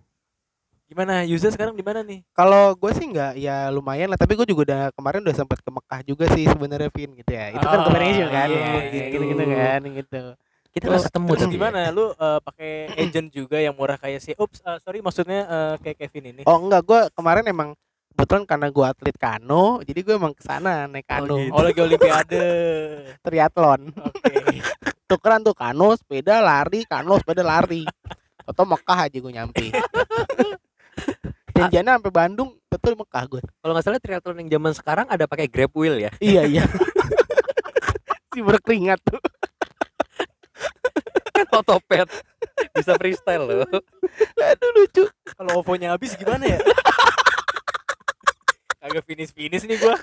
Gimana? 0.86 1.26
Yuza 1.26 1.50
sekarang 1.50 1.74
di 1.74 1.82
mana 1.82 2.06
nih? 2.06 2.22
Kalau 2.32 2.78
gue 2.78 2.92
sih 2.94 3.10
nggak 3.10 3.42
ya 3.42 3.74
lumayan 3.74 4.14
lah, 4.14 4.20
tapi 4.22 4.38
gue 4.38 4.46
juga 4.46 4.62
udah 4.70 4.82
kemarin 4.94 5.26
udah 5.26 5.34
sempat 5.36 5.60
ke 5.66 5.70
Mekah 5.74 6.02
juga 6.06 6.26
sih 6.38 6.46
sebenarnya 6.46 6.94
Vin 6.94 7.18
gitu 7.18 7.32
ya. 7.34 7.50
Itu 7.58 7.66
kan 7.66 7.82
Ah, 7.82 7.86
kemarin 7.90 8.08
issue 8.14 8.30
kan, 8.30 8.48
iya, 8.54 8.62
ya, 8.62 8.70
iya, 8.94 9.06
gitu 9.10 9.24
gitu 9.26 9.44
iya. 9.44 9.58
kan, 9.58 9.82
gitu. 9.90 10.22
Kita 10.74 10.90
harus 10.90 11.06
ketemu 11.06 11.28
Terus 11.30 11.42
tapi 11.46 11.54
ya. 11.54 11.58
gimana? 11.62 11.80
Lu 11.94 12.06
eh, 12.18 12.40
pakai 12.42 12.72
agent 12.98 13.30
juga 13.30 13.62
yang 13.62 13.78
murah 13.78 14.02
kayak 14.02 14.18
si 14.26 14.34
Ups, 14.34 14.58
eh, 14.66 14.82
sorry 14.82 15.06
maksudnya 15.06 15.46
eh, 15.46 15.76
kayak 15.86 15.98
Kevin 16.02 16.34
ini. 16.34 16.42
Oh 16.50 16.58
enggak, 16.58 16.82
gue 16.82 17.00
kemarin 17.14 17.46
emang 17.46 17.78
kebetulan 18.14 18.46
karena 18.50 18.68
gue 18.74 18.86
atlet 18.86 19.18
kano, 19.18 19.82
jadi 19.86 20.00
gue 20.02 20.14
emang 20.18 20.34
ke 20.34 20.42
sana 20.42 20.90
naik 20.90 21.06
kano, 21.06 21.38
gitu. 21.38 21.54
Oh, 21.54 21.62
lagi 21.62 21.78
olimpiade. 21.82 22.46
triathlon. 23.26 23.94
Oke. 24.02 24.34
Tukeran 25.10 25.46
tuh 25.46 25.54
kano, 25.54 25.94
sepeda, 25.94 26.42
lari, 26.42 26.86
kano, 26.90 27.22
sepeda, 27.22 27.46
lari. 27.46 27.86
Atau 28.46 28.66
Mekah 28.66 29.10
aja 29.10 29.18
gue 29.18 29.34
nyampe. 29.34 29.66
Janjiannya 31.58 32.02
sampai 32.02 32.14
Bandung, 32.14 32.50
betul 32.66 32.98
Mekah 32.98 33.24
gue. 33.30 33.42
Kalau 33.46 33.74
nggak 33.78 33.86
salah 33.86 34.02
triathlon 34.02 34.42
yang 34.42 34.58
zaman 34.58 34.74
sekarang 34.74 35.06
ada 35.06 35.30
pakai 35.30 35.46
grab 35.46 35.70
wheel 35.78 36.02
ya. 36.02 36.10
iya 36.18 36.50
iya. 36.50 36.66
si 38.34 38.42
berkeringat 38.42 38.98
tuh. 39.06 39.22
Otopet. 41.54 42.08
Bisa 42.74 42.98
freestyle 42.98 43.46
loh. 43.46 43.68
Aduh 44.38 44.70
lucu. 44.76 45.04
Kalau 45.34 45.62
OVO-nya 45.62 45.94
habis 45.94 46.14
gimana 46.14 46.46
ya? 46.48 46.60
Agak 48.80 49.06
finish-finish 49.06 49.64
nih 49.64 49.78
gua. 49.80 49.96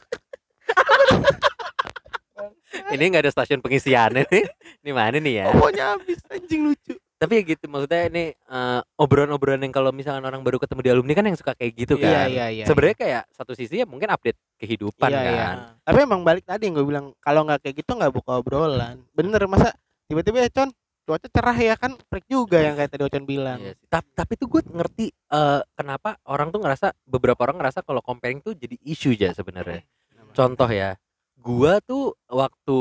Ini 2.91 3.03
nggak 3.07 3.23
ada 3.27 3.33
stasiun 3.33 3.61
pengisiannya 3.61 4.25
nih. 4.27 4.45
Ini 4.83 4.91
mana 4.91 5.19
nih 5.19 5.35
ya? 5.37 5.47
Pokoknya 5.53 5.85
habis 5.95 6.19
anjing 6.27 6.67
lucu. 6.67 6.95
Tapi 7.21 7.37
ya 7.37 7.43
gitu 7.45 7.69
maksudnya 7.69 8.09
ini 8.09 8.25
eh, 8.33 8.81
obrolan-obrolan 8.97 9.61
yang 9.61 9.75
kalau 9.77 9.93
misalkan 9.93 10.25
orang 10.25 10.41
baru 10.41 10.57
ketemu 10.57 10.81
di 10.81 10.89
alumni 10.91 11.13
kan 11.13 11.25
yang 11.29 11.37
suka 11.37 11.53
kayak 11.53 11.77
gitu 11.77 12.01
Iya, 12.01 12.09
kan. 12.09 12.27
iya 12.33 12.47
iya. 12.49 12.65
Sebenarnya 12.65 12.97
kayak 12.97 13.23
satu 13.37 13.53
sisi 13.53 13.77
ya 13.77 13.85
mungkin 13.85 14.09
update 14.09 14.41
kehidupan 14.57 15.13
Iya, 15.13 15.21
kan. 15.21 15.29
iya. 15.29 15.49
Tapi 15.85 15.99
emang 16.01 16.25
balik 16.25 16.49
tadi 16.49 16.65
yang 16.65 16.81
gue 16.81 16.87
bilang 16.89 17.13
kalau 17.21 17.45
nggak 17.45 17.61
kayak 17.61 17.77
gitu 17.85 17.93
nggak 17.93 18.09
buka 18.17 18.41
obrolan. 18.41 19.05
Bener 19.13 19.45
masa 19.45 19.77
tiba-tiba 20.09 20.41
ya 20.41 20.51
Con 20.51 20.73
cuaca 21.11 21.27
cerah 21.27 21.59
ya 21.59 21.75
kan 21.75 21.99
freak 22.07 22.31
juga 22.31 22.63
yang 22.63 22.79
kayak 22.79 22.91
tadi 22.95 23.03
Ocon 23.03 23.27
bilang. 23.27 23.59
Iya 23.59 23.75
sih. 23.75 23.87
Tap- 23.91 24.07
tapi 24.15 24.39
tuh 24.39 24.47
gue 24.47 24.63
ngerti 24.63 25.11
eh, 25.11 25.61
kenapa 25.75 26.15
orang 26.23 26.55
tuh 26.55 26.63
ngerasa 26.63 26.95
beberapa 27.03 27.43
orang 27.43 27.59
ngerasa 27.59 27.83
kalau 27.83 27.99
comparing 27.99 28.39
tuh 28.39 28.55
jadi 28.55 28.79
isu 28.87 29.19
aja 29.19 29.35
sebenarnya. 29.35 29.83
Contoh 30.31 30.71
ya, 30.71 30.95
gua 31.35 31.83
tuh 31.83 32.15
waktu 32.31 32.79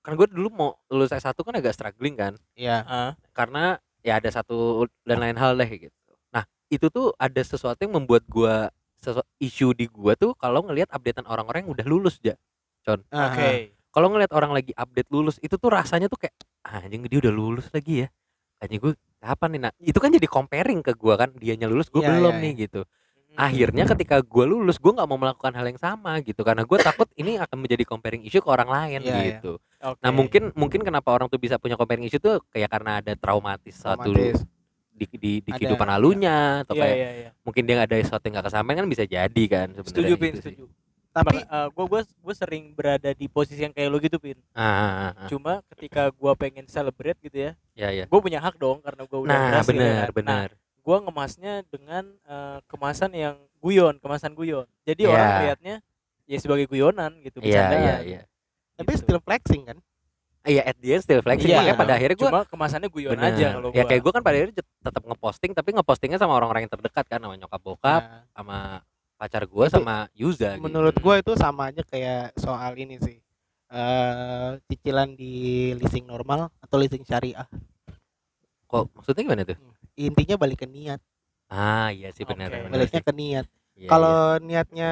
kan 0.00 0.16
gue 0.16 0.26
dulu 0.32 0.48
mau 0.48 0.70
lulus 0.88 1.12
S1 1.12 1.36
kan 1.36 1.54
agak 1.54 1.76
struggling 1.76 2.16
kan 2.16 2.32
Iya. 2.56 2.82
Ah, 2.88 3.10
karena 3.36 3.76
ya 4.00 4.16
ada 4.18 4.32
satu 4.32 4.82
dan 5.04 5.20
lain 5.20 5.36
hal 5.36 5.54
deh 5.54 5.68
gitu. 5.68 5.94
Nah, 6.32 6.42
itu 6.72 6.88
tuh 6.88 7.12
ada 7.20 7.38
sesuatu 7.38 7.76
yang 7.84 7.92
membuat 8.00 8.24
gua 8.26 8.72
sesu- 8.98 9.28
isu 9.38 9.76
di 9.76 9.86
gua 9.86 10.16
tuh 10.16 10.32
kalau 10.34 10.64
ngelihat 10.64 10.88
updatean 10.90 11.28
orang-orang 11.28 11.68
yang 11.68 11.72
udah 11.76 11.86
lulus 11.86 12.16
aja. 12.24 12.34
Ah, 13.12 13.30
Oke. 13.30 13.76
Kalau 13.92 14.08
ngelihat 14.08 14.32
orang 14.32 14.56
lagi 14.56 14.72
update 14.72 15.08
lulus 15.12 15.36
itu 15.44 15.54
tuh 15.60 15.68
rasanya 15.68 16.08
tuh 16.08 16.16
kayak 16.16 16.32
"Ah, 16.64 16.80
anjing 16.80 17.04
dia 17.04 17.20
udah 17.20 17.32
lulus 17.32 17.68
lagi 17.70 18.04
ya. 18.04 18.08
Kayaknya 18.56 18.78
gue 18.80 18.92
kapan 19.20 19.48
nih? 19.52 19.60
Nah, 19.68 19.72
itu 19.84 19.98
kan 20.00 20.10
jadi 20.10 20.26
comparing 20.26 20.80
ke 20.80 20.92
gua 20.96 21.14
kan, 21.20 21.30
dianya 21.36 21.68
lulus, 21.68 21.92
gue 21.92 22.00
Iya, 22.00 22.08
belum 22.08 22.34
iya, 22.38 22.42
nih 22.42 22.52
gitu. 22.66 22.80
Akhirnya 23.36 23.84
ketika 23.88 24.16
gua 24.24 24.44
lulus, 24.48 24.76
gua 24.80 24.92
nggak 24.96 25.08
mau 25.08 25.18
melakukan 25.20 25.52
hal 25.56 25.64
yang 25.68 25.80
sama 25.80 26.20
gitu 26.24 26.40
karena 26.44 26.64
gue 26.68 26.78
takut 26.80 27.08
ini 27.16 27.36
akan 27.40 27.56
menjadi 27.64 27.84
comparing 27.88 28.22
issue 28.24 28.40
ke 28.44 28.48
orang 28.48 28.68
lain 28.68 29.00
Iya, 29.04 29.12
iya. 29.12 29.20
gitu. 29.36 29.52
Oke. 29.82 30.00
Nah, 30.04 30.10
mungkin 30.12 30.42
mungkin 30.56 30.80
kenapa 30.84 31.08
orang 31.12 31.28
tuh 31.28 31.40
bisa 31.40 31.56
punya 31.60 31.76
comparing 31.76 32.04
issue 32.08 32.20
tuh 32.20 32.40
kayak 32.52 32.68
karena 32.72 33.00
ada 33.04 33.12
traumatis 33.16 33.76
satu 33.76 34.08
Otomatis. 34.08 34.40
di 34.92 35.04
di, 35.08 35.32
di 35.40 35.50
Ada, 35.50 35.56
kehidupan 35.58 35.88
iya. 35.88 35.92
lalunya 35.96 36.36
atau 36.64 36.74
Iya, 36.76 36.82
kayak 36.84 36.96
iya, 36.96 37.10
iya. 37.16 37.30
mungkin 37.42 37.62
dia 37.64 37.76
ada 37.80 37.96
sesuatu 37.96 38.24
yang 38.28 38.34
nggak 38.38 38.46
kesampaian 38.52 38.78
kan 38.84 38.88
bisa 38.92 39.04
jadi 39.08 39.42
kan 39.48 39.66
sebenarnya 39.72 39.88
Setuju, 39.92 40.12
Pin, 40.20 40.32
gitu 40.36 40.40
sih. 40.44 40.56
Tapi 41.12 41.36
gua 41.70 41.84
gua 41.86 42.00
gua 42.02 42.34
sering 42.34 42.72
berada 42.72 43.10
di 43.10 43.26
posisi 43.26 43.60
yang 43.60 43.70
kayak 43.70 43.88
lo 43.88 43.98
gitu, 43.98 44.16
Pin. 44.16 44.40
Ah, 44.50 44.60
ah, 44.60 44.72
ah, 44.72 45.12
ah. 45.14 45.28
Cuma 45.28 45.60
ketika 45.70 46.08
gua 46.10 46.32
pengen 46.32 46.64
celebrate 46.64 47.20
gitu 47.20 47.36
ya, 47.38 47.52
ya 47.72 47.88
ya. 47.92 48.04
gua 48.06 48.18
punya 48.18 48.40
hak 48.40 48.56
dong 48.56 48.80
karena 48.80 49.02
gua 49.04 49.18
udah 49.20 49.30
Nah, 49.30 49.44
berhasil. 49.52 49.68
ya 49.68 49.76
benar 49.76 49.84
kan. 49.84 50.00
Nah, 50.00 50.10
benar. 50.10 50.48
gua 50.80 50.96
ngemasnya 51.00 51.52
dengan 51.68 52.04
eh, 52.24 52.58
kemasan 52.66 53.12
yang 53.12 53.36
guyon, 53.58 53.94
kemasan 53.96 54.32
guyon. 54.32 54.64
Jadi 54.82 55.04
Iya. 55.04 55.12
orang 55.12 55.30
lihatnya 55.40 55.74
ya 56.24 56.38
sebagai 56.38 56.64
guyonan 56.64 57.12
gitu, 57.20 57.38
Iya 57.38 57.62
iya 57.70 57.96
iya. 58.00 58.20
tapi 58.74 58.90
Gitu. 58.90 59.04
still 59.04 59.20
flexing 59.20 59.62
kan? 59.64 59.78
Iya 60.42 60.62
at 60.64 60.74
the 60.74 60.90
end 60.90 61.02
still 61.04 61.20
flexing 61.20 61.46
Iya, 61.46 61.62
makanya 61.62 61.76
pada 61.76 61.92
akhirnya 61.94 62.16
gue 62.16 62.26
Cuma 62.26 62.42
kemasannya 62.42 62.90
guyon 62.90 63.14
aja 63.14 63.46
kalau 63.54 63.70
ya 63.70 63.78
gua. 63.78 63.90
kayak 63.94 64.02
gue 64.02 64.12
kan 64.12 64.22
pada 64.22 64.36
akhirnya 64.40 64.54
tetap 64.58 65.02
ngeposting 65.04 65.52
tapi 65.52 65.68
ngepostingnya 65.70 66.18
sama 66.18 66.34
orang-orang 66.34 66.66
yang 66.66 66.72
terdekat 66.72 67.04
kan 67.06 67.20
sama 67.20 67.34
nyokap 67.36 67.60
bokap 67.62 68.02
Nah, 68.02 68.22
sama 68.34 68.56
pacar 69.22 69.46
gue 69.46 69.66
sama 69.70 70.10
Yuza 70.18 70.58
gitu. 70.58 70.66
menurut 70.66 70.98
gue 70.98 71.14
itu 71.22 71.32
sama 71.38 71.70
aja 71.70 71.86
kayak 71.86 72.34
soal 72.34 72.74
ini 72.74 72.98
sih. 72.98 73.22
eh 73.72 74.50
cicilan 74.66 75.14
di 75.14 75.32
leasing 75.78 76.04
normal 76.04 76.50
atau 76.58 76.76
leasing 76.76 77.06
syariah. 77.06 77.46
kok 78.66 78.90
maksudnya 78.92 79.22
gimana 79.22 79.42
tuh 79.46 79.58
Intinya 79.94 80.34
balik 80.34 80.64
ke 80.64 80.66
niat, 80.66 80.98
ah 81.52 81.92
iya 81.92 82.10
sih 82.10 82.24
benar 82.26 82.48
benar 82.50 82.72
baliknya 82.72 83.00
ke 83.04 83.12
niat. 83.12 83.46
Iya, 83.76 83.88
kalau 83.88 84.40
niatnya 84.40 84.90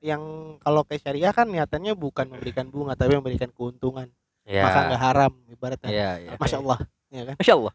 yang 0.00 0.22
kalau 0.64 0.80
kayak 0.88 1.04
syariah 1.04 1.32
kan 1.32 1.46
niatannya 1.48 1.92
bukan 1.92 2.26
memberikan 2.32 2.66
bunga 2.72 2.96
tapi 2.96 3.14
memberikan 3.20 3.52
keuntungan 3.52 4.08
iya. 4.48 4.64
maka 4.64 4.78
nggak 4.88 5.00
haram 5.00 5.32
ibaratnya 5.52 5.88
iya 5.92 6.10
iya 6.24 6.30
masya 6.40 6.56
Allah 6.64 6.78
ya 7.12 7.22
kan 7.28 7.36
Masya 7.36 7.54
Allah 7.60 7.72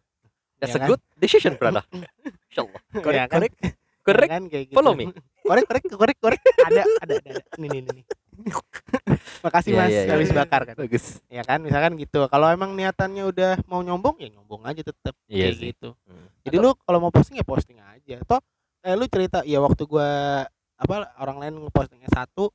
that's 0.57 0.73
Iya 0.73 0.77
a 0.77 0.81
kan? 0.81 0.89
good 0.89 1.01
decision 1.21 1.53
brother 1.53 1.85
Masya 2.49 2.61
Allah 2.65 2.81
korek, 2.97 3.13
Ya 3.17 3.25
kan? 3.29 3.39
correct 3.39 3.55
Ya 4.05 4.27
kan, 4.29 4.43
kayak 4.45 4.65
gitu. 4.69 4.75
follow 4.75 4.93
me 4.93 5.09
korek 5.41 5.65
korek 5.65 5.83
korek 5.89 6.17
korek 6.19 6.41
ada 6.61 6.81
ada 7.01 7.13
ada, 7.15 7.15
ada. 7.17 7.41
nih 7.57 7.69
nih 7.69 7.81
nih 7.81 7.93
nih. 7.97 8.05
makasih 9.41 9.71
Iya, 9.71 9.79
mas 9.79 9.89
iya, 9.89 10.01
iya, 10.01 10.11
habis 10.13 10.29
iya. 10.29 10.37
bakar 10.37 10.61
kan 10.63 10.75
bagus 10.75 11.05
ya 11.25 11.41
kan 11.41 11.59
misalkan 11.61 11.93
gitu 11.95 12.19
kalau 12.27 12.47
emang 12.47 12.73
niatannya 12.73 13.23
udah 13.25 13.51
mau 13.65 13.79
nyombong 13.79 14.19
ya 14.19 14.29
nyombong 14.29 14.61
aja 14.63 14.81
tetap 14.83 15.15
Iya 15.25 15.49
kayak 15.49 15.55
sih. 15.55 15.65
gitu 15.71 15.89
Hmm. 16.03 16.27
jadi 16.43 16.55
lu 16.59 16.75
kalau 16.77 16.99
mau 16.99 17.09
posting 17.09 17.35
ya 17.35 17.45
posting 17.45 17.79
aja 17.79 18.21
toh 18.23 18.41
eh, 18.81 18.93
lu 18.93 19.05
cerita 19.05 19.41
ya 19.41 19.57
waktu 19.57 19.83
gua 19.85 20.43
apa 20.75 20.95
orang 21.17 21.37
lain 21.39 21.53
ngepostingnya 21.59 22.11
satu 22.11 22.51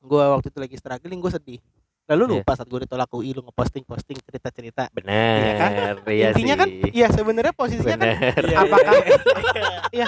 gua 0.00 0.32
waktu 0.32 0.48
itu 0.48 0.58
lagi 0.58 0.76
struggling 0.78 1.18
gua 1.18 1.32
sedih 1.32 1.58
lalu 2.04 2.22
Iya. 2.24 2.32
lupa 2.36 2.52
saat 2.52 2.66
gua 2.66 2.80
ditolak 2.80 3.08
UI 3.08 3.30
lu 3.30 3.42
ngeposting 3.42 3.84
posting 3.84 4.18
cerita 4.20 4.48
cerita 4.48 4.82
benar 4.90 5.38
Iya 5.38 5.52
kan? 5.54 5.70
iya 6.08 6.28
intinya 6.28 6.56
kan 6.56 6.68
sih. 6.68 6.90
ya 6.92 7.06
sebenarnya 7.08 7.52
posisinya 7.52 7.94
kan 7.94 8.00
benar 8.02 8.42
Iya, 8.50 8.58
Apakah- 8.60 8.94
iya, 9.90 10.06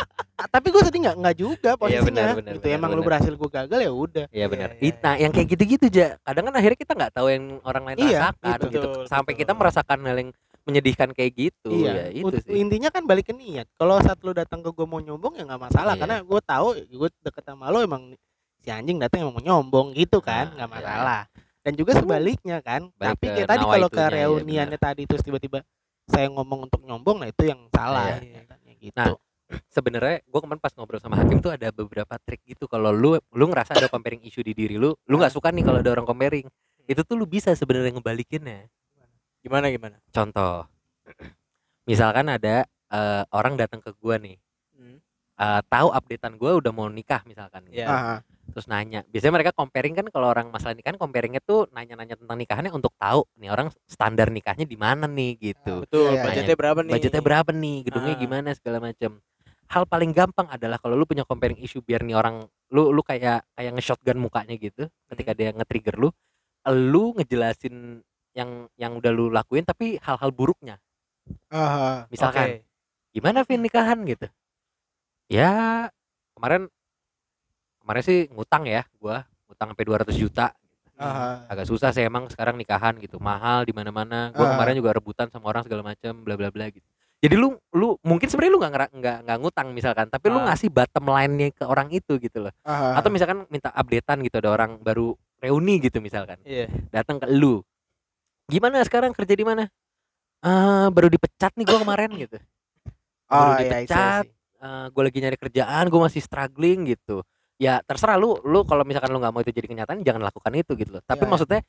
tapi 0.48 0.66
gua 0.68 0.82
sedih 0.82 1.00
nggak 1.02 1.16
nggak 1.16 1.36
juga 1.36 1.70
posisinya 1.74 2.04
benar, 2.04 2.26
benar, 2.36 2.52
gitu 2.52 2.66
benar, 2.66 2.76
emang 2.76 2.90
lu 2.90 2.96
benar. 2.96 3.06
berhasil 3.08 3.32
gua 3.34 3.50
gagal 3.52 3.80
ya 3.80 3.92
udah 3.92 4.26
Iya 4.28 4.46
benar. 4.48 4.68
Iya, 4.72 4.82
iya, 4.82 4.92
Nah, 5.00 5.14
yang 5.16 5.30
kayak 5.30 5.48
gitu-gitu 5.48 5.84
aja. 5.86 6.06
Kadang 6.20 6.44
kan 6.44 6.54
akhirnya 6.54 6.78
kita 6.78 6.92
nggak 6.92 7.12
tahu 7.12 7.26
yang 7.28 7.44
orang 7.62 7.82
lain 7.84 7.96
Iya, 8.00 8.18
rasakan 8.26 8.42
gitu. 8.50 8.66
gitu. 8.66 8.88
Betul, 8.90 9.04
Sampai 9.06 9.32
betul. 9.32 9.40
kita 9.40 9.52
merasakan 9.54 9.98
hal 10.02 10.16
yang 10.18 10.30
menyedihkan 10.64 11.08
kayak 11.10 11.32
gitu. 11.38 11.70
iya 11.70 12.08
Ya, 12.10 12.24
itu 12.24 12.36
sih. 12.40 12.56
intinya 12.56 12.88
kan 12.88 13.04
balik 13.04 13.28
ke 13.28 13.34
niat 13.34 13.68
kalau 13.72 14.00
saat 14.00 14.16
lu 14.18 14.32
datang 14.32 14.58
ke 14.58 14.68
gua 14.68 14.84
mau 14.84 14.98
nyombong 14.98 15.36
ya 15.36 15.44
nggak 15.44 15.62
masalah 15.62 15.92
Iya. 15.92 16.00
karena 16.00 16.16
gua 16.20 16.40
tahu 16.40 16.68
gua 16.90 17.08
deket 17.20 17.44
sama 17.44 17.68
lo 17.68 17.78
emang 17.80 18.16
si 18.58 18.68
anjing 18.68 18.96
datang 18.96 19.22
emang 19.22 19.36
mau 19.36 19.44
nyombong 19.44 19.92
gitu 19.92 20.18
kan 20.18 20.50
Nah, 20.50 20.64
nggak 20.66 20.80
iya. 20.80 21.20
Dan 21.64 21.72
juga 21.74 21.96
sebaliknya 21.96 22.60
kan 22.60 22.92
Balik 22.94 23.16
tapi 23.16 23.26
ke 23.26 23.32
kayak 23.40 23.48
tadi 23.48 23.64
kalau 23.64 23.88
ke 23.88 23.96
nawaitunya, 23.96 24.04
iya, 24.04 24.16
reuniannya 24.28 24.78
tadi 24.78 25.02
terus 25.08 25.22
tiba-tiba 25.24 25.58
saya 26.04 26.28
ngomong 26.28 26.68
untuk 26.68 26.84
nyombong 26.84 27.24
nah 27.24 27.28
itu 27.32 27.48
yang 27.48 27.64
salah 27.72 28.20
Iya. 28.20 28.44
katanya 28.44 28.72
gitu 28.76 28.92
Nah, 28.94 29.16
Sebenarnya 29.68 30.24
gue 30.24 30.40
kemarin 30.40 30.62
pas 30.62 30.72
ngobrol 30.72 30.98
sama 30.98 31.20
Hakim 31.20 31.38
tuh 31.38 31.52
ada 31.52 31.68
beberapa 31.68 32.16
trik 32.22 32.40
gitu. 32.48 32.64
Kalau 32.64 32.90
lu 32.90 33.20
lu 33.34 33.44
ngerasa 33.50 33.76
ada 33.76 33.92
comparing 33.92 34.24
issue 34.24 34.42
di 34.42 34.56
diri 34.56 34.80
lu, 34.80 34.96
lu 35.06 35.14
nggak 35.20 35.30
suka 35.34 35.52
nih 35.52 35.62
kalau 35.66 35.78
ada 35.84 35.90
orang 35.92 36.06
comparing. 36.08 36.46
Itu 36.88 37.04
tuh 37.04 37.16
lu 37.20 37.28
bisa 37.28 37.52
sebenarnya 37.52 37.92
ngebalikinnya. 37.92 38.66
Gimana 39.44 39.68
gimana? 39.68 40.00
Contoh, 40.10 40.64
misalkan 41.90 42.32
ada 42.32 42.64
eh, 42.88 43.22
orang 43.36 43.60
datang 43.60 43.84
ke 43.84 43.92
gua 44.00 44.16
nih, 44.16 44.40
eh, 45.34 45.60
tahu 45.66 45.88
updatean 45.90 46.34
gue 46.34 46.50
udah 46.54 46.70
mau 46.70 46.86
nikah 46.86 47.22
misalkan 47.24 47.66
gitu. 47.68 47.82
Iya. 47.82 47.88
Ah, 47.88 48.18
terus 48.44 48.68
nanya 48.68 49.02
biasanya 49.08 49.34
mereka 49.34 49.50
comparing 49.50 49.92
kan 49.92 50.06
kalau 50.08 50.28
orang 50.28 50.46
masalah 50.48 50.76
nikahan 50.76 50.94
comparingnya 50.94 51.40
tuh 51.40 51.64
nanya-nanya 51.72 52.14
tentang 52.14 52.36
nikahannya 52.36 52.70
untuk 52.70 52.92
tahu 52.94 53.24
nih 53.34 53.48
orang 53.48 53.72
standar 53.84 54.28
nikahnya 54.28 54.62
di 54.62 54.76
mana 54.76 55.08
nih 55.08 55.32
gitu 55.40 55.82
Betul, 55.82 56.12
Iya, 56.12 56.12
iya, 56.12 56.22
budgetnya 56.22 56.54
berapa 56.54 56.80
nih? 56.80 56.92
budgetnya 56.92 57.22
berapa 57.24 57.50
nih 57.50 57.76
gedungnya 57.82 58.14
Ah. 58.14 58.20
gimana 58.20 58.48
segala 58.52 58.78
macam 58.78 59.10
hal 59.64 59.82
paling 59.84 60.12
gampang 60.12 60.46
adalah 60.52 60.76
kalau 60.76 60.92
lu 60.92 61.02
punya 61.02 61.24
comparing 61.24 61.56
issue 61.56 61.80
biar 61.80 62.04
nih 62.04 62.14
orang 62.14 62.44
lu 62.68 62.92
lu 62.92 63.00
kayak 63.00 63.48
kayak 63.50 63.72
nge-shotgun 63.74 64.20
mukanya 64.20 64.54
gitu 64.54 64.86
ketika 65.08 65.32
Hmm. 65.32 65.38
dia 65.40 65.48
nge-trigger 65.50 65.96
lu 65.96 66.08
lu 66.68 67.16
ngejelasin 67.16 68.04
yang 68.32 68.68
yang 68.76 68.92
udah 68.92 69.08
lu 69.08 69.32
lakuin 69.32 69.64
tapi 69.64 69.96
hal-hal 69.98 70.30
buruknya 70.30 70.76
ah, 71.48 72.04
misalkan 72.06 72.60
Oke. 72.60 72.68
gimana 73.10 73.40
Vin 73.42 73.62
nikahan 73.62 73.98
gitu 74.04 74.28
ya 75.28 75.86
kemarin 76.36 76.68
kemarin 77.80 78.02
sih 78.04 78.18
ngutang 78.32 78.64
ya 78.64 78.84
gua 78.96 79.24
ngutang 79.48 79.72
sampai 79.72 79.84
200 79.84 80.16
juta. 80.16 80.46
Ah, 80.94 81.42
agak 81.50 81.66
susah 81.66 81.90
sih 81.90 82.06
emang 82.06 82.30
sekarang 82.30 82.54
nikahan 82.54 82.94
gitu 83.02 83.18
mahal 83.18 83.66
di 83.66 83.74
mana-mana. 83.74 84.30
Gua 84.30 84.46
Ah. 84.46 84.50
kemarin 84.54 84.78
juga 84.78 84.94
rebutan 84.94 85.26
sama 85.26 85.50
orang 85.50 85.66
segala 85.66 85.82
macam 85.82 86.22
bla 86.22 86.38
bla 86.38 86.54
bla 86.54 86.70
gitu. 86.70 86.86
Jadi 87.18 87.34
lu 87.34 87.56
lu 87.74 87.96
mungkin 88.04 88.28
sebenarnya 88.28 88.52
lu 88.52 88.60
nggak 88.62 88.72
nggak 88.94 89.18
nggak 89.26 89.38
ngutang 89.42 89.68
misalkan 89.74 90.06
tapi 90.06 90.30
lu 90.30 90.38
Ah. 90.38 90.52
ngasih 90.52 90.70
bottom 90.70 91.04
line-nya 91.10 91.48
ke 91.50 91.64
orang 91.66 91.88
itu 91.90 92.14
gitu 92.22 92.46
loh. 92.46 92.52
Ah, 92.62 92.94
atau 92.94 93.10
misalkan 93.10 93.42
minta 93.50 93.74
updatean 93.74 94.22
gitu 94.22 94.38
ada 94.38 94.54
orang 94.54 94.78
baru 94.78 95.12
reuni 95.42 95.82
gitu 95.82 95.98
misalkan. 95.98 96.38
Iya. 96.46 96.68
datang 96.94 97.18
ke 97.18 97.26
lu. 97.28 97.60
Gimana 98.46 98.84
sekarang 98.84 99.10
kerja 99.16 99.34
di 99.34 99.44
mana? 99.44 99.64
Eh 100.44 100.86
baru 100.92 101.08
dipecat 101.10 101.56
nih 101.56 101.64
gua 101.64 101.80
kemarin 101.80 102.10
gitu. 102.16 102.36
Oh, 103.32 103.56
baru 103.56 103.64
iya, 103.64 103.82
dipecat, 104.64 104.86
gue 104.90 105.02
lagi 105.04 105.18
nyari 105.20 105.36
kerjaan 105.36 105.84
gue 105.92 106.00
masih 106.00 106.20
struggling 106.24 106.78
gitu. 106.88 107.20
Ya 107.54 107.78
terserah 107.86 108.18
lu 108.18 108.34
lu 108.42 108.66
kalau 108.66 108.82
misalkan 108.82 109.12
lu 109.14 109.20
nggak 109.22 109.30
mau 109.30 109.40
itu 109.44 109.52
jadi 109.54 109.68
kenyataan 109.70 110.02
jangan 110.02 110.24
lakukan 110.24 110.52
itu 110.56 110.72
gitu 110.74 110.90
loh. 110.98 111.02
Tapi 111.04 111.22
Iya, 111.22 111.24
iya. 111.24 111.30
maksudnya 111.30 111.60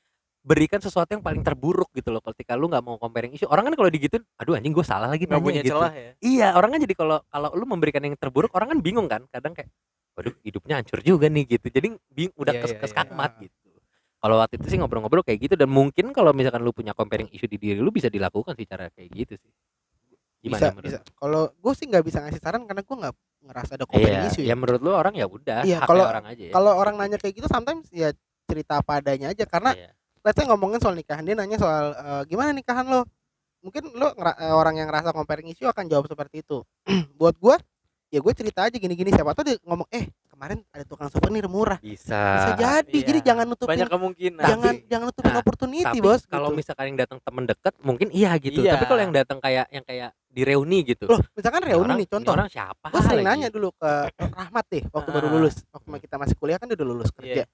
berikan 0.46 0.78
sesuatu 0.82 1.10
yang 1.14 1.22
paling 1.26 1.42
terburuk 1.46 1.90
gitu 1.94 2.10
loh. 2.10 2.22
Ketika 2.24 2.58
lu 2.58 2.72
nggak 2.72 2.82
mau 2.82 2.98
comparing 2.98 3.34
isu 3.38 3.46
orang 3.50 3.70
kan 3.70 3.76
kalau 3.78 3.90
digituin 3.92 4.24
aduh 4.40 4.58
anjing 4.58 4.74
gue 4.74 4.86
salah 4.86 5.10
lagi 5.12 5.26
Nggak 5.30 5.38
nanya 5.38 5.46
punya 5.46 5.62
gitu. 5.62 5.72
celah 5.78 5.92
ya. 5.94 6.12
iya 6.24 6.48
orang 6.58 6.70
kan 6.74 6.80
jadi 6.82 6.96
kalau 6.98 7.18
kalau 7.30 7.50
lu 7.54 7.66
memberikan 7.70 8.02
yang 8.02 8.16
terburuk 8.18 8.50
orang 8.58 8.74
kan 8.74 8.80
bingung 8.82 9.06
kan. 9.06 9.22
Kadang 9.30 9.54
kayak 9.54 9.70
waduh 10.16 10.34
hidupnya 10.42 10.80
hancur 10.82 11.00
juga 11.06 11.28
nih 11.30 11.44
gitu. 11.46 11.68
Jadi 11.70 11.88
bing, 12.10 12.32
udah 12.40 12.54
Iya, 12.56 12.62
kes 12.66 12.72
iya, 12.74 12.80
keskakmat 12.82 13.32
iya. 13.38 13.42
gitu. 13.46 13.54
Kalau 14.16 14.42
waktu 14.42 14.58
itu 14.58 14.68
sih 14.74 14.78
ngobrol-ngobrol 14.82 15.22
kayak 15.22 15.38
gitu 15.38 15.54
dan 15.54 15.70
mungkin 15.70 16.10
kalau 16.10 16.34
misalkan 16.34 16.66
lu 16.66 16.74
punya 16.74 16.98
comparing 16.98 17.30
isu 17.30 17.46
di 17.46 17.62
diri 17.62 17.78
lu 17.78 17.94
bisa 17.94 18.10
dilakukan 18.10 18.58
sih 18.58 18.66
cara 18.66 18.90
kayak 18.90 19.10
gitu 19.14 19.34
sih 19.38 19.52
bisa 20.48 20.66
menurut 20.70 20.86
bisa 20.86 21.00
lu? 21.00 21.12
kalau 21.16 21.42
gue 21.50 21.74
sih 21.74 21.86
nggak 21.86 22.04
bisa 22.04 22.18
ngasih 22.20 22.42
saran 22.42 22.64
karena 22.64 22.82
gue 22.82 22.96
nggak 22.96 23.14
ngerasa 23.46 23.72
ada 23.74 23.86
comparing 23.86 24.20
Iya, 24.20 24.30
issue 24.30 24.42
ya 24.42 24.50
ya 24.50 24.56
menurut 24.56 24.82
lu 24.82 24.92
orang 24.92 25.14
ya 25.14 25.26
udah, 25.26 25.62
Iya, 25.62 25.80
kalau- 25.86 26.06
orang 26.06 26.26
aja 26.26 26.44
ya. 26.44 26.54
kalau 26.54 26.72
orang 26.74 26.96
nanya 26.96 27.18
kayak 27.18 27.34
gitu 27.36 27.48
sometimes 27.48 27.86
ya 27.90 28.10
cerita 28.46 28.82
apa 28.82 29.02
adanya 29.02 29.30
aja 29.30 29.46
karena 29.46 29.72
Iya. 29.72 29.90
let's 30.22 30.34
say 30.34 30.46
ngomongin 30.46 30.78
soal 30.78 30.94
nikahan 30.94 31.22
dia 31.22 31.34
nanya 31.34 31.58
soal 31.58 31.94
eh, 31.94 32.24
gimana 32.26 32.52
nikahan 32.52 32.86
lo 32.86 33.06
mungkin 33.60 33.90
lo 33.94 34.14
eh, 34.14 34.50
orang 34.52 34.78
yang 34.78 34.88
ngerasa 34.88 35.10
comparing 35.10 35.46
issue 35.48 35.66
akan 35.66 35.86
jawab 35.86 36.06
seperti 36.06 36.42
itu 36.42 36.62
buat 37.18 37.34
gua 37.36 37.58
ya 38.08 38.22
gue 38.22 38.34
cerita 38.34 38.64
aja 38.64 38.78
gini-gini 38.78 39.10
siapa 39.10 39.34
tahu 39.34 39.44
dia 39.44 39.58
ngomong 39.62 39.90
eh 39.90 40.06
kemarin 40.30 40.62
ada 40.70 40.84
tukang 40.84 41.08
souvenir 41.08 41.48
murah 41.48 41.80
bisa. 41.80 42.16
bisa 42.38 42.52
jadi 42.56 42.92
iya. 42.94 43.08
jadi 43.08 43.20
jangan 43.24 43.46
nutupin 43.48 43.72
Banyak 43.72 43.90
kemungkinan. 43.90 44.44
jangan 44.46 44.74
sih. 44.74 44.88
jangan 44.88 45.06
nutupin 45.10 45.32
Nah, 45.32 45.42
opportunity 45.42 45.84
Tapi 45.84 46.00
bos 46.00 46.22
kalau 46.24 46.50
gitu. 46.52 46.60
misalkan 46.60 46.86
yang 46.92 47.00
datang 47.00 47.20
temen 47.20 47.44
deket 47.46 47.74
mungkin 47.82 48.08
iya 48.12 48.32
gitu. 48.38 48.60
Iya. 48.62 48.76
Tapi 48.76 48.86
kalau 48.86 49.02
yang 49.02 49.12
datang 49.12 49.38
kayak 49.40 49.66
yang 49.68 49.84
kayak 49.84 50.10
di 50.36 50.44
reuni 50.44 50.84
gitu. 50.84 51.08
loh 51.08 51.24
misalkan 51.32 51.64
reuni 51.64 51.88
orang- 51.88 51.98
nih 51.98 52.10
contoh 52.10 52.32
orang 52.34 52.48
siapa? 52.48 52.86
gue 52.86 53.02
sering 53.02 53.24
lagi? 53.24 53.30
nanya 53.32 53.48
dulu 53.48 53.72
ke 53.72 53.92
Rahmat 54.20 54.66
deh 54.68 54.84
waktu 54.86 55.10
baru 55.10 55.28
Ah. 55.28 55.34
lulus 55.34 55.56
waktu 55.66 55.88
kita 55.98 56.16
masih 56.18 56.36
kuliah 56.36 56.58
kan 56.58 56.68
dia 56.68 56.76
udah 56.76 56.88
lulus 56.88 57.10
kerja 57.10 57.48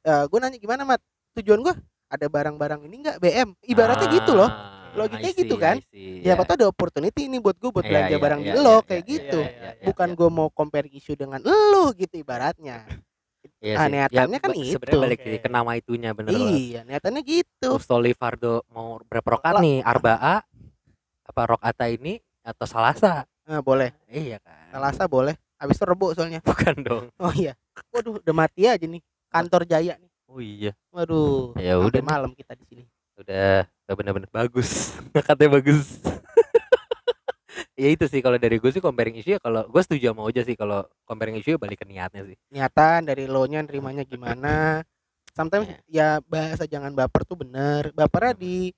Iya. 0.00 0.14
gue 0.24 0.38
nanya 0.38 0.56
gimana 0.56 0.82
mat 0.84 1.00
tujuan 1.34 1.58
gue 1.60 1.74
ada 2.06 2.26
barang-barang 2.26 2.80
ini 2.84 2.94
enggak 3.00 3.16
BM 3.18 3.58
ibaratnya 3.64 4.06
gitu 4.08 4.32
loh 4.32 4.46
Ah, 4.46 4.70
Logikanya 4.94 5.26
I 5.26 5.34
see, 5.34 5.40
gitu 5.40 5.56
kan? 5.58 5.76
See, 5.84 6.22
ya 6.22 6.38
iya. 6.38 6.38
apa 6.38 6.54
ada 6.54 6.70
opportunity 6.70 7.26
ini 7.26 7.42
buat 7.42 7.58
gue 7.58 7.66
buat 7.68 7.82
Iya, 7.82 7.90
belanja 7.90 8.08
iya, 8.08 8.22
barang 8.22 8.40
iya, 8.40 8.46
di 8.46 8.50
iya, 8.52 8.62
lo 8.62 8.70
iya, 8.70 8.84
kayak 8.84 9.02
iya, 9.02 9.10
gitu 9.10 9.40
iya, 9.40 9.50
iya, 9.50 9.70
iya, 9.72 9.84
bukan 9.84 10.08
iya. 10.08 10.14
gue 10.14 10.28
mau 10.30 10.48
compare 10.48 10.86
isu 10.88 11.12
dengan 11.14 11.40
lo 11.42 11.84
gitu 11.92 12.14
ibaratnya 12.14 12.78
Iya 13.58 13.74
ah, 13.74 13.82
sih. 13.82 13.90
niatannya 13.90 14.38
kan 14.38 14.50
ba- 14.50 14.56
itu. 14.56 14.70
Sebenarnya 14.70 15.02
balik 15.02 15.18
Oke. 15.20 15.36
ke 15.36 15.48
nama 15.50 15.70
itunya 15.74 16.10
bener 16.12 16.30
iya 16.30 16.80
niatannya 16.80 17.22
gitu 17.22 17.68
Mustoli 17.74 18.12
Fardo 18.12 18.62
mau 18.68 19.02
berapa 19.02 19.24
rokat 19.26 19.52
nih? 19.58 19.82
Arbaa 19.82 20.46
apa 21.24 21.42
rokata 21.48 21.88
ini 21.88 22.20
atau 22.44 22.68
salasa? 22.68 23.24
nah, 23.44 23.60
boleh. 23.60 23.92
Iya 24.08 24.40
kan. 24.40 24.72
Selasa 24.72 25.04
boleh. 25.08 25.36
Habis 25.60 25.76
itu 25.80 25.84
rebo 25.88 26.12
soalnya. 26.12 26.40
Bukan 26.48 26.74
dong. 26.84 27.04
oh 27.20 27.32
iya. 27.32 27.56
Waduh 27.92 28.20
udah 28.20 28.34
mati 28.36 28.68
aja 28.68 28.84
nih. 28.84 29.00
Kantor 29.32 29.64
Jaya 29.64 29.96
nih. 29.98 30.10
Oh 30.30 30.40
iya. 30.40 30.72
waduh 30.90 31.54
Ya 31.60 31.78
udah 31.78 32.02
malam 32.02 32.32
kita 32.32 32.56
di 32.56 32.64
sini. 32.66 32.84
Udah 33.14 33.68
udah 33.86 33.94
bener-bener 33.94 34.30
bagus. 34.32 34.94
Katanya 35.26 35.60
bagus. 35.60 36.00
Ya 37.74 37.90
itu 37.90 38.06
sih 38.06 38.22
kalau 38.22 38.38
dari 38.38 38.62
gue 38.62 38.70
sih 38.70 38.78
comparing 38.78 39.18
issue 39.18 39.34
ya 39.34 39.42
kalau 39.42 39.66
gue 39.66 39.82
setuju 39.82 40.14
sama 40.14 40.22
Oja 40.22 40.46
sih 40.46 40.54
kalau 40.54 40.86
comparing 41.02 41.34
issue 41.42 41.54
ya 41.54 41.58
balik 41.58 41.82
ke 41.82 41.86
niatnya 41.86 42.22
sih. 42.22 42.38
Niatan 42.54 43.10
dari 43.10 43.26
lo 43.26 43.42
nya 43.50 43.66
nerimanya 43.66 44.06
gimana. 44.06 44.78
Sometimes 45.34 45.66
ya 45.90 46.22
bahasa 46.22 46.70
jangan 46.70 46.94
baper 46.94 47.26
tuh 47.26 47.42
bener. 47.42 47.90
Bapernya 47.90 48.38
di 48.38 48.70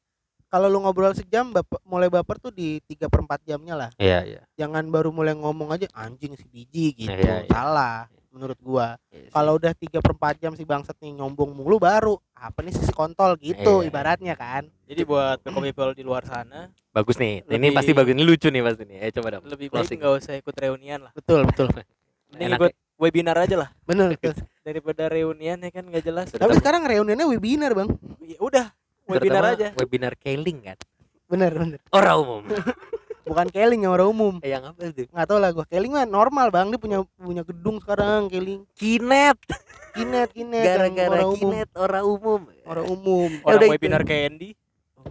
kalau 0.46 0.70
lu 0.70 0.78
ngobrol 0.78 1.12
sejam 1.12 1.50
baper, 1.50 1.78
mulai 1.82 2.06
baper 2.06 2.38
tuh 2.38 2.54
di 2.54 2.78
tiga 2.86 3.10
per 3.10 3.20
4 3.22 3.42
jamnya 3.44 3.74
lah. 3.74 3.90
Iya 3.98 4.22
iya. 4.24 4.40
Jangan 4.54 4.86
baru 4.88 5.10
mulai 5.10 5.34
ngomong 5.34 5.74
aja 5.74 5.90
anjing 5.92 6.38
si 6.38 6.46
biji 6.46 6.94
gitu. 6.94 7.10
Iya, 7.12 7.44
iya. 7.44 7.50
salah 7.50 8.06
menurut 8.30 8.60
gua. 8.60 9.00
Iya 9.08 9.26
sih. 9.26 9.32
kalau 9.32 9.56
udah 9.56 9.72
tiga 9.72 9.98
per 9.98 10.12
4 10.14 10.42
jam 10.42 10.52
si 10.54 10.62
bangsat 10.62 10.96
nih 11.00 11.16
nyombong 11.16 11.56
mulu 11.56 11.80
baru 11.80 12.14
apa 12.36 12.62
nih 12.62 12.72
sisi 12.72 12.92
kontol? 12.94 13.34
Gitu 13.40 13.82
Iya. 13.82 13.88
ibaratnya 13.90 14.34
kan. 14.38 14.68
Jadi 14.86 15.02
buat 15.02 15.42
people 15.42 15.64
people 15.64 15.90
di 15.96 16.04
luar 16.06 16.22
sana 16.22 16.70
bagus 16.94 17.18
nih. 17.18 17.42
Ini 17.44 17.52
lebih- 17.52 17.76
pasti 17.76 17.92
bagus 17.92 18.12
ini 18.14 18.22
lucu 18.24 18.48
nih 18.48 18.62
pasti 18.62 18.82
nih. 18.86 18.98
Eh 19.02 19.10
coba 19.12 19.28
dong 19.36 19.44
lebih 19.50 19.66
baik 19.68 19.82
closing. 19.84 19.98
nggak 19.98 20.12
usah 20.22 20.34
ikut 20.38 20.54
reunian 20.56 21.00
lah. 21.04 21.12
betul 21.12 21.42
betul. 21.44 21.66
Enak 22.36 22.58
ikut 22.60 22.72
webinar 22.96 23.36
aja 23.36 23.56
lah. 23.56 23.68
Bener 23.84 24.14
daripada 24.66 25.04
reunian 25.10 25.58
ya 25.58 25.70
kan 25.74 25.84
nggak 25.84 26.04
jelas. 26.06 26.26
tapi 26.30 26.54
sekarang 26.56 26.86
reuniannya 26.86 27.26
webinar 27.26 27.74
bang. 27.74 27.88
Ya 28.22 28.38
udah 28.40 28.66
webinar 29.06 29.42
Terutama 29.42 29.48
aja. 29.54 29.68
webinar 29.78 30.12
Keling 30.18 30.58
kan? 30.62 30.78
Bener 31.26 31.50
bener. 31.54 31.78
Orang 31.90 32.16
umum. 32.22 32.42
Bukan 33.26 33.50
keling 33.50 33.82
yang 33.82 33.90
orang 33.98 34.08
umum. 34.14 34.34
Eh, 34.38 34.54
yang 34.54 34.62
apa 34.70 34.86
tuh 34.94 35.10
nggak 35.10 35.26
tahu 35.26 35.38
lah 35.42 35.50
gua. 35.50 35.66
Keling 35.66 35.90
mah 35.90 36.06
normal 36.06 36.46
bang. 36.54 36.70
Dia 36.70 36.78
punya 36.78 36.98
punya 37.18 37.42
gedung 37.42 37.82
sekarang 37.82 38.30
keling. 38.30 38.62
Kinet. 38.78 39.34
Kinet 39.98 40.30
kinet. 40.30 40.62
Gara-gara 40.62 41.10
orang 41.10 41.30
umum. 41.34 41.40
kinet 41.42 41.70
orang 41.74 42.04
umum. 42.06 42.40
Orang 42.62 42.86
umum. 42.86 43.30
Orang 43.42 43.58
udah 43.58 43.66
itu. 43.66 43.74
webinar 43.74 44.02
Candy. 44.06 44.54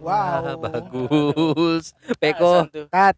Wah, 0.00 0.56
bagus. 0.60 1.92
Nah, 1.92 2.16
Peko 2.16 2.52
tuh. 2.72 2.88
cut 2.88 3.16